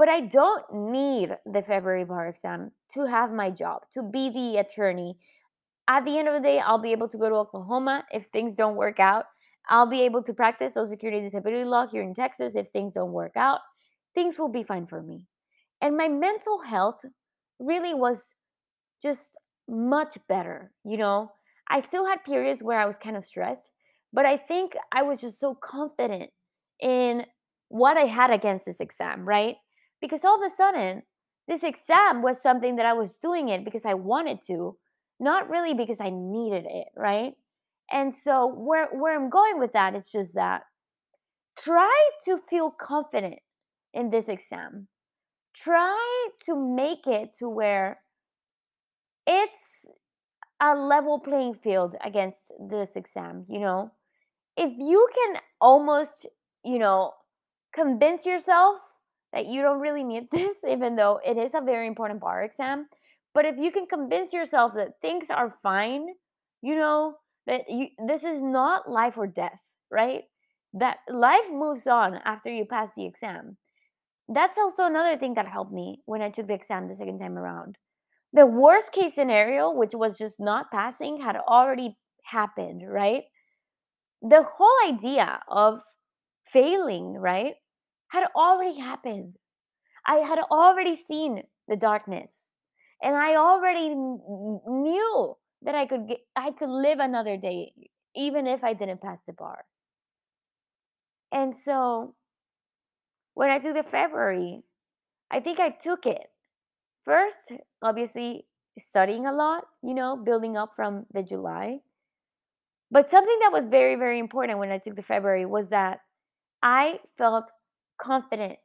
But 0.00 0.08
I 0.08 0.20
don't 0.20 0.64
need 0.72 1.36
the 1.44 1.60
February 1.60 2.06
bar 2.06 2.26
exam 2.26 2.72
to 2.94 3.04
have 3.04 3.30
my 3.30 3.50
job, 3.50 3.82
to 3.92 4.02
be 4.02 4.30
the 4.30 4.56
attorney. 4.56 5.18
At 5.88 6.06
the 6.06 6.16
end 6.16 6.26
of 6.26 6.32
the 6.32 6.40
day, 6.40 6.58
I'll 6.58 6.78
be 6.78 6.92
able 6.92 7.08
to 7.08 7.18
go 7.18 7.28
to 7.28 7.34
Oklahoma 7.34 8.06
if 8.10 8.24
things 8.24 8.54
don't 8.54 8.76
work 8.76 8.98
out. 8.98 9.26
I'll 9.68 9.84
be 9.84 10.00
able 10.00 10.22
to 10.22 10.32
practice 10.32 10.72
Social 10.72 10.88
Security 10.88 11.20
disability 11.20 11.64
law 11.64 11.86
here 11.86 12.02
in 12.02 12.14
Texas 12.14 12.54
if 12.54 12.68
things 12.68 12.94
don't 12.94 13.12
work 13.12 13.36
out. 13.36 13.60
Things 14.14 14.38
will 14.38 14.48
be 14.48 14.62
fine 14.62 14.86
for 14.86 15.02
me. 15.02 15.26
And 15.82 15.98
my 15.98 16.08
mental 16.08 16.60
health 16.60 17.04
really 17.58 17.92
was 17.92 18.32
just 19.02 19.36
much 19.68 20.16
better, 20.30 20.72
you 20.82 20.96
know? 20.96 21.30
I 21.68 21.80
still 21.80 22.06
had 22.06 22.24
periods 22.24 22.62
where 22.62 22.80
I 22.80 22.86
was 22.86 22.96
kind 22.96 23.18
of 23.18 23.24
stressed, 23.26 23.68
but 24.14 24.24
I 24.24 24.38
think 24.38 24.78
I 24.92 25.02
was 25.02 25.20
just 25.20 25.38
so 25.38 25.54
confident 25.54 26.30
in 26.80 27.26
what 27.68 27.98
I 27.98 28.06
had 28.06 28.30
against 28.30 28.64
this 28.64 28.80
exam, 28.80 29.28
right? 29.28 29.56
Because 30.00 30.24
all 30.24 30.42
of 30.42 30.50
a 30.50 30.54
sudden, 30.54 31.02
this 31.48 31.62
exam 31.62 32.22
was 32.22 32.40
something 32.40 32.76
that 32.76 32.86
I 32.86 32.92
was 32.92 33.12
doing 33.12 33.48
it 33.48 33.64
because 33.64 33.84
I 33.84 33.94
wanted 33.94 34.40
to, 34.46 34.76
not 35.18 35.50
really 35.50 35.74
because 35.74 36.00
I 36.00 36.10
needed 36.10 36.64
it, 36.68 36.88
right? 36.96 37.34
And 37.90 38.14
so 38.14 38.46
where 38.46 38.88
where 38.92 39.16
I'm 39.16 39.30
going 39.30 39.58
with 39.58 39.72
that 39.72 39.94
is 39.94 40.10
just 40.10 40.34
that 40.34 40.62
try 41.58 42.10
to 42.24 42.38
feel 42.38 42.70
confident 42.70 43.40
in 43.92 44.10
this 44.10 44.28
exam. 44.28 44.88
Try 45.54 46.28
to 46.46 46.54
make 46.54 47.06
it 47.06 47.34
to 47.38 47.48
where 47.48 48.00
it's 49.26 49.86
a 50.62 50.74
level 50.74 51.18
playing 51.18 51.54
field 51.54 51.96
against 52.04 52.52
this 52.60 52.94
exam, 52.94 53.44
you 53.48 53.58
know? 53.58 53.92
If 54.56 54.72
you 54.78 55.08
can 55.14 55.40
almost, 55.60 56.26
you 56.64 56.78
know, 56.78 57.12
convince 57.74 58.26
yourself 58.26 58.76
that 59.32 59.46
you 59.46 59.62
don't 59.62 59.80
really 59.80 60.04
need 60.04 60.24
this, 60.32 60.56
even 60.68 60.96
though 60.96 61.20
it 61.24 61.36
is 61.36 61.54
a 61.54 61.60
very 61.60 61.86
important 61.86 62.20
bar 62.20 62.42
exam, 62.42 62.86
but 63.34 63.44
if 63.44 63.56
you 63.58 63.70
can 63.70 63.86
convince 63.86 64.32
yourself 64.32 64.72
that 64.74 65.00
things 65.00 65.26
are 65.30 65.54
fine, 65.62 66.06
you 66.62 66.74
know, 66.74 67.14
that 67.46 67.62
you 67.68 67.88
this 68.06 68.24
is 68.24 68.42
not 68.42 68.90
life 68.90 69.16
or 69.16 69.26
death, 69.26 69.60
right? 69.90 70.22
That 70.74 70.98
life 71.08 71.48
moves 71.50 71.86
on 71.86 72.20
after 72.24 72.50
you 72.50 72.64
pass 72.64 72.90
the 72.96 73.06
exam. 73.06 73.56
That's 74.28 74.58
also 74.58 74.86
another 74.86 75.18
thing 75.18 75.34
that 75.34 75.48
helped 75.48 75.72
me 75.72 76.02
when 76.06 76.22
I 76.22 76.30
took 76.30 76.46
the 76.46 76.54
exam 76.54 76.88
the 76.88 76.94
second 76.94 77.18
time 77.18 77.36
around 77.38 77.76
the 78.32 78.46
worst 78.46 78.92
case 78.92 79.14
scenario, 79.14 79.72
which 79.72 79.94
was 79.94 80.16
just 80.16 80.38
not 80.38 80.70
passing, 80.70 81.20
had 81.20 81.36
already 81.36 81.96
happened, 82.24 82.82
right? 82.86 83.24
The 84.22 84.44
whole 84.56 84.76
idea 84.86 85.40
of 85.48 85.80
failing, 86.46 87.14
right, 87.14 87.54
had 88.10 88.24
already 88.36 88.78
happened. 88.78 89.36
I 90.06 90.16
had 90.18 90.38
already 90.50 90.96
seen 91.08 91.44
the 91.68 91.76
darkness, 91.76 92.54
and 93.02 93.16
I 93.16 93.36
already 93.36 93.88
kn- 93.88 94.60
knew 94.66 95.36
that 95.62 95.74
I 95.74 95.86
could 95.86 96.08
get, 96.08 96.20
I 96.36 96.52
could 96.52 96.70
live 96.70 96.98
another 97.00 97.36
day, 97.36 97.72
even 98.16 98.46
if 98.46 98.64
I 98.64 98.74
didn't 98.74 99.02
pass 99.02 99.18
the 99.26 99.32
bar. 99.32 99.64
And 101.32 101.54
so 101.64 102.14
when 103.34 103.50
I 103.50 103.58
took 103.58 103.74
the 103.74 103.82
February, 103.82 104.62
I 105.30 105.40
think 105.40 105.60
I 105.60 105.70
took 105.70 106.06
it 106.06 106.30
First, 107.02 107.52
obviously, 107.82 108.46
studying 108.78 109.26
a 109.26 109.32
lot, 109.32 109.64
you 109.82 109.94
know, 109.94 110.16
building 110.16 110.56
up 110.56 110.74
from 110.76 111.06
the 111.12 111.22
July. 111.22 111.80
But 112.90 113.08
something 113.08 113.38
that 113.40 113.52
was 113.52 113.66
very, 113.66 113.94
very 113.94 114.18
important 114.18 114.58
when 114.58 114.70
I 114.70 114.78
took 114.78 114.96
the 114.96 115.02
February 115.02 115.46
was 115.46 115.68
that 115.70 116.00
I 116.62 117.00
felt 117.18 117.50
confident 118.00 118.58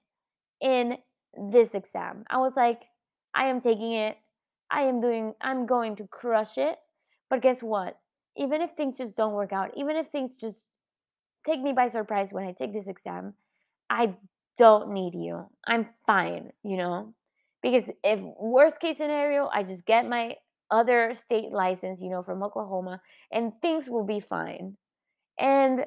in 0.61 0.97
this 1.51 1.73
exam. 1.73 2.23
I 2.29 2.37
was 2.37 2.53
like, 2.55 2.81
I 3.33 3.47
am 3.47 3.59
taking 3.59 3.93
it. 3.93 4.17
I 4.71 4.81
am 4.83 5.01
doing, 5.01 5.33
I'm 5.41 5.65
going 5.65 5.95
to 5.97 6.07
crush 6.07 6.57
it. 6.57 6.77
But 7.29 7.41
guess 7.41 7.61
what? 7.61 7.97
Even 8.37 8.61
if 8.61 8.71
things 8.71 8.97
just 8.97 9.15
don't 9.15 9.33
work 9.33 9.53
out, 9.53 9.71
even 9.75 9.95
if 9.95 10.07
things 10.07 10.35
just 10.35 10.69
take 11.45 11.61
me 11.61 11.73
by 11.73 11.87
surprise 11.87 12.33
when 12.33 12.45
I 12.45 12.51
take 12.51 12.73
this 12.73 12.87
exam, 12.87 13.33
I 13.89 14.15
don't 14.57 14.91
need 14.91 15.13
you. 15.13 15.45
I'm 15.67 15.87
fine, 16.07 16.51
you 16.63 16.77
know? 16.77 17.13
Because 17.61 17.91
if 18.03 18.19
worst 18.39 18.79
case 18.79 18.97
scenario, 18.97 19.49
I 19.51 19.63
just 19.63 19.85
get 19.85 20.07
my 20.07 20.35
other 20.71 21.13
state 21.15 21.51
license, 21.51 22.01
you 22.01 22.09
know, 22.09 22.23
from 22.23 22.43
Oklahoma, 22.43 23.01
and 23.31 23.53
things 23.61 23.89
will 23.89 24.05
be 24.05 24.19
fine. 24.19 24.77
And 25.39 25.85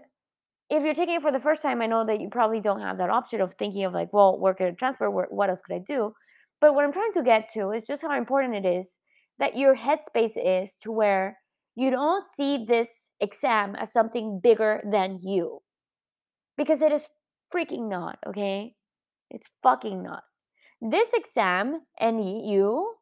if 0.71 0.85
you're 0.85 0.95
taking 0.95 1.17
it 1.17 1.23
for 1.23 1.33
the 1.33 1.41
first 1.41 1.63
time, 1.63 1.81
I 1.81 1.87
know 1.87 2.05
that 2.05 2.21
you 2.21 2.29
probably 2.29 2.61
don't 2.61 2.81
have 2.81 2.99
that 2.99 3.11
option 3.11 3.41
of 3.41 3.55
thinking 3.55 3.85
of 3.85 3.95
like, 3.95 4.13
well, 4.13 4.39
could 4.57 4.67
I 4.67 4.71
transfer? 4.73 5.09
What 5.11 5.51
else 5.51 5.61
could 5.61 5.77
I 5.77 5.81
do? 5.87 6.13
But 6.61 6.75
what 6.75 6.85
I'm 6.85 6.93
trying 6.93 7.13
to 7.13 7.23
get 7.23 7.51
to 7.55 7.71
is 7.71 7.85
just 7.85 8.03
how 8.03 8.17
important 8.17 8.55
it 8.55 8.69
is 8.69 8.99
that 9.39 9.57
your 9.57 9.77
headspace 9.77 10.37
is 10.37 10.77
to 10.83 10.93
where 10.93 11.39
you 11.77 11.91
don't 11.91 12.25
see 12.37 12.65
this 12.65 13.09
exam 13.21 13.77
as 13.77 13.93
something 13.93 14.41
bigger 14.43 14.83
than 14.91 15.19
you 15.23 15.61
because 16.57 16.83
it 16.83 16.93
is 16.93 17.07
freaking 17.55 17.89
not, 17.89 18.19
okay? 18.27 18.75
It's 19.31 19.49
fucking 19.63 20.03
not. 20.03 20.25
This 20.81 21.09
exam 21.13 21.83
and 21.99 22.47
you 22.47 22.95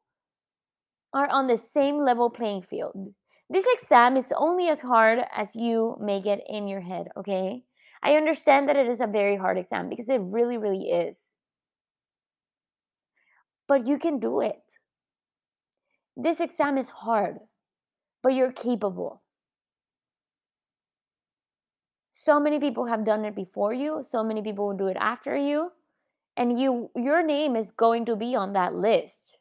are 1.15 1.29
on 1.29 1.47
the 1.47 1.57
same 1.57 2.05
level 2.05 2.29
playing 2.29 2.63
field. 2.63 3.15
This 3.49 3.67
exam 3.79 4.17
is 4.17 4.33
only 4.37 4.69
as 4.69 4.81
hard 4.81 5.21
as 5.35 5.55
you 5.55 5.97
make 6.01 6.27
it 6.27 6.43
in 6.49 6.67
your 6.67 6.81
head, 6.81 7.09
okay? 7.17 7.63
I 8.03 8.17
understand 8.17 8.69
that 8.69 8.77
it 8.77 8.89
is 8.89 9.01
a 9.01 9.07
very 9.07 9.37
hard 9.37 9.57
exam 9.59 9.89
because 9.89 10.09
it 10.09 10.21
really, 10.21 10.59
really 10.59 10.91
is. 10.91 11.39
But 13.69 13.87
you 13.87 13.99
can 13.99 14.19
do 14.19 14.41
it. 14.41 14.63
This 16.17 16.41
exam 16.41 16.79
is 16.79 16.89
hard, 16.89 17.39
but 18.23 18.33
you're 18.35 18.53
capable. 18.53 19.23
So 22.13 22.41
many 22.41 22.59
people 22.59 22.87
have 22.87 23.05
done 23.05 23.25
it 23.25 23.37
before 23.37 23.73
you, 23.73 24.03
so 24.03 24.25
many 24.25 24.43
people 24.43 24.67
will 24.67 24.77
do 24.77 24.89
it 24.89 24.97
after 24.99 25.37
you, 25.37 25.71
and 26.37 26.59
you 26.59 26.91
your 26.97 27.23
name 27.23 27.55
is 27.55 27.71
going 27.71 28.05
to 28.07 28.17
be 28.17 28.35
on 28.35 28.53
that 28.55 28.75
list. 28.75 29.36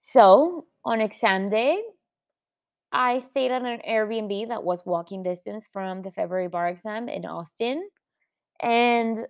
So 0.00 0.66
on 0.84 1.00
exam 1.00 1.48
day, 1.48 1.80
I 2.92 3.18
stayed 3.18 3.50
on 3.52 3.66
an 3.66 3.80
Airbnb 3.88 4.48
that 4.48 4.62
was 4.64 4.84
walking 4.86 5.22
distance 5.22 5.66
from 5.66 6.02
the 6.02 6.10
February 6.12 6.48
bar 6.48 6.68
exam 6.68 7.08
in 7.08 7.24
Austin. 7.24 7.88
And 8.60 9.28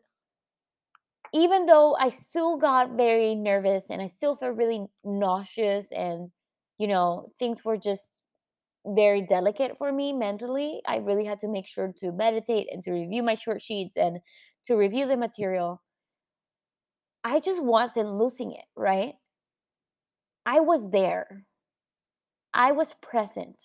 even 1.32 1.66
though 1.66 1.94
I 1.98 2.10
still 2.10 2.56
got 2.56 2.92
very 2.96 3.34
nervous 3.34 3.84
and 3.88 4.02
I 4.02 4.08
still 4.08 4.34
felt 4.34 4.56
really 4.56 4.86
nauseous 5.04 5.92
and, 5.92 6.30
you 6.78 6.88
know, 6.88 7.32
things 7.38 7.64
were 7.64 7.76
just 7.76 8.08
very 8.86 9.22
delicate 9.22 9.78
for 9.78 9.92
me 9.92 10.12
mentally, 10.12 10.82
I 10.86 10.98
really 10.98 11.24
had 11.26 11.40
to 11.40 11.48
make 11.48 11.66
sure 11.66 11.92
to 11.98 12.12
meditate 12.12 12.68
and 12.72 12.82
to 12.84 12.92
review 12.92 13.22
my 13.22 13.34
short 13.34 13.62
sheets 13.62 13.96
and 13.96 14.20
to 14.66 14.76
review 14.76 15.06
the 15.08 15.16
material. 15.16 15.82
I 17.24 17.40
just 17.40 17.62
wasn't 17.62 18.12
losing 18.12 18.52
it, 18.52 18.66
right? 18.76 19.14
I 20.46 20.60
was 20.60 20.90
there. 20.90 21.44
I 22.52 22.72
was 22.72 22.94
present. 22.94 23.56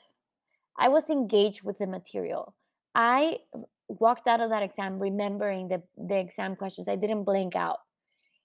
I 0.78 0.90
was 0.90 1.10
engaged 1.10 1.64
with 1.64 1.78
the 1.78 1.88
material. 1.88 2.54
I 2.94 3.40
walked 3.88 4.28
out 4.28 4.42
of 4.42 4.50
that 4.50 4.64
exam 4.64 5.00
remembering 5.00 5.68
the, 5.68 5.82
the 5.98 6.18
exam 6.18 6.56
questions. 6.56 6.88
I 6.88 6.96
didn't 6.96 7.24
blank 7.24 7.56
out. 7.56 7.80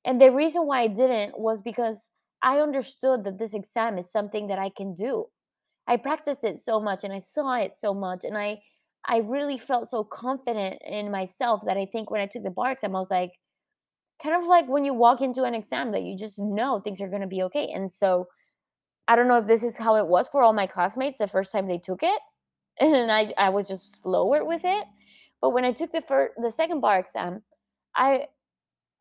And 0.04 0.20
the 0.20 0.30
reason 0.30 0.66
why 0.66 0.82
I 0.82 0.86
didn't 0.86 1.38
was 1.38 1.60
because 1.60 2.08
I 2.42 2.58
understood 2.60 3.24
that 3.24 3.38
this 3.38 3.54
exam 3.54 3.98
is 3.98 4.10
something 4.10 4.46
that 4.48 4.58
I 4.58 4.70
can 4.70 4.94
do. 4.94 5.26
I 5.86 5.96
practiced 5.96 6.44
it 6.44 6.58
so 6.60 6.80
much 6.80 7.04
and 7.04 7.12
I 7.12 7.18
saw 7.18 7.54
it 7.56 7.72
so 7.78 7.92
much 7.92 8.24
and 8.24 8.36
I 8.36 8.62
I 9.06 9.18
really 9.18 9.56
felt 9.56 9.88
so 9.88 10.04
confident 10.04 10.82
in 10.86 11.10
myself 11.10 11.62
that 11.64 11.78
I 11.78 11.86
think 11.86 12.10
when 12.10 12.20
I 12.20 12.26
took 12.26 12.42
the 12.42 12.50
bar 12.50 12.72
exam 12.72 12.94
I 12.94 13.00
was 13.00 13.10
like 13.10 13.32
kind 14.22 14.36
of 14.36 14.46
like 14.46 14.68
when 14.68 14.84
you 14.84 14.94
walk 14.94 15.20
into 15.20 15.44
an 15.44 15.54
exam 15.54 15.92
that 15.92 16.02
you 16.02 16.16
just 16.16 16.38
know 16.38 16.80
things 16.80 17.00
are 17.00 17.08
going 17.08 17.22
to 17.22 17.28
be 17.28 17.42
okay. 17.44 17.68
And 17.68 17.92
so 17.92 18.28
I 19.08 19.16
don't 19.16 19.28
know 19.28 19.38
if 19.38 19.46
this 19.46 19.62
is 19.62 19.76
how 19.76 19.96
it 19.96 20.06
was 20.06 20.28
for 20.28 20.42
all 20.42 20.52
my 20.52 20.66
classmates 20.66 21.18
the 21.18 21.26
first 21.26 21.52
time 21.52 21.66
they 21.66 21.78
took 21.78 22.02
it 22.02 22.20
and 22.80 23.12
I 23.12 23.32
I 23.38 23.50
was 23.50 23.68
just 23.68 24.02
slower 24.02 24.44
with 24.44 24.62
it. 24.64 24.84
But 25.40 25.50
when 25.50 25.64
I 25.64 25.72
took 25.72 25.92
the 25.92 26.02
first 26.02 26.34
the 26.42 26.50
second 26.50 26.80
bar 26.80 26.98
exam, 26.98 27.42
I 27.96 28.26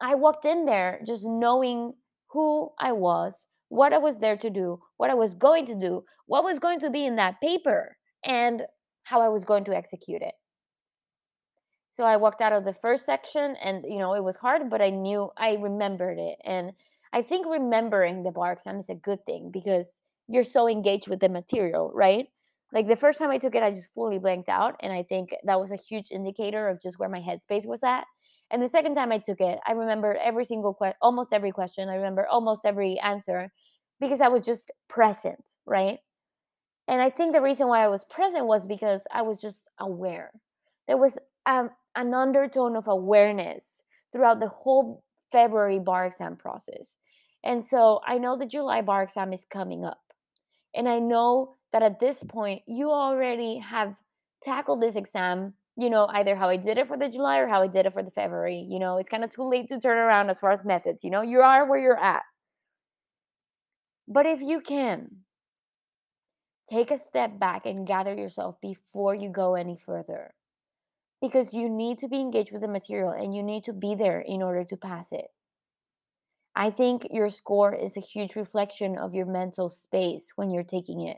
I 0.02 0.16
walked 0.16 0.46
in 0.46 0.66
there 0.66 1.02
just 1.06 1.26
knowing 1.26 1.94
who 2.32 2.72
I 2.80 2.92
was, 2.94 3.48
what 3.70 3.94
I 3.94 3.98
was 3.98 4.20
there 4.20 4.38
to 4.38 4.50
do, 4.50 4.82
what 4.98 5.10
I 5.10 5.16
was 5.16 5.36
going 5.36 5.66
to 5.68 5.76
do, 5.76 6.04
what 6.28 6.44
was 6.44 6.60
going 6.60 6.80
to 6.82 6.90
be 6.90 7.06
in 7.06 7.16
that 7.18 7.42
paper, 7.42 7.98
and 8.24 8.64
how 9.04 9.22
I 9.22 9.30
was 9.30 9.44
going 9.44 9.66
to 9.66 9.76
execute 9.76 10.22
it. 10.22 10.34
So 11.90 12.04
I 12.06 12.18
walked 12.18 12.42
out 12.42 12.54
of 12.54 12.66
the 12.66 12.74
first 12.74 13.06
section 13.06 13.56
and 13.62 13.86
you 13.88 13.98
know, 14.00 14.14
it 14.14 14.24
was 14.24 14.36
hard, 14.38 14.70
but 14.70 14.82
I 14.82 14.90
knew 14.90 15.30
I 15.38 15.54
remembered 15.56 16.20
it. 16.20 16.38
And 16.44 16.74
I 17.14 17.22
think 17.24 17.48
remembering 17.48 18.24
the 18.24 18.32
bar 18.32 18.52
exam 18.54 18.78
is 18.78 18.90
a 18.90 18.96
good 18.96 19.26
thing 19.26 19.50
because 19.52 20.02
you're 20.28 20.44
so 20.44 20.68
engaged 20.68 21.08
with 21.08 21.20
the 21.20 21.30
material, 21.30 21.92
right? 21.94 22.28
Like 22.72 22.88
the 22.88 22.96
first 22.96 23.18
time 23.18 23.32
I 23.32 23.40
took 23.40 23.56
it, 23.56 23.64
I 23.64 23.72
just 23.72 23.94
fully 23.94 24.20
blanked 24.20 24.48
out. 24.50 24.76
And 24.82 24.94
I 24.94 25.02
think 25.02 25.32
that 25.44 25.60
was 25.60 25.72
a 25.72 25.76
huge 25.76 26.12
indicator 26.12 26.68
of 26.68 26.80
just 26.82 27.00
where 27.00 27.10
my 27.10 27.20
headspace 27.20 27.66
was 27.66 27.82
at. 27.84 28.06
And 28.52 28.62
the 28.62 28.68
second 28.68 28.96
time 28.96 29.12
I 29.12 29.18
took 29.18 29.42
it, 29.42 29.60
I 29.68 29.72
remember 29.72 30.16
every 30.16 30.46
single 30.46 30.74
question, 30.74 30.98
almost 31.02 31.34
every 31.34 31.52
question. 31.52 31.90
I 31.90 31.96
remember 31.96 32.28
almost 32.28 32.66
every 32.66 33.00
answer 33.00 33.52
because 34.00 34.22
I 34.22 34.28
was 34.28 34.46
just 34.46 34.72
present, 34.88 35.44
right? 35.66 36.00
And 36.88 37.02
I 37.02 37.10
think 37.10 37.34
the 37.34 37.42
reason 37.42 37.68
why 37.68 37.84
I 37.84 37.88
was 37.88 38.04
present 38.04 38.46
was 38.48 38.66
because 38.66 39.06
I 39.12 39.22
was 39.22 39.40
just 39.40 39.64
aware. 39.80 40.32
There 40.88 40.98
was 40.98 41.18
um, 41.46 41.70
an 41.96 42.14
undertone 42.14 42.76
of 42.76 42.88
awareness 42.88 43.82
throughout 44.12 44.40
the 44.40 44.48
whole 44.48 45.04
February 45.32 45.80
bar 45.80 46.06
exam 46.06 46.36
process. 46.36 46.98
And 47.44 47.64
so 47.70 48.02
I 48.06 48.18
know 48.18 48.38
the 48.38 48.46
July 48.46 48.82
bar 48.82 49.04
exam 49.04 49.34
is 49.34 49.46
coming 49.46 49.86
up. 49.86 50.02
And 50.76 50.88
I 50.88 51.00
know 51.00 51.56
that 51.72 51.84
at 51.84 52.00
this 52.00 52.24
point, 52.24 52.64
you 52.68 52.92
already 52.92 53.60
have 53.60 53.96
tackled 54.44 54.82
this 54.82 54.96
exam, 54.96 55.54
you 55.78 55.90
know, 55.90 56.08
either 56.08 56.36
how 56.36 56.50
I 56.50 56.58
did 56.58 56.78
it 56.78 56.88
for 56.88 56.98
the 56.98 57.10
July 57.10 57.38
or 57.40 57.48
how 57.48 57.62
I 57.62 57.68
did 57.68 57.86
it 57.86 57.94
for 57.94 58.04
the 58.04 58.12
February. 58.12 58.66
You 58.68 58.80
know, 58.80 58.98
it's 58.98 59.10
kind 59.10 59.24
of 59.24 59.30
too 59.30 59.48
late 59.48 59.70
to 59.70 59.80
turn 59.80 59.98
around 59.98 60.30
as 60.30 60.40
far 60.40 60.52
as 60.52 60.66
methods. 60.66 61.04
You 61.04 61.12
know, 61.12 61.22
you 61.22 61.40
are 61.40 61.68
where 61.68 61.80
you're 61.80 62.00
at. 62.00 62.24
But 64.08 64.26
if 64.26 64.42
you 64.42 64.60
can, 64.60 65.10
take 66.70 66.92
a 66.92 66.98
step 66.98 67.40
back 67.40 67.66
and 67.66 67.88
gather 67.88 68.14
yourself 68.14 68.56
before 68.62 69.16
you 69.16 69.30
go 69.30 69.56
any 69.56 69.78
further 69.78 70.34
because 71.22 71.54
you 71.54 71.70
need 71.70 71.98
to 72.00 72.08
be 72.08 72.20
engaged 72.20 72.52
with 72.52 72.62
the 72.62 72.68
material 72.68 73.12
and 73.12 73.36
you 73.36 73.44
need 73.44 73.64
to 73.66 73.74
be 73.74 73.96
there 73.96 74.22
in 74.22 74.42
order 74.42 74.64
to 74.64 74.78
pass 74.78 75.12
it. 75.12 75.28
I 76.56 76.72
think 76.72 77.08
your 77.12 77.30
score 77.30 77.74
is 77.74 77.96
a 77.96 78.02
huge 78.02 78.36
reflection 78.36 78.98
of 78.98 79.14
your 79.14 79.26
mental 79.26 79.70
space 79.70 80.34
when 80.36 80.50
you're 80.50 80.64
taking 80.64 81.02
it. 81.08 81.18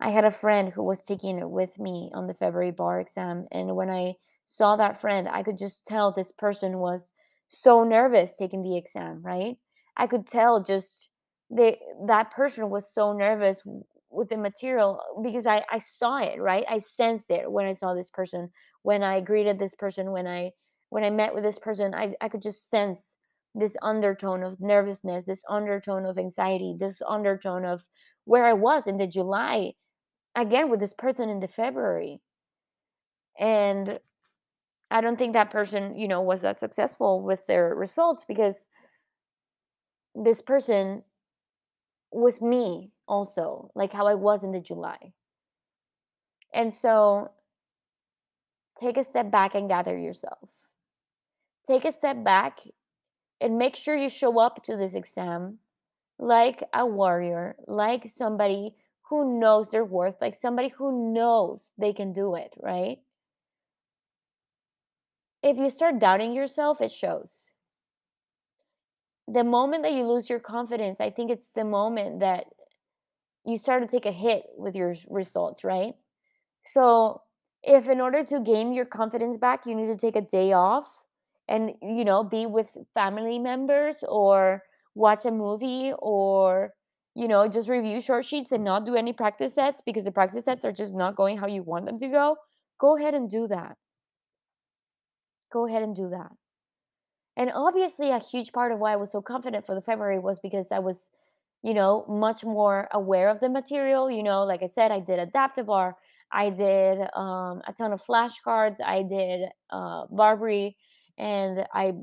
I 0.00 0.10
had 0.10 0.24
a 0.24 0.30
friend 0.30 0.70
who 0.70 0.82
was 0.82 1.00
taking 1.00 1.38
it 1.38 1.48
with 1.50 1.78
me 1.78 2.10
on 2.14 2.26
the 2.26 2.34
February 2.34 2.70
bar 2.70 3.00
exam, 3.00 3.46
and 3.52 3.76
when 3.76 3.90
I 3.90 4.14
saw 4.46 4.76
that 4.76 5.00
friend, 5.00 5.28
I 5.28 5.42
could 5.42 5.58
just 5.58 5.86
tell 5.86 6.12
this 6.12 6.32
person 6.32 6.78
was 6.78 7.12
so 7.48 7.84
nervous 7.84 8.34
taking 8.34 8.62
the 8.62 8.76
exam, 8.76 9.22
right? 9.22 9.56
I 9.96 10.06
could 10.06 10.26
tell 10.26 10.62
just 10.62 11.08
they 11.50 11.80
that 12.06 12.30
person 12.30 12.70
was 12.70 12.92
so 12.92 13.12
nervous 13.12 13.62
with 14.10 14.28
the 14.28 14.36
material 14.36 15.00
uh, 15.00 15.22
because 15.22 15.46
I, 15.46 15.64
I 15.70 15.78
saw 15.78 16.18
it 16.18 16.40
right? 16.40 16.64
I 16.68 16.80
sensed 16.80 17.30
it 17.30 17.50
when 17.50 17.66
i 17.66 17.72
saw 17.72 17.94
this 17.94 18.10
person 18.10 18.50
when 18.82 19.02
i 19.02 19.20
greeted 19.20 19.58
this 19.58 19.74
person 19.74 20.10
when 20.12 20.26
i 20.26 20.50
when 20.88 21.04
i 21.04 21.10
met 21.10 21.34
with 21.34 21.44
this 21.44 21.58
person 21.58 21.94
i, 21.94 22.14
I 22.20 22.28
could 22.28 22.42
just 22.42 22.70
sense 22.70 23.16
this 23.54 23.76
undertone 23.82 24.42
of 24.42 24.60
nervousness 24.60 25.26
this 25.26 25.42
undertone 25.48 26.06
of 26.06 26.18
anxiety 26.18 26.76
this 26.78 27.02
undertone 27.06 27.64
of 27.64 27.86
where 28.24 28.44
i 28.46 28.52
was 28.52 28.86
in 28.86 28.98
the 28.98 29.06
july 29.06 29.72
again 30.34 30.70
with 30.70 30.80
this 30.80 30.94
person 30.94 31.28
in 31.28 31.40
the 31.40 31.48
february. 31.48 32.20
And 33.38 33.98
i 34.90 35.00
don't 35.00 35.16
think 35.16 35.34
that 35.34 35.50
person 35.50 35.96
you 35.96 36.08
know 36.08 36.20
was 36.20 36.40
that 36.42 36.60
successful 36.60 37.22
with 37.22 37.46
their 37.46 37.74
results 37.74 38.24
because 38.26 38.66
this 40.14 40.42
person 40.42 41.02
was 42.12 42.40
me 42.40 42.90
also, 43.06 43.70
like 43.74 43.92
how 43.92 44.06
I 44.06 44.14
was 44.14 44.44
in 44.44 44.52
the 44.52 44.60
July. 44.60 45.12
And 46.52 46.74
so 46.74 47.30
take 48.78 48.96
a 48.96 49.04
step 49.04 49.30
back 49.30 49.54
and 49.54 49.68
gather 49.68 49.96
yourself. 49.96 50.48
Take 51.66 51.84
a 51.84 51.92
step 51.92 52.24
back 52.24 52.60
and 53.40 53.58
make 53.58 53.76
sure 53.76 53.96
you 53.96 54.08
show 54.08 54.40
up 54.40 54.64
to 54.64 54.76
this 54.76 54.94
exam 54.94 55.58
like 56.18 56.62
a 56.74 56.84
warrior, 56.84 57.56
like 57.66 58.08
somebody 58.08 58.74
who 59.08 59.40
knows 59.40 59.70
their 59.70 59.84
worth, 59.84 60.16
like 60.20 60.38
somebody 60.40 60.68
who 60.68 61.12
knows 61.12 61.72
they 61.78 61.92
can 61.92 62.12
do 62.12 62.34
it, 62.34 62.52
right? 62.60 62.98
If 65.42 65.56
you 65.56 65.70
start 65.70 65.98
doubting 65.98 66.32
yourself, 66.32 66.80
it 66.80 66.92
shows. 66.92 67.49
The 69.30 69.44
moment 69.44 69.82
that 69.84 69.92
you 69.94 70.04
lose 70.06 70.28
your 70.28 70.40
confidence, 70.40 71.00
I 71.00 71.08
think 71.10 71.30
it's 71.30 71.52
the 71.54 71.64
moment 71.64 72.20
that 72.20 72.44
you 73.44 73.56
start 73.58 73.82
to 73.82 73.88
take 73.88 74.06
a 74.06 74.12
hit 74.12 74.44
with 74.56 74.74
your 74.76 74.94
results, 75.08 75.64
right? 75.64 75.94
So, 76.72 77.22
if 77.62 77.88
in 77.88 78.00
order 78.00 78.24
to 78.24 78.40
gain 78.40 78.72
your 78.72 78.86
confidence 78.86 79.38
back, 79.38 79.66
you 79.66 79.74
need 79.74 79.88
to 79.88 79.96
take 79.96 80.16
a 80.16 80.20
day 80.22 80.52
off 80.52 81.04
and, 81.48 81.72
you 81.82 82.04
know, 82.04 82.24
be 82.24 82.46
with 82.46 82.68
family 82.94 83.38
members 83.38 84.04
or 84.08 84.62
watch 84.94 85.24
a 85.26 85.30
movie 85.30 85.92
or, 85.98 86.74
you 87.14 87.28
know, 87.28 87.48
just 87.48 87.68
review 87.68 88.00
short 88.00 88.24
sheets 88.24 88.52
and 88.52 88.64
not 88.64 88.86
do 88.86 88.96
any 88.96 89.12
practice 89.12 89.54
sets 89.54 89.82
because 89.84 90.04
the 90.04 90.12
practice 90.12 90.44
sets 90.46 90.64
are 90.64 90.72
just 90.72 90.94
not 90.94 91.16
going 91.16 91.38
how 91.38 91.46
you 91.48 91.62
want 91.62 91.86
them 91.86 91.98
to 91.98 92.08
go, 92.08 92.36
go 92.78 92.96
ahead 92.96 93.14
and 93.14 93.30
do 93.30 93.48
that. 93.48 93.76
Go 95.52 95.66
ahead 95.66 95.82
and 95.84 95.94
do 95.94 96.08
that. 96.08 96.32
And 97.40 97.50
obviously, 97.54 98.10
a 98.12 98.20
huge 98.20 98.52
part 98.52 98.72
of 98.72 98.78
why 98.80 98.92
I 98.92 98.96
was 98.96 99.10
so 99.12 99.22
confident 99.22 99.66
for 99.66 99.74
the 99.74 99.80
February 99.80 100.20
was 100.20 100.38
because 100.40 100.68
I 100.72 100.80
was 100.80 101.10
you 101.64 101.76
know, 101.76 102.04
much 102.10 102.44
more 102.44 102.88
aware 102.92 103.30
of 103.30 103.40
the 103.40 103.48
material. 103.48 104.10
You 104.10 104.24
know, 104.24 104.44
like 104.44 104.64
I 104.64 104.68
said, 104.68 104.90
I 104.92 105.00
did 105.00 105.20
AdaptiBar, 105.32 105.94
I 106.32 106.50
did 106.50 107.00
um, 107.14 107.62
a 107.68 107.74
ton 107.78 107.94
of 107.94 108.02
flashcards, 108.04 108.78
I 108.84 109.04
did 109.04 109.48
uh, 109.70 110.08
Barbri, 110.08 110.74
and 111.20 111.64
I 111.74 111.94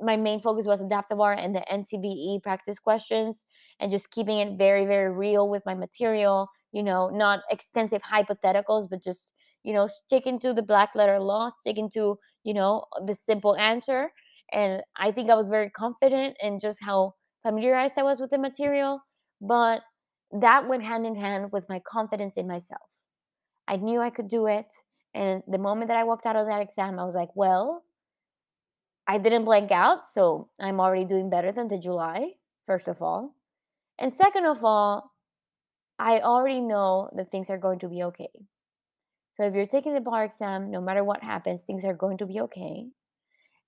my 0.00 0.16
main 0.16 0.40
focus 0.40 0.66
was 0.66 0.82
AdaptiBar 0.82 1.36
and 1.38 1.54
the 1.54 1.64
NCBE 1.70 2.42
practice 2.42 2.78
questions, 2.78 3.44
and 3.80 3.90
just 3.90 4.10
keeping 4.10 4.38
it 4.38 4.58
very, 4.58 4.86
very 4.86 5.10
real 5.12 5.48
with 5.50 5.64
my 5.66 5.74
material. 5.74 6.48
You 6.72 6.82
know, 6.84 7.10
not 7.10 7.40
extensive 7.50 8.02
hypotheticals, 8.02 8.88
but 8.88 9.02
just 9.02 9.30
you 9.64 9.74
know, 9.74 9.88
sticking 9.88 10.38
to 10.40 10.54
the 10.54 10.62
black 10.62 10.90
letter 10.94 11.20
law, 11.20 11.50
sticking 11.60 11.90
to 11.90 12.18
you 12.44 12.54
know 12.54 12.86
the 13.06 13.14
simple 13.14 13.56
answer. 13.56 14.12
And 14.52 14.82
I 14.96 15.12
think 15.12 15.30
I 15.30 15.34
was 15.34 15.48
very 15.48 15.70
confident 15.70 16.36
in 16.42 16.60
just 16.60 16.82
how 16.82 17.14
familiarized 17.42 17.98
I 17.98 18.02
was 18.02 18.20
with 18.20 18.30
the 18.30 18.38
material, 18.38 19.00
but 19.40 19.82
that 20.32 20.68
went 20.68 20.84
hand 20.84 21.06
in 21.06 21.16
hand 21.16 21.52
with 21.52 21.68
my 21.68 21.80
confidence 21.80 22.36
in 22.36 22.46
myself. 22.46 22.88
I 23.68 23.76
knew 23.76 24.00
I 24.00 24.10
could 24.10 24.28
do 24.28 24.46
it. 24.46 24.66
And 25.14 25.42
the 25.48 25.58
moment 25.58 25.88
that 25.88 25.96
I 25.96 26.04
walked 26.04 26.26
out 26.26 26.36
of 26.36 26.46
that 26.46 26.62
exam, 26.62 26.98
I 26.98 27.04
was 27.04 27.14
like, 27.14 27.30
well, 27.34 27.84
I 29.06 29.18
didn't 29.18 29.44
blank 29.44 29.72
out. 29.72 30.06
So 30.06 30.48
I'm 30.60 30.80
already 30.80 31.04
doing 31.04 31.30
better 31.30 31.52
than 31.52 31.68
the 31.68 31.78
July, 31.78 32.32
first 32.66 32.88
of 32.88 33.02
all. 33.02 33.34
And 33.98 34.12
second 34.12 34.46
of 34.46 34.64
all, 34.64 35.12
I 35.98 36.20
already 36.20 36.60
know 36.60 37.10
that 37.16 37.30
things 37.30 37.50
are 37.50 37.58
going 37.58 37.80
to 37.80 37.88
be 37.88 38.02
okay. 38.04 38.30
So 39.30 39.44
if 39.44 39.54
you're 39.54 39.66
taking 39.66 39.94
the 39.94 40.00
bar 40.00 40.24
exam, 40.24 40.70
no 40.70 40.80
matter 40.80 41.04
what 41.04 41.22
happens, 41.22 41.60
things 41.62 41.84
are 41.84 41.94
going 41.94 42.18
to 42.18 42.26
be 42.26 42.40
okay. 42.42 42.86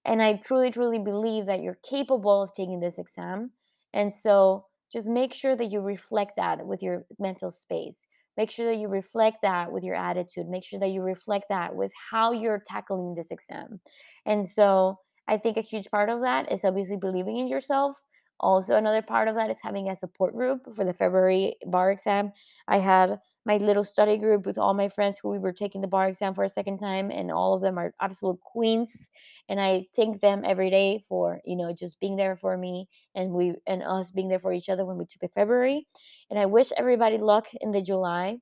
And 0.05 0.23
I 0.23 0.35
truly, 0.35 0.71
truly 0.71 0.99
believe 0.99 1.47
that 1.47 1.63
you're 1.63 1.79
capable 1.89 2.43
of 2.43 2.55
taking 2.55 2.81
this 2.81 2.99
exam. 2.99 3.53
And 3.93 4.13
so 4.13 4.67
just 4.93 5.07
make 5.07 5.33
sure 5.33 5.57
that 5.57 5.71
you 5.71 5.81
reflect 5.81 6.33
that 6.37 6.67
with 6.67 6.83
your 6.83 7.05
mental 7.19 7.51
space. 7.51 8.07
Make 8.37 8.51
sure 8.51 8.67
that 8.67 8.79
you 8.79 8.89
reflect 8.89 9.39
that 9.43 9.73
with 9.73 9.85
your 9.85 9.95
attitude. 9.95 10.49
Make 10.49 10.65
sure 10.65 10.81
that 10.81 10.89
you 10.89 11.03
reflect 11.03 11.47
that 11.51 11.75
with 11.77 11.93
how 12.11 12.33
you're 12.33 12.63
tackling 12.67 13.15
this 13.15 13.31
exam. 13.31 13.81
And 14.27 14.49
so 14.49 14.99
I 15.29 15.37
think 15.37 15.57
a 15.57 15.63
huge 15.63 15.91
part 15.91 16.09
of 16.09 16.23
that 16.23 16.51
is 16.51 16.65
obviously 16.65 16.97
believing 16.97 17.37
in 17.37 17.49
yourself. 17.49 17.97
Also, 18.41 18.75
another 18.77 19.03
part 19.03 19.29
of 19.29 19.37
that 19.37 19.51
is 19.51 19.59
having 19.63 19.89
a 19.89 19.97
support 19.97 20.35
group 20.35 20.63
for 20.75 20.85
the 20.85 20.93
February 20.95 21.57
bar 21.67 21.93
exam. 21.93 22.33
I 22.67 22.79
had 22.79 23.21
my 23.45 23.57
little 23.57 23.85
study 23.85 24.19
group 24.19 24.47
with 24.47 24.59
all 24.59 24.75
my 24.75 24.89
friends 24.89 25.19
who 25.19 25.29
we 25.29 25.39
were 25.39 25.53
taking 25.53 25.81
the 25.81 25.89
bar 25.89 26.09
exam 26.09 26.35
for 26.35 26.45
a 26.45 26.49
second 26.49 26.79
time, 26.79 27.11
and 27.11 27.31
all 27.31 27.55
of 27.55 27.63
them 27.63 27.79
are 27.79 27.95
absolute 28.01 28.41
queens. 28.41 29.09
And 29.49 29.61
I 29.61 29.87
thank 29.97 30.21
them 30.21 30.43
every 30.45 30.71
day 30.71 31.03
for 31.09 31.41
you 31.45 31.57
know 31.57 31.73
just 31.73 31.99
being 32.01 32.17
there 32.17 32.37
for 32.37 32.57
me 32.57 32.89
and 33.15 33.33
we 33.33 33.55
and 33.67 33.83
us 33.83 34.11
being 34.11 34.29
there 34.29 34.39
for 34.39 34.53
each 34.53 34.69
other 34.69 34.85
when 34.85 34.99
we 34.99 35.07
took 35.07 35.21
the 35.21 35.29
February. 35.29 35.87
And 36.31 36.39
I 36.39 36.47
wish 36.47 36.71
everybody 36.77 37.19
luck 37.19 37.49
in 37.61 37.73
the 37.73 37.83
July. 37.83 38.39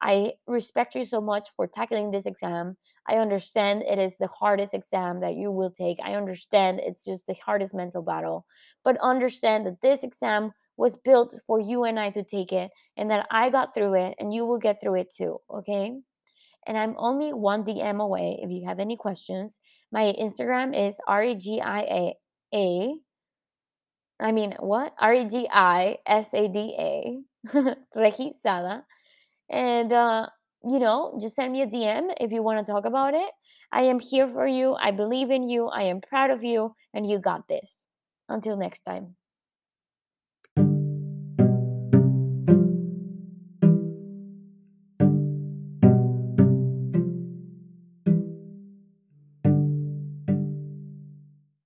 I 0.00 0.34
respect 0.46 0.94
you 0.94 1.04
so 1.04 1.20
much 1.20 1.50
for 1.56 1.66
tackling 1.66 2.10
this 2.10 2.26
exam. 2.26 2.76
I 3.08 3.16
understand 3.16 3.82
it 3.82 3.98
is 3.98 4.16
the 4.16 4.28
hardest 4.28 4.74
exam 4.74 5.20
that 5.20 5.34
you 5.34 5.50
will 5.50 5.70
take. 5.70 5.98
I 6.04 6.14
understand 6.14 6.80
it's 6.80 7.04
just 7.04 7.26
the 7.26 7.34
hardest 7.44 7.74
mental 7.74 8.02
battle. 8.02 8.46
But 8.84 8.98
understand 8.98 9.66
that 9.66 9.80
this 9.80 10.04
exam 10.04 10.52
was 10.78 10.96
built 10.96 11.34
for 11.46 11.60
you 11.60 11.84
and 11.84 12.00
I 12.00 12.10
to 12.10 12.22
take 12.22 12.52
it, 12.52 12.70
and 12.96 13.10
that 13.10 13.26
I 13.30 13.50
got 13.50 13.74
through 13.74 13.94
it, 13.94 14.14
and 14.18 14.32
you 14.32 14.46
will 14.46 14.58
get 14.58 14.80
through 14.80 14.94
it 14.94 15.12
too. 15.14 15.40
Okay. 15.52 15.92
And 16.66 16.78
I'm 16.78 16.94
only 16.98 17.32
one 17.32 17.64
DM 17.64 18.00
away 18.00 18.38
if 18.42 18.50
you 18.50 18.64
have 18.66 18.78
any 18.78 18.96
questions. 18.96 19.58
My 19.90 20.14
Instagram 20.20 20.76
is 20.76 20.96
R 21.06 21.24
E 21.24 21.34
G 21.34 21.60
I 21.60 21.80
A 21.80 22.14
A. 22.54 22.94
I 24.20 24.32
mean, 24.32 24.54
what? 24.60 24.94
R 24.98 25.14
E 25.14 25.24
G 25.24 25.48
I 25.52 25.98
S 26.06 26.32
A 26.32 26.48
D 26.48 26.76
A. 26.78 27.20
Regisada. 27.96 28.82
And, 29.50 29.92
uh, 29.92 30.26
you 30.62 30.78
know, 30.78 31.18
just 31.20 31.36
send 31.36 31.52
me 31.52 31.62
a 31.62 31.66
DM 31.66 32.12
if 32.20 32.32
you 32.32 32.42
want 32.42 32.64
to 32.64 32.70
talk 32.70 32.84
about 32.84 33.14
it. 33.14 33.30
I 33.72 33.82
am 33.82 33.98
here 33.98 34.28
for 34.28 34.46
you. 34.46 34.74
I 34.74 34.90
believe 34.90 35.30
in 35.30 35.48
you. 35.48 35.66
I 35.66 35.84
am 35.84 36.00
proud 36.00 36.30
of 36.30 36.44
you. 36.44 36.74
And 36.92 37.08
you 37.08 37.18
got 37.18 37.48
this. 37.48 37.86
Until 38.28 38.56
next 38.56 38.80
time. 38.80 39.17